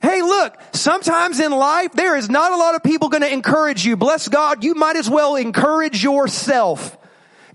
Hey, 0.03 0.21
look, 0.21 0.59
sometimes 0.73 1.39
in 1.39 1.53
life, 1.53 1.93
there 1.93 2.17
is 2.17 2.29
not 2.29 2.51
a 2.51 2.57
lot 2.57 2.75
of 2.75 2.83
people 2.83 3.07
going 3.07 3.21
to 3.21 3.31
encourage 3.31 3.85
you. 3.85 3.95
Bless 3.95 4.27
God, 4.27 4.61
you 4.61 4.75
might 4.75 4.97
as 4.97 5.09
well 5.09 5.37
encourage 5.37 6.03
yourself. 6.03 6.97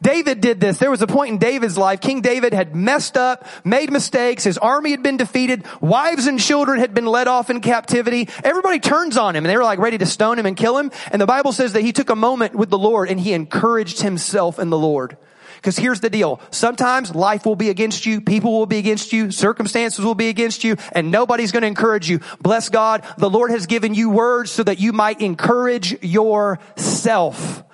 David 0.01 0.41
did 0.41 0.59
this. 0.59 0.79
There 0.79 0.91
was 0.91 1.03
a 1.03 1.07
point 1.07 1.33
in 1.33 1.39
David's 1.39 1.77
life. 1.77 2.01
King 2.01 2.23
David 2.23 2.55
had 2.55 2.75
messed 2.75 3.19
up, 3.19 3.47
made 3.65 3.93
mistakes. 3.93 4.45
His 4.45 4.57
army 4.57 4.93
had 4.93 5.03
been 5.03 5.19
defeated. 5.19 5.67
Wives 5.83 6.27
and 6.27 6.41
children 6.41 6.81
had 6.81 6.95
been 6.95 7.05
led 7.05 7.29
off 7.29 7.51
in 7.51 7.61
captivity. 7.61 8.31
Everybody 8.43 8.81
turns 8.81 9.19
on 9.19 9.37
him 9.37 9.45
and 9.45 9.51
they 9.51 9.57
were 9.57 9.65
like 9.65 9.79
ready 9.79 9.99
to 9.99 10.07
stone 10.07 10.39
him 10.39 10.47
and 10.47 10.57
kill 10.57 10.79
him. 10.79 10.91
And 11.13 11.21
the 11.21 11.27
Bible 11.27 11.53
says 11.53 11.75
that 11.75 11.83
he 11.83 11.93
took 11.93 12.09
a 12.09 12.17
moment 12.17 12.55
with 12.55 12.71
the 12.71 12.79
Lord 12.79 13.11
and 13.11 13.21
he 13.21 13.35
encouraged 13.35 14.01
himself 14.01 14.59
in 14.59 14.71
the 14.71 14.79
Lord. 14.79 15.19
Because 15.59 15.77
here's 15.77 16.01
the 16.01 16.11
deal. 16.11 16.41
Sometimes 16.51 17.15
life 17.15 17.45
will 17.45 17.57
be 17.57 17.69
against 17.69 18.07
you, 18.07 18.21
people 18.21 18.53
will 18.53 18.67
be 18.67 18.79
against 18.79 19.13
you, 19.13 19.31
circumstances 19.31 20.05
will 20.05 20.15
be 20.15 20.29
against 20.29 20.65
you, 20.65 20.77
and 20.93 21.11
nobody's 21.11 21.53
going 21.53 21.63
to 21.63 21.67
encourage 21.69 22.09
you. 22.09 22.21
Bless 22.41 22.69
God, 22.69 23.05
the 23.19 23.29
Lord 23.29 23.51
has 23.51 23.67
given 23.67 23.95
you 23.95 24.11
words 24.11 24.51
so 24.51 24.63
that 24.63 24.81
you 24.81 24.93
might 24.93 25.21
encourage 25.21 26.03
yourself. 26.03 27.65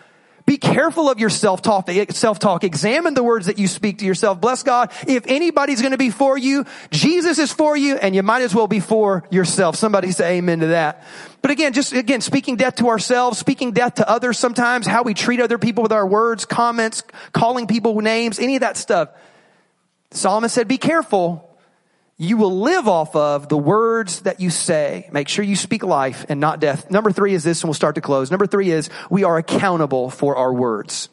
Be 0.46 0.59
careful 0.59 1.09
of 1.09 1.18
your 1.18 1.30
self-talk, 1.30 1.88
self-talk. 2.11 2.64
Examine 2.64 3.14
the 3.14 3.22
words 3.22 3.46
that 3.46 3.59
you 3.59 3.66
speak 3.66 3.98
to 3.98 4.04
yourself. 4.04 4.42
Bless 4.42 4.62
God. 4.62 4.92
If 5.09 5.26
anybody's 5.26 5.80
going 5.80 5.92
to 5.92 5.98
be 5.98 6.11
for 6.11 6.37
you, 6.37 6.66
Jesus 6.90 7.38
is 7.38 7.50
for 7.50 7.76
you 7.76 7.96
and 7.96 8.14
you 8.14 8.22
might 8.22 8.42
as 8.42 8.54
well 8.54 8.66
be 8.66 8.80
for 8.80 9.24
yourself. 9.30 9.76
Somebody 9.76 10.12
say 10.12 10.37
amen 10.37 10.61
to 10.61 10.66
that. 10.66 11.02
But 11.40 11.50
again, 11.50 11.72
just 11.72 11.94
again, 11.94 12.20
speaking 12.20 12.57
death 12.57 12.74
to 12.76 12.88
ourselves, 12.88 13.38
speaking 13.38 13.72
death 13.72 13.94
to 13.94 14.09
others 14.09 14.38
sometimes, 14.38 14.87
how 14.87 15.02
we 15.02 15.14
treat 15.14 15.40
other 15.40 15.57
people 15.57 15.83
with 15.83 15.92
our 15.92 16.07
words, 16.07 16.44
comments, 16.44 17.02
calling 17.33 17.66
people 17.66 17.98
names, 18.02 18.38
any 18.38 18.57
of 18.57 18.61
that 18.61 18.76
stuff. 18.76 19.09
Solomon 20.11 20.50
said, 20.50 20.68
be 20.68 20.78
careful 20.78 21.54
you 22.16 22.37
will 22.37 22.61
live 22.61 22.87
off 22.87 23.16
of 23.16 23.48
the 23.48 23.59
words 23.59 24.20
that 24.20 24.40
you 24.40 24.50
say. 24.50 25.09
Make 25.12 25.29
sure 25.29 25.44
you 25.44 25.57
speak 25.57 25.83
life 25.83 26.27
and 26.29 26.40
not 26.40 26.61
death. 26.61 26.90
Number 26.90 27.11
three 27.11 27.35
is 27.35 27.42
this, 27.42 27.62
and 27.62 27.68
we'll 27.68 27.74
start 27.74 27.96
to 27.96 28.00
close. 28.00 28.31
Number 28.31 28.46
three 28.46 28.70
is 28.70 28.88
we 29.11 29.24
are 29.24 29.37
accountable 29.37 30.11
for 30.11 30.37
our 30.37 30.53
words. 30.53 31.09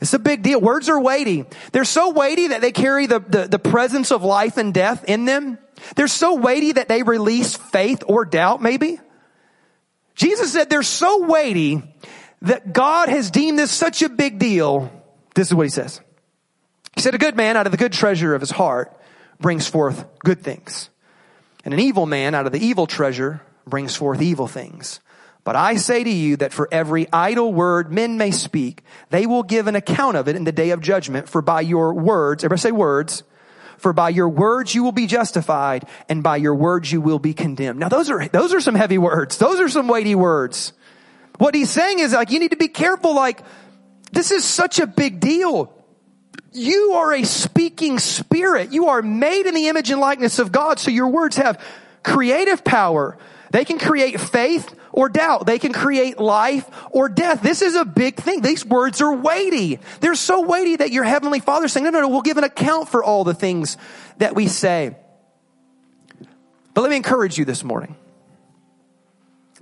It's 0.00 0.12
a 0.12 0.18
big 0.18 0.42
deal. 0.42 0.60
Words 0.60 0.90
are 0.90 1.00
weighty. 1.00 1.46
They're 1.72 1.86
so 1.86 2.10
weighty 2.10 2.48
that 2.48 2.60
they 2.60 2.72
carry 2.72 3.06
the, 3.06 3.20
the, 3.20 3.48
the 3.48 3.58
presence 3.58 4.12
of 4.12 4.22
life 4.22 4.58
and 4.58 4.74
death 4.74 5.04
in 5.04 5.24
them. 5.24 5.58
They're 5.96 6.08
so 6.08 6.34
weighty 6.34 6.72
that 6.72 6.88
they 6.88 7.02
release 7.02 7.56
faith 7.56 8.02
or 8.06 8.26
doubt, 8.26 8.60
maybe. 8.60 9.00
Jesus 10.14 10.52
said 10.52 10.68
they're 10.68 10.82
so 10.82 11.24
weighty 11.24 11.82
that 12.42 12.74
God 12.74 13.08
has 13.08 13.30
deemed 13.30 13.58
this 13.58 13.70
such 13.70 14.02
a 14.02 14.10
big 14.10 14.38
deal. 14.38 14.92
This 15.34 15.48
is 15.48 15.54
what 15.54 15.64
he 15.64 15.70
says. 15.70 16.02
He 16.94 17.00
said, 17.00 17.14
a 17.14 17.18
good 17.18 17.34
man 17.34 17.56
out 17.56 17.66
of 17.66 17.72
the 17.72 17.78
good 17.78 17.92
treasure 17.92 18.34
of 18.34 18.42
his 18.42 18.50
heart 18.50 18.94
brings 19.40 19.66
forth 19.66 20.04
good 20.20 20.42
things. 20.42 20.90
And 21.64 21.72
an 21.74 21.80
evil 21.80 22.06
man 22.06 22.34
out 22.34 22.46
of 22.46 22.52
the 22.52 22.64
evil 22.64 22.86
treasure 22.86 23.40
brings 23.66 23.96
forth 23.96 24.20
evil 24.20 24.46
things. 24.46 25.00
But 25.44 25.56
I 25.56 25.76
say 25.76 26.02
to 26.02 26.10
you 26.10 26.36
that 26.38 26.52
for 26.52 26.68
every 26.72 27.06
idle 27.12 27.52
word 27.52 27.92
men 27.92 28.16
may 28.16 28.30
speak, 28.30 28.82
they 29.10 29.26
will 29.26 29.42
give 29.42 29.66
an 29.66 29.76
account 29.76 30.16
of 30.16 30.26
it 30.26 30.36
in 30.36 30.44
the 30.44 30.52
day 30.52 30.70
of 30.70 30.80
judgment. 30.80 31.28
For 31.28 31.42
by 31.42 31.60
your 31.60 31.92
words, 31.92 32.44
everybody 32.44 32.60
say 32.60 32.72
words, 32.72 33.22
for 33.76 33.92
by 33.92 34.08
your 34.08 34.28
words 34.28 34.74
you 34.74 34.82
will 34.82 34.92
be 34.92 35.06
justified, 35.06 35.86
and 36.08 36.22
by 36.22 36.38
your 36.38 36.54
words 36.54 36.90
you 36.90 37.02
will 37.02 37.18
be 37.18 37.34
condemned. 37.34 37.78
Now 37.78 37.90
those 37.90 38.08
are, 38.08 38.26
those 38.28 38.54
are 38.54 38.60
some 38.60 38.74
heavy 38.74 38.96
words. 38.96 39.36
Those 39.36 39.60
are 39.60 39.68
some 39.68 39.88
weighty 39.88 40.14
words. 40.14 40.72
What 41.38 41.54
he's 41.54 41.70
saying 41.70 41.98
is 41.98 42.12
like, 42.14 42.30
you 42.30 42.38
need 42.38 42.52
to 42.52 42.56
be 42.56 42.68
careful, 42.68 43.14
like, 43.14 43.42
this 44.12 44.30
is 44.30 44.44
such 44.44 44.78
a 44.78 44.86
big 44.86 45.20
deal. 45.20 45.72
You 46.52 46.92
are 46.92 47.12
a 47.12 47.24
speaking 47.24 47.98
spirit. 47.98 48.72
You 48.72 48.88
are 48.88 49.02
made 49.02 49.46
in 49.46 49.54
the 49.54 49.68
image 49.68 49.90
and 49.90 50.00
likeness 50.00 50.38
of 50.38 50.52
God. 50.52 50.78
So 50.78 50.90
your 50.90 51.08
words 51.08 51.36
have 51.36 51.60
creative 52.02 52.62
power. 52.62 53.18
They 53.50 53.64
can 53.64 53.78
create 53.78 54.20
faith 54.20 54.72
or 54.92 55.08
doubt. 55.08 55.46
They 55.46 55.58
can 55.58 55.72
create 55.72 56.18
life 56.18 56.68
or 56.90 57.08
death. 57.08 57.42
This 57.42 57.62
is 57.62 57.74
a 57.74 57.84
big 57.84 58.16
thing. 58.16 58.40
These 58.40 58.64
words 58.64 59.00
are 59.00 59.12
weighty. 59.12 59.80
They're 60.00 60.14
so 60.14 60.42
weighty 60.42 60.76
that 60.76 60.92
your 60.92 61.04
heavenly 61.04 61.40
father 61.40 61.66
saying, 61.66 61.84
no, 61.84 61.90
no, 61.90 62.00
no, 62.00 62.08
we'll 62.08 62.22
give 62.22 62.36
an 62.36 62.44
account 62.44 62.88
for 62.88 63.02
all 63.02 63.24
the 63.24 63.34
things 63.34 63.76
that 64.18 64.34
we 64.36 64.46
say. 64.46 64.96
But 66.72 66.82
let 66.82 66.90
me 66.90 66.96
encourage 66.96 67.38
you 67.38 67.44
this 67.44 67.64
morning. 67.64 67.96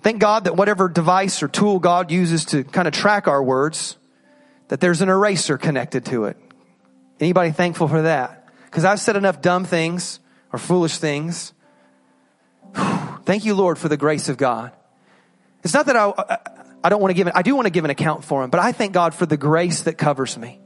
Thank 0.00 0.18
God 0.20 0.44
that 0.44 0.56
whatever 0.56 0.88
device 0.88 1.42
or 1.42 1.48
tool 1.48 1.78
God 1.78 2.10
uses 2.10 2.44
to 2.46 2.64
kind 2.64 2.88
of 2.88 2.94
track 2.94 3.28
our 3.28 3.42
words, 3.42 3.96
that 4.68 4.80
there's 4.80 5.00
an 5.00 5.08
eraser 5.08 5.58
connected 5.58 6.04
to 6.06 6.24
it. 6.24 6.36
Anybody 7.22 7.52
thankful 7.52 7.86
for 7.86 8.02
that? 8.02 8.48
Because 8.64 8.84
I've 8.84 8.98
said 8.98 9.14
enough 9.14 9.40
dumb 9.40 9.64
things 9.64 10.18
or 10.52 10.58
foolish 10.58 10.98
things. 10.98 11.52
Thank 12.74 13.44
you, 13.44 13.54
Lord, 13.54 13.78
for 13.78 13.88
the 13.88 13.96
grace 13.96 14.28
of 14.28 14.36
God. 14.36 14.72
It's 15.62 15.72
not 15.72 15.86
that 15.86 15.94
I, 15.94 16.38
I 16.82 16.88
don't 16.88 17.00
want 17.00 17.10
to 17.10 17.14
give 17.14 17.28
it, 17.28 17.34
I 17.36 17.42
do 17.42 17.54
want 17.54 17.66
to 17.66 17.70
give 17.70 17.84
an 17.84 17.90
account 17.90 18.24
for 18.24 18.42
him, 18.42 18.50
but 18.50 18.58
I 18.58 18.72
thank 18.72 18.92
God 18.92 19.14
for 19.14 19.24
the 19.24 19.36
grace 19.36 19.82
that 19.82 19.98
covers 19.98 20.36
me, 20.36 20.58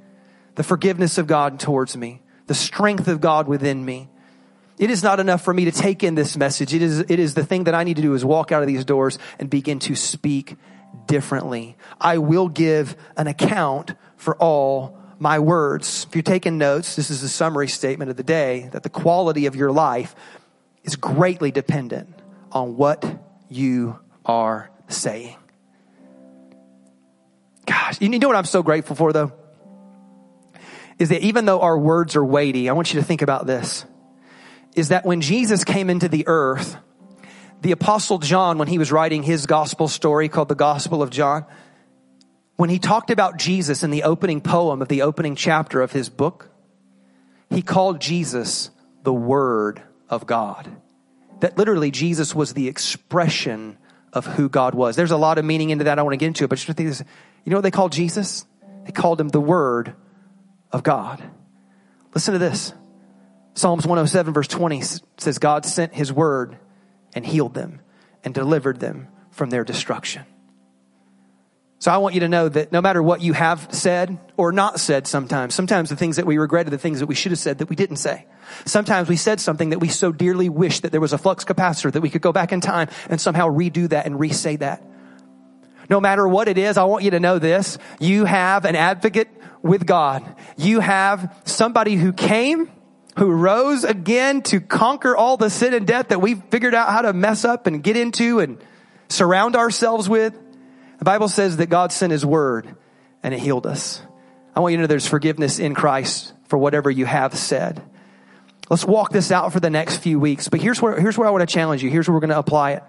the 0.54 0.62
forgiveness 0.62 1.18
of 1.18 1.26
God 1.26 1.60
towards 1.60 1.94
me, 1.94 2.22
the 2.46 2.54
strength 2.54 3.06
of 3.06 3.20
God 3.20 3.48
within 3.48 3.84
me. 3.84 4.08
It 4.78 4.90
is 4.90 5.02
not 5.02 5.20
enough 5.20 5.42
for 5.42 5.52
me 5.52 5.66
to 5.66 5.72
take 5.72 6.02
in 6.02 6.14
this 6.14 6.38
message. 6.38 6.72
It 6.72 6.80
is, 6.80 7.00
it 7.00 7.18
is 7.18 7.34
the 7.34 7.44
thing 7.44 7.64
that 7.64 7.74
I 7.74 7.84
need 7.84 7.96
to 7.96 8.02
do 8.02 8.14
is 8.14 8.24
walk 8.24 8.50
out 8.50 8.62
of 8.62 8.66
these 8.66 8.86
doors 8.86 9.18
and 9.38 9.50
begin 9.50 9.78
to 9.80 9.94
speak 9.94 10.56
differently. 11.04 11.76
I 12.00 12.16
will 12.16 12.48
give 12.48 12.96
an 13.18 13.26
account 13.26 13.92
for 14.16 14.36
all 14.36 14.98
my 15.18 15.38
words. 15.38 16.06
If 16.08 16.14
you're 16.14 16.22
taking 16.22 16.58
notes, 16.58 16.96
this 16.96 17.10
is 17.10 17.22
a 17.22 17.28
summary 17.28 17.68
statement 17.68 18.10
of 18.10 18.16
the 18.16 18.22
day 18.22 18.68
that 18.72 18.82
the 18.82 18.90
quality 18.90 19.46
of 19.46 19.56
your 19.56 19.72
life 19.72 20.14
is 20.84 20.96
greatly 20.96 21.50
dependent 21.50 22.08
on 22.52 22.76
what 22.76 23.04
you 23.48 23.98
are 24.24 24.70
saying. 24.88 25.36
Gosh, 27.66 28.00
you 28.00 28.08
know 28.08 28.28
what 28.28 28.36
I'm 28.36 28.44
so 28.44 28.62
grateful 28.62 28.96
for 28.96 29.12
though? 29.12 29.32
Is 30.98 31.10
that 31.10 31.20
even 31.20 31.44
though 31.44 31.60
our 31.60 31.78
words 31.78 32.16
are 32.16 32.24
weighty, 32.24 32.68
I 32.68 32.72
want 32.72 32.94
you 32.94 33.00
to 33.00 33.06
think 33.06 33.22
about 33.22 33.46
this. 33.46 33.84
Is 34.74 34.88
that 34.88 35.04
when 35.04 35.20
Jesus 35.20 35.64
came 35.64 35.90
into 35.90 36.08
the 36.08 36.24
earth, 36.26 36.76
the 37.62 37.72
apostle 37.72 38.18
John, 38.18 38.58
when 38.58 38.68
he 38.68 38.78
was 38.78 38.92
writing 38.92 39.22
his 39.22 39.46
gospel 39.46 39.88
story 39.88 40.28
called 40.28 40.48
the 40.48 40.54
Gospel 40.54 41.02
of 41.02 41.10
John, 41.10 41.46
when 42.56 42.70
he 42.70 42.78
talked 42.78 43.10
about 43.10 43.38
Jesus 43.38 43.82
in 43.82 43.90
the 43.90 44.04
opening 44.04 44.40
poem 44.40 44.82
of 44.82 44.88
the 44.88 45.02
opening 45.02 45.36
chapter 45.36 45.82
of 45.82 45.92
his 45.92 46.08
book, 46.08 46.50
he 47.50 47.62
called 47.62 48.00
Jesus 48.00 48.70
the 49.02 49.12
Word 49.12 49.82
of 50.08 50.26
God. 50.26 50.70
That 51.40 51.58
literally 51.58 51.90
Jesus 51.90 52.34
was 52.34 52.54
the 52.54 52.68
expression 52.68 53.76
of 54.12 54.26
who 54.26 54.48
God 54.48 54.74
was. 54.74 54.96
There's 54.96 55.10
a 55.10 55.16
lot 55.16 55.38
of 55.38 55.44
meaning 55.44 55.70
into 55.70 55.84
that. 55.84 55.98
I 55.98 56.02
want 56.02 56.14
to 56.14 56.18
get 56.18 56.28
into 56.28 56.44
it, 56.44 56.48
but 56.48 56.56
just 56.56 56.66
think 56.66 56.88
this, 56.88 57.04
you 57.44 57.50
know 57.50 57.58
what 57.58 57.62
they 57.62 57.70
called 57.70 57.92
Jesus? 57.92 58.46
They 58.84 58.92
called 58.92 59.20
him 59.20 59.28
the 59.28 59.40
Word 59.40 59.94
of 60.72 60.82
God. 60.82 61.22
Listen 62.14 62.32
to 62.32 62.38
this. 62.38 62.72
Psalms 63.54 63.86
107 63.86 64.32
verse 64.32 64.48
20 64.48 64.82
says, 65.18 65.38
God 65.38 65.64
sent 65.64 65.94
his 65.94 66.12
word 66.12 66.58
and 67.14 67.24
healed 67.24 67.54
them 67.54 67.80
and 68.24 68.34
delivered 68.34 68.80
them 68.80 69.08
from 69.30 69.50
their 69.50 69.64
destruction. 69.64 70.24
So 71.86 71.92
I 71.92 71.98
want 71.98 72.14
you 72.14 72.20
to 72.22 72.28
know 72.28 72.48
that 72.48 72.72
no 72.72 72.80
matter 72.80 73.00
what 73.00 73.20
you 73.20 73.32
have 73.32 73.68
said 73.70 74.18
or 74.36 74.50
not 74.50 74.80
said 74.80 75.06
sometimes, 75.06 75.54
sometimes 75.54 75.88
the 75.88 75.94
things 75.94 76.16
that 76.16 76.26
we 76.26 76.36
regret 76.36 76.66
are 76.66 76.70
the 76.70 76.78
things 76.78 76.98
that 76.98 77.06
we 77.06 77.14
should 77.14 77.30
have 77.30 77.38
said 77.38 77.58
that 77.58 77.68
we 77.68 77.76
didn't 77.76 77.98
say. 77.98 78.26
Sometimes 78.64 79.08
we 79.08 79.14
said 79.14 79.40
something 79.40 79.70
that 79.70 79.78
we 79.78 79.86
so 79.86 80.10
dearly 80.10 80.48
wish 80.48 80.80
that 80.80 80.90
there 80.90 81.00
was 81.00 81.12
a 81.12 81.18
flux 81.18 81.44
capacitor 81.44 81.92
that 81.92 82.00
we 82.00 82.10
could 82.10 82.22
go 82.22 82.32
back 82.32 82.50
in 82.50 82.60
time 82.60 82.88
and 83.08 83.20
somehow 83.20 83.48
redo 83.48 83.88
that 83.90 84.04
and 84.04 84.18
re-say 84.18 84.56
that. 84.56 84.82
No 85.88 86.00
matter 86.00 86.26
what 86.26 86.48
it 86.48 86.58
is, 86.58 86.76
I 86.76 86.82
want 86.82 87.04
you 87.04 87.12
to 87.12 87.20
know 87.20 87.38
this. 87.38 87.78
You 88.00 88.24
have 88.24 88.64
an 88.64 88.74
advocate 88.74 89.28
with 89.62 89.86
God. 89.86 90.24
You 90.56 90.80
have 90.80 91.40
somebody 91.44 91.94
who 91.94 92.12
came, 92.12 92.68
who 93.16 93.30
rose 93.30 93.84
again 93.84 94.42
to 94.42 94.60
conquer 94.60 95.16
all 95.16 95.36
the 95.36 95.50
sin 95.50 95.72
and 95.72 95.86
death 95.86 96.08
that 96.08 96.20
we've 96.20 96.42
figured 96.50 96.74
out 96.74 96.88
how 96.88 97.02
to 97.02 97.12
mess 97.12 97.44
up 97.44 97.68
and 97.68 97.80
get 97.80 97.96
into 97.96 98.40
and 98.40 98.58
surround 99.08 99.54
ourselves 99.54 100.08
with. 100.08 100.36
The 100.98 101.04
Bible 101.04 101.28
says 101.28 101.58
that 101.58 101.66
God 101.66 101.92
sent 101.92 102.10
his 102.10 102.24
word 102.24 102.74
and 103.22 103.34
it 103.34 103.40
healed 103.40 103.66
us. 103.66 104.02
I 104.54 104.60
want 104.60 104.72
you 104.72 104.78
to 104.78 104.82
know 104.82 104.86
there's 104.86 105.06
forgiveness 105.06 105.58
in 105.58 105.74
Christ 105.74 106.32
for 106.48 106.58
whatever 106.58 106.90
you 106.90 107.04
have 107.04 107.36
said. 107.36 107.82
Let's 108.70 108.84
walk 108.84 109.12
this 109.12 109.30
out 109.30 109.52
for 109.52 109.60
the 109.60 109.70
next 109.70 109.98
few 109.98 110.18
weeks. 110.18 110.48
But 110.48 110.60
here's 110.60 110.80
where, 110.80 110.98
here's 110.98 111.16
where 111.18 111.28
I 111.28 111.30
want 111.30 111.48
to 111.48 111.52
challenge 111.52 111.82
you. 111.82 111.90
Here's 111.90 112.08
where 112.08 112.14
we're 112.14 112.20
going 112.20 112.30
to 112.30 112.38
apply 112.38 112.72
it. 112.72 112.82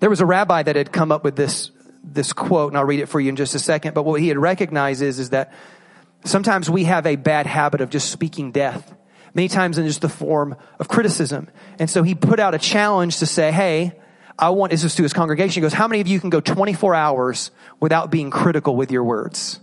There 0.00 0.10
was 0.10 0.20
a 0.20 0.26
rabbi 0.26 0.62
that 0.62 0.74
had 0.74 0.90
come 0.90 1.12
up 1.12 1.22
with 1.22 1.36
this, 1.36 1.70
this 2.02 2.32
quote, 2.32 2.72
and 2.72 2.78
I'll 2.78 2.84
read 2.84 3.00
it 3.00 3.06
for 3.06 3.20
you 3.20 3.28
in 3.28 3.36
just 3.36 3.54
a 3.54 3.58
second. 3.58 3.94
But 3.94 4.04
what 4.04 4.20
he 4.20 4.28
had 4.28 4.38
recognized 4.38 5.02
is, 5.02 5.18
is 5.18 5.30
that 5.30 5.52
sometimes 6.24 6.70
we 6.70 6.84
have 6.84 7.06
a 7.06 7.16
bad 7.16 7.46
habit 7.46 7.80
of 7.80 7.90
just 7.90 8.10
speaking 8.10 8.50
death, 8.50 8.94
many 9.34 9.48
times 9.48 9.78
in 9.78 9.86
just 9.86 10.00
the 10.00 10.08
form 10.08 10.56
of 10.80 10.88
criticism. 10.88 11.48
And 11.78 11.90
so 11.90 12.02
he 12.02 12.14
put 12.14 12.40
out 12.40 12.54
a 12.54 12.58
challenge 12.58 13.18
to 13.18 13.26
say, 13.26 13.52
hey, 13.52 13.92
I 14.42 14.50
want, 14.50 14.72
this 14.72 14.96
to 14.96 15.02
his 15.04 15.12
congregation. 15.12 15.54
He 15.54 15.60
goes, 15.60 15.72
how 15.72 15.86
many 15.86 16.00
of 16.00 16.08
you 16.08 16.18
can 16.18 16.28
go 16.28 16.40
24 16.40 16.96
hours 16.96 17.52
without 17.78 18.10
being 18.10 18.32
critical 18.32 18.74
with 18.74 18.90
your 18.90 19.04
words? 19.04 19.60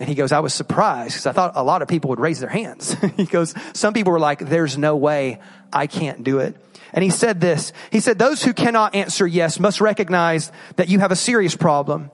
And 0.00 0.08
he 0.08 0.16
goes, 0.16 0.32
I 0.32 0.40
was 0.40 0.52
surprised 0.52 1.14
because 1.14 1.26
I 1.26 1.32
thought 1.32 1.52
a 1.54 1.62
lot 1.62 1.82
of 1.82 1.88
people 1.88 2.10
would 2.10 2.18
raise 2.18 2.40
their 2.40 2.50
hands. 2.50 2.96
he 3.16 3.24
goes, 3.24 3.54
some 3.74 3.94
people 3.94 4.12
were 4.12 4.18
like, 4.18 4.40
there's 4.40 4.76
no 4.76 4.96
way 4.96 5.38
I 5.72 5.86
can't 5.86 6.24
do 6.24 6.40
it. 6.40 6.56
And 6.92 7.04
he 7.04 7.10
said 7.10 7.40
this. 7.40 7.72
He 7.92 8.00
said, 8.00 8.18
those 8.18 8.42
who 8.42 8.52
cannot 8.52 8.96
answer 8.96 9.24
yes 9.24 9.60
must 9.60 9.80
recognize 9.80 10.50
that 10.74 10.88
you 10.88 10.98
have 10.98 11.12
a 11.12 11.16
serious 11.16 11.54
problem. 11.54 12.10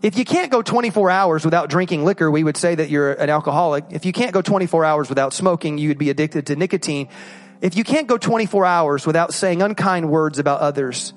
If 0.00 0.16
you 0.16 0.24
can't 0.24 0.50
go 0.50 0.62
24 0.62 1.10
hours 1.10 1.44
without 1.44 1.68
drinking 1.68 2.06
liquor, 2.06 2.30
we 2.30 2.42
would 2.42 2.56
say 2.56 2.74
that 2.74 2.88
you're 2.88 3.12
an 3.12 3.28
alcoholic. 3.28 3.84
If 3.90 4.06
you 4.06 4.12
can't 4.12 4.32
go 4.32 4.40
24 4.40 4.86
hours 4.86 5.10
without 5.10 5.34
smoking, 5.34 5.76
you 5.76 5.88
would 5.88 5.98
be 5.98 6.08
addicted 6.08 6.46
to 6.46 6.56
nicotine. 6.56 7.08
If 7.60 7.76
you 7.76 7.84
can't 7.84 8.06
go 8.06 8.18
24 8.18 8.64
hours 8.64 9.06
without 9.06 9.34
saying 9.34 9.62
unkind 9.62 10.10
words 10.10 10.38
about 10.38 10.60
others, 10.60 11.12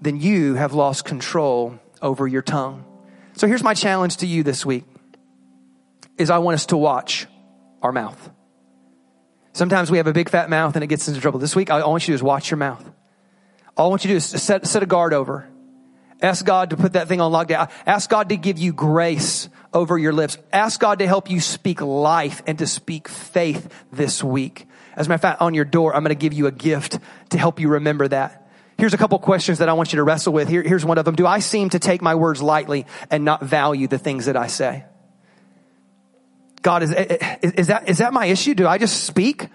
then 0.00 0.20
you 0.20 0.54
have 0.54 0.72
lost 0.72 1.04
control 1.04 1.78
over 2.00 2.26
your 2.26 2.42
tongue. 2.42 2.84
So 3.34 3.46
here's 3.46 3.62
my 3.62 3.74
challenge 3.74 4.18
to 4.18 4.26
you 4.26 4.42
this 4.42 4.64
week 4.64 4.84
is 6.16 6.30
I 6.30 6.38
want 6.38 6.54
us 6.54 6.66
to 6.66 6.76
watch 6.76 7.26
our 7.82 7.92
mouth. 7.92 8.30
Sometimes 9.52 9.90
we 9.90 9.98
have 9.98 10.06
a 10.06 10.12
big 10.12 10.28
fat 10.28 10.48
mouth 10.48 10.74
and 10.76 10.84
it 10.84 10.86
gets 10.86 11.08
into 11.08 11.20
trouble. 11.20 11.38
This 11.38 11.56
week, 11.56 11.70
all 11.70 11.82
I 11.82 11.86
want 11.86 12.04
you 12.04 12.12
to 12.12 12.12
do 12.12 12.14
is 12.14 12.22
watch 12.22 12.50
your 12.50 12.58
mouth. 12.58 12.84
All 13.76 13.86
I 13.86 13.90
want 13.90 14.04
you 14.04 14.08
to 14.08 14.12
do 14.12 14.16
is 14.16 14.24
set, 14.24 14.66
set 14.66 14.82
a 14.82 14.86
guard 14.86 15.12
over. 15.12 15.48
Ask 16.22 16.46
God 16.46 16.70
to 16.70 16.76
put 16.76 16.94
that 16.94 17.08
thing 17.08 17.20
on 17.20 17.30
lockdown. 17.30 17.70
Ask 17.84 18.08
God 18.08 18.30
to 18.30 18.36
give 18.36 18.56
you 18.58 18.72
grace 18.72 19.50
over 19.74 19.98
your 19.98 20.14
lips. 20.14 20.38
Ask 20.52 20.80
God 20.80 21.00
to 21.00 21.06
help 21.06 21.30
you 21.30 21.40
speak 21.40 21.82
life 21.82 22.42
and 22.46 22.58
to 22.58 22.66
speak 22.66 23.08
faith 23.08 23.70
this 23.92 24.24
week. 24.24 24.66
As 24.96 25.06
a 25.06 25.08
matter 25.10 25.16
of 25.16 25.20
fact, 25.20 25.42
on 25.42 25.54
your 25.54 25.66
door, 25.66 25.94
I'm 25.94 26.02
going 26.02 26.16
to 26.16 26.20
give 26.20 26.32
you 26.32 26.46
a 26.46 26.52
gift 26.52 26.98
to 27.30 27.38
help 27.38 27.60
you 27.60 27.68
remember 27.68 28.08
that. 28.08 28.48
Here's 28.78 28.94
a 28.94 28.98
couple 28.98 29.18
questions 29.18 29.58
that 29.58 29.68
I 29.68 29.74
want 29.74 29.92
you 29.92 29.98
to 29.98 30.02
wrestle 30.02 30.32
with. 30.32 30.48
Here, 30.48 30.62
here's 30.62 30.84
one 30.84 30.98
of 30.98 31.04
them. 31.04 31.14
Do 31.14 31.26
I 31.26 31.38
seem 31.38 31.70
to 31.70 31.78
take 31.78 32.02
my 32.02 32.14
words 32.14 32.42
lightly 32.42 32.86
and 33.10 33.24
not 33.24 33.42
value 33.42 33.88
the 33.88 33.98
things 33.98 34.26
that 34.26 34.36
I 34.36 34.48
say? 34.48 34.84
God, 36.62 36.82
is, 36.82 36.92
is, 36.92 37.68
that, 37.68 37.88
is 37.88 37.98
that 37.98 38.12
my 38.12 38.26
issue? 38.26 38.54
Do 38.54 38.66
I 38.66 38.78
just 38.78 39.04
speak? 39.04 39.48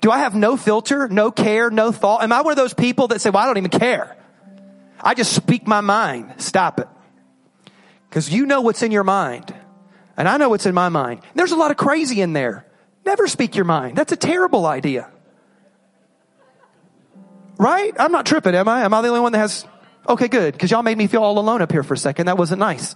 Do 0.00 0.10
I 0.10 0.18
have 0.18 0.34
no 0.34 0.56
filter, 0.56 1.08
no 1.08 1.30
care, 1.30 1.70
no 1.70 1.90
thought? 1.92 2.22
Am 2.22 2.32
I 2.32 2.42
one 2.42 2.52
of 2.52 2.56
those 2.56 2.74
people 2.74 3.08
that 3.08 3.20
say, 3.20 3.30
well, 3.30 3.42
I 3.42 3.46
don't 3.46 3.56
even 3.56 3.70
care. 3.70 4.16
I 5.00 5.14
just 5.14 5.32
speak 5.32 5.66
my 5.66 5.80
mind. 5.80 6.34
Stop 6.38 6.78
it. 6.78 6.88
Because 8.08 8.32
you 8.32 8.46
know 8.46 8.60
what's 8.60 8.82
in 8.82 8.92
your 8.92 9.04
mind. 9.04 9.54
And 10.16 10.28
I 10.28 10.36
know 10.36 10.48
what's 10.48 10.66
in 10.66 10.74
my 10.74 10.88
mind. 10.88 11.22
There's 11.34 11.52
a 11.52 11.56
lot 11.56 11.70
of 11.70 11.76
crazy 11.76 12.20
in 12.20 12.32
there. 12.32 12.64
Never 13.08 13.26
speak 13.26 13.56
your 13.56 13.64
mind. 13.64 13.96
That's 13.96 14.12
a 14.12 14.16
terrible 14.16 14.66
idea. 14.66 15.08
Right? 17.56 17.94
I'm 17.98 18.12
not 18.12 18.26
tripping, 18.26 18.54
am 18.54 18.68
I? 18.68 18.82
Am 18.82 18.92
I 18.92 19.00
the 19.00 19.08
only 19.08 19.20
one 19.20 19.32
that 19.32 19.38
has, 19.38 19.66
okay, 20.06 20.28
good. 20.28 20.52
Because 20.52 20.70
y'all 20.70 20.82
made 20.82 20.98
me 20.98 21.06
feel 21.06 21.22
all 21.22 21.38
alone 21.38 21.62
up 21.62 21.72
here 21.72 21.82
for 21.82 21.94
a 21.94 21.96
second. 21.96 22.26
That 22.26 22.36
wasn't 22.36 22.58
nice. 22.60 22.94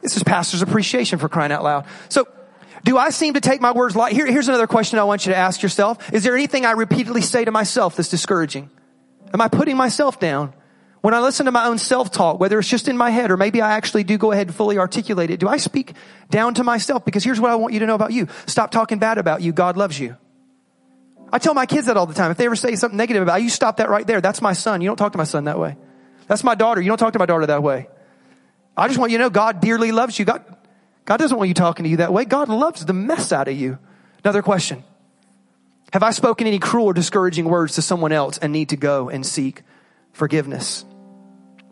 This 0.00 0.16
is 0.16 0.22
pastor's 0.22 0.62
appreciation 0.62 1.18
for 1.18 1.28
crying 1.28 1.50
out 1.50 1.64
loud. 1.64 1.86
So 2.08 2.28
do 2.84 2.96
I 2.96 3.10
seem 3.10 3.34
to 3.34 3.40
take 3.40 3.60
my 3.60 3.72
words 3.72 3.96
light? 3.96 4.12
Here, 4.12 4.26
here's 4.26 4.46
another 4.46 4.68
question 4.68 5.00
I 5.00 5.04
want 5.04 5.26
you 5.26 5.32
to 5.32 5.36
ask 5.36 5.60
yourself. 5.60 6.12
Is 6.12 6.22
there 6.22 6.36
anything 6.36 6.64
I 6.64 6.70
repeatedly 6.70 7.22
say 7.22 7.44
to 7.44 7.50
myself 7.50 7.96
that's 7.96 8.08
discouraging? 8.08 8.70
Am 9.34 9.40
I 9.40 9.48
putting 9.48 9.76
myself 9.76 10.20
down? 10.20 10.54
When 11.02 11.14
I 11.14 11.20
listen 11.20 11.46
to 11.46 11.52
my 11.52 11.66
own 11.66 11.78
self-talk, 11.78 12.40
whether 12.40 12.58
it's 12.58 12.68
just 12.68 12.88
in 12.88 12.96
my 12.96 13.10
head 13.10 13.30
or 13.30 13.36
maybe 13.36 13.60
I 13.60 13.72
actually 13.72 14.02
do 14.02 14.18
go 14.18 14.32
ahead 14.32 14.48
and 14.48 14.56
fully 14.56 14.78
articulate 14.78 15.30
it, 15.30 15.38
do 15.38 15.46
I 15.46 15.56
speak 15.58 15.92
down 16.30 16.54
to 16.54 16.64
myself? 16.64 17.04
Because 17.04 17.22
here's 17.22 17.40
what 17.40 17.50
I 17.50 17.54
want 17.56 17.74
you 17.74 17.80
to 17.80 17.86
know 17.86 17.94
about 17.94 18.12
you. 18.12 18.28
Stop 18.46 18.70
talking 18.70 18.98
bad 18.98 19.18
about 19.18 19.42
you. 19.42 19.52
God 19.52 19.76
loves 19.76 20.00
you. 20.00 20.16
I 21.32 21.38
tell 21.38 21.54
my 21.54 21.66
kids 21.66 21.86
that 21.86 21.96
all 21.96 22.06
the 22.06 22.14
time. 22.14 22.30
If 22.30 22.38
they 22.38 22.46
ever 22.46 22.56
say 22.56 22.74
something 22.76 22.96
negative 22.96 23.22
about 23.22 23.42
you, 23.42 23.50
stop 23.50 23.76
that 23.76 23.90
right 23.90 24.06
there. 24.06 24.20
That's 24.20 24.40
my 24.40 24.52
son. 24.52 24.80
You 24.80 24.88
don't 24.88 24.96
talk 24.96 25.12
to 25.12 25.18
my 25.18 25.24
son 25.24 25.44
that 25.44 25.58
way. 25.58 25.76
That's 26.28 26.42
my 26.42 26.54
daughter. 26.54 26.80
You 26.80 26.88
don't 26.88 26.98
talk 26.98 27.12
to 27.12 27.18
my 27.18 27.26
daughter 27.26 27.46
that 27.46 27.62
way. 27.62 27.88
I 28.76 28.88
just 28.88 28.98
want 28.98 29.12
you 29.12 29.18
to 29.18 29.24
know 29.24 29.30
God 29.30 29.60
dearly 29.60 29.92
loves 29.92 30.18
you. 30.18 30.24
God, 30.24 30.44
God 31.04 31.18
doesn't 31.18 31.36
want 31.36 31.48
you 31.48 31.54
talking 31.54 31.84
to 31.84 31.90
you 31.90 31.98
that 31.98 32.12
way. 32.12 32.24
God 32.24 32.48
loves 32.48 32.84
the 32.84 32.92
mess 32.92 33.32
out 33.32 33.48
of 33.48 33.56
you. 33.56 33.78
Another 34.24 34.42
question. 34.42 34.84
Have 35.92 36.02
I 36.02 36.10
spoken 36.10 36.46
any 36.46 36.58
cruel 36.58 36.86
or 36.86 36.92
discouraging 36.92 37.46
words 37.46 37.74
to 37.76 37.82
someone 37.82 38.12
else 38.12 38.38
and 38.38 38.52
need 38.52 38.70
to 38.70 38.76
go 38.76 39.08
and 39.08 39.24
seek 39.24 39.62
forgiveness? 40.16 40.84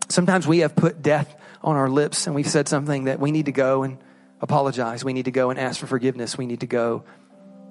Sometimes 0.07 0.47
we 0.47 0.59
have 0.59 0.75
put 0.75 1.01
death 1.01 1.35
on 1.63 1.75
our 1.75 1.89
lips 1.89 2.27
and 2.27 2.35
we've 2.35 2.47
said 2.47 2.67
something 2.67 3.05
that 3.05 3.19
we 3.19 3.31
need 3.31 3.47
to 3.47 3.51
go 3.51 3.81
and 3.83 3.97
apologize. 4.39 5.03
We 5.03 5.13
need 5.13 5.25
to 5.25 5.31
go 5.31 5.49
and 5.49 5.59
ask 5.59 5.79
for 5.79 5.87
forgiveness. 5.87 6.37
We 6.37 6.45
need 6.45 6.59
to 6.59 6.67
go 6.67 7.03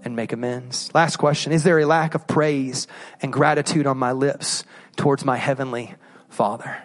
and 0.02 0.16
make 0.16 0.32
amends. 0.32 0.92
Last 0.92 1.16
question. 1.16 1.52
Is 1.52 1.62
there 1.62 1.78
a 1.78 1.87
lack 1.87 2.14
of 2.14 2.26
praise 2.26 2.88
and 3.22 3.32
gratitude 3.32 3.87
on 3.87 3.98
my 3.98 4.12
lips 4.12 4.64
towards 4.96 5.24
my 5.24 5.37
heavenly 5.37 5.94
Father? 6.28 6.82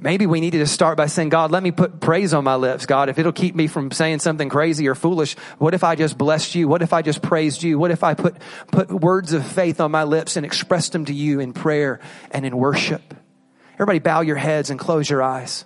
Maybe 0.00 0.26
we 0.26 0.40
needed 0.40 0.58
to 0.58 0.66
start 0.66 0.96
by 0.96 1.06
saying, 1.06 1.30
God, 1.30 1.50
let 1.50 1.60
me 1.60 1.72
put 1.72 1.98
praise 1.98 2.32
on 2.32 2.44
my 2.44 2.54
lips. 2.54 2.86
God, 2.86 3.08
if 3.08 3.18
it'll 3.18 3.32
keep 3.32 3.56
me 3.56 3.66
from 3.66 3.90
saying 3.90 4.20
something 4.20 4.48
crazy 4.48 4.86
or 4.86 4.94
foolish, 4.94 5.34
what 5.58 5.74
if 5.74 5.82
I 5.82 5.96
just 5.96 6.16
blessed 6.16 6.54
you? 6.54 6.68
What 6.68 6.82
if 6.82 6.92
I 6.92 7.02
just 7.02 7.20
praised 7.20 7.64
you? 7.64 7.80
What 7.80 7.90
if 7.90 8.04
I 8.04 8.14
put, 8.14 8.36
put 8.70 8.90
words 8.90 9.32
of 9.32 9.44
faith 9.44 9.80
on 9.80 9.90
my 9.90 10.04
lips 10.04 10.36
and 10.36 10.46
expressed 10.46 10.92
them 10.92 11.04
to 11.06 11.12
you 11.12 11.40
in 11.40 11.52
prayer 11.52 11.98
and 12.30 12.46
in 12.46 12.56
worship? 12.56 13.12
Everybody 13.74 13.98
bow 13.98 14.20
your 14.20 14.36
heads 14.36 14.70
and 14.70 14.78
close 14.78 15.10
your 15.10 15.20
eyes. 15.20 15.64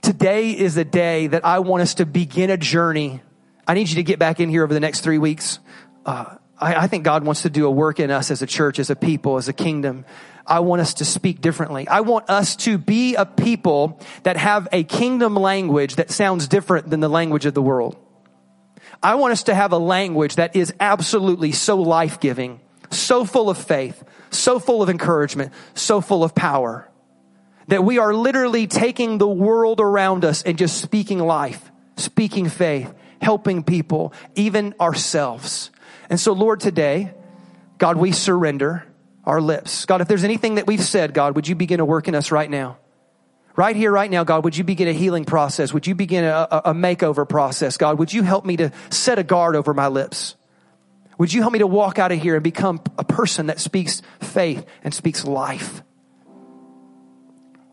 Today 0.00 0.50
is 0.50 0.76
a 0.76 0.84
day 0.84 1.28
that 1.28 1.44
I 1.44 1.60
want 1.60 1.82
us 1.82 1.94
to 1.94 2.06
begin 2.06 2.50
a 2.50 2.56
journey. 2.56 3.22
I 3.66 3.74
need 3.74 3.88
you 3.88 3.96
to 3.96 4.02
get 4.04 4.20
back 4.20 4.38
in 4.38 4.48
here 4.48 4.62
over 4.62 4.74
the 4.74 4.80
next 4.80 5.00
three 5.00 5.18
weeks. 5.18 5.58
Uh, 6.06 6.36
I, 6.58 6.74
I 6.74 6.86
think 6.86 7.02
God 7.02 7.24
wants 7.24 7.42
to 7.42 7.50
do 7.50 7.66
a 7.66 7.70
work 7.70 7.98
in 7.98 8.12
us 8.12 8.30
as 8.30 8.40
a 8.40 8.46
church, 8.46 8.78
as 8.78 8.88
a 8.88 8.96
people, 8.96 9.36
as 9.36 9.48
a 9.48 9.52
kingdom. 9.52 10.04
I 10.46 10.60
want 10.60 10.82
us 10.82 10.94
to 10.94 11.04
speak 11.04 11.40
differently. 11.40 11.86
I 11.88 12.00
want 12.00 12.28
us 12.28 12.56
to 12.56 12.78
be 12.78 13.14
a 13.14 13.24
people 13.24 14.00
that 14.24 14.36
have 14.36 14.68
a 14.72 14.84
kingdom 14.84 15.34
language 15.34 15.96
that 15.96 16.10
sounds 16.10 16.48
different 16.48 16.90
than 16.90 17.00
the 17.00 17.08
language 17.08 17.46
of 17.46 17.54
the 17.54 17.62
world. 17.62 17.96
I 19.02 19.16
want 19.16 19.32
us 19.32 19.44
to 19.44 19.54
have 19.54 19.72
a 19.72 19.78
language 19.78 20.36
that 20.36 20.54
is 20.54 20.72
absolutely 20.80 21.52
so 21.52 21.80
life 21.80 22.20
giving, 22.20 22.60
so 22.90 23.24
full 23.24 23.50
of 23.50 23.58
faith, 23.58 24.02
so 24.30 24.58
full 24.58 24.82
of 24.82 24.88
encouragement, 24.88 25.52
so 25.74 26.00
full 26.00 26.24
of 26.24 26.34
power 26.34 26.88
that 27.68 27.84
we 27.84 27.98
are 27.98 28.12
literally 28.12 28.66
taking 28.66 29.18
the 29.18 29.28
world 29.28 29.80
around 29.80 30.24
us 30.24 30.42
and 30.42 30.58
just 30.58 30.80
speaking 30.80 31.18
life, 31.18 31.70
speaking 31.96 32.48
faith, 32.48 32.92
helping 33.20 33.62
people, 33.62 34.12
even 34.34 34.74
ourselves. 34.80 35.70
And 36.10 36.18
so, 36.18 36.32
Lord, 36.32 36.60
today, 36.60 37.14
God, 37.78 37.96
we 37.96 38.12
surrender 38.12 38.84
our 39.24 39.40
lips. 39.40 39.86
God, 39.86 40.00
if 40.00 40.08
there's 40.08 40.24
anything 40.24 40.56
that 40.56 40.66
we've 40.66 40.82
said, 40.82 41.14
God, 41.14 41.36
would 41.36 41.46
you 41.46 41.54
begin 41.54 41.78
to 41.78 41.84
work 41.84 42.08
in 42.08 42.14
us 42.14 42.32
right 42.32 42.50
now? 42.50 42.78
Right 43.54 43.76
here, 43.76 43.92
right 43.92 44.10
now, 44.10 44.24
God, 44.24 44.44
would 44.44 44.56
you 44.56 44.64
begin 44.64 44.88
a 44.88 44.92
healing 44.92 45.24
process? 45.24 45.74
Would 45.74 45.86
you 45.86 45.94
begin 45.94 46.24
a, 46.24 46.48
a, 46.64 46.74
makeover 46.74 47.28
process? 47.28 47.76
God, 47.76 47.98
would 47.98 48.12
you 48.12 48.22
help 48.22 48.46
me 48.46 48.56
to 48.56 48.72
set 48.88 49.18
a 49.18 49.22
guard 49.22 49.56
over 49.56 49.74
my 49.74 49.88
lips? 49.88 50.36
Would 51.18 51.32
you 51.34 51.42
help 51.42 51.52
me 51.52 51.58
to 51.58 51.66
walk 51.66 51.98
out 51.98 52.12
of 52.12 52.20
here 52.20 52.34
and 52.34 52.42
become 52.42 52.80
a 52.96 53.04
person 53.04 53.46
that 53.46 53.60
speaks 53.60 54.00
faith 54.20 54.64
and 54.82 54.94
speaks 54.94 55.26
life? 55.26 55.82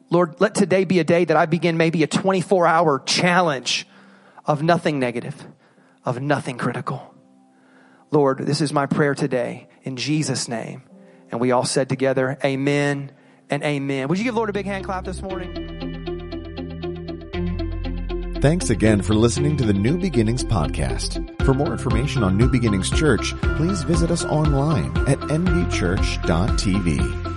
Lord, 0.09 0.41
let 0.41 0.53
today 0.53 0.83
be 0.83 0.99
a 0.99 1.03
day 1.05 1.23
that 1.23 1.37
I 1.37 1.45
begin 1.45 1.77
maybe 1.77 2.03
a 2.03 2.07
24 2.07 2.67
hour 2.67 2.99
challenge 2.99 3.87
of 4.45 4.61
nothing 4.61 4.99
negative, 4.99 5.45
of 6.03 6.21
nothing 6.21 6.57
critical. 6.57 7.13
Lord, 8.11 8.39
this 8.39 8.59
is 8.59 8.73
my 8.73 8.85
prayer 8.85 9.15
today 9.15 9.69
in 9.83 9.95
Jesus' 9.95 10.47
name. 10.49 10.81
And 11.31 11.39
we 11.39 11.51
all 11.51 11.65
said 11.65 11.89
together, 11.89 12.37
Amen 12.43 13.11
and 13.49 13.63
amen. 13.63 14.07
Would 14.07 14.17
you 14.17 14.23
give 14.23 14.35
Lord 14.35 14.49
a 14.49 14.53
big 14.53 14.65
hand 14.65 14.85
clap 14.85 15.05
this 15.05 15.21
morning? 15.21 15.75
Thanks 18.41 18.69
again 18.69 19.01
for 19.01 19.15
listening 19.15 19.57
to 19.57 19.65
the 19.65 19.73
New 19.73 19.97
Beginnings 19.97 20.45
podcast. 20.45 21.43
For 21.43 21.53
more 21.53 21.73
information 21.73 22.23
on 22.23 22.37
New 22.37 22.47
Beginnings 22.47 22.89
Church, 22.89 23.33
please 23.57 23.83
visit 23.83 24.11
us 24.11 24.23
online 24.23 24.95
at 25.09 25.19
nbchurch.tv. 25.19 27.28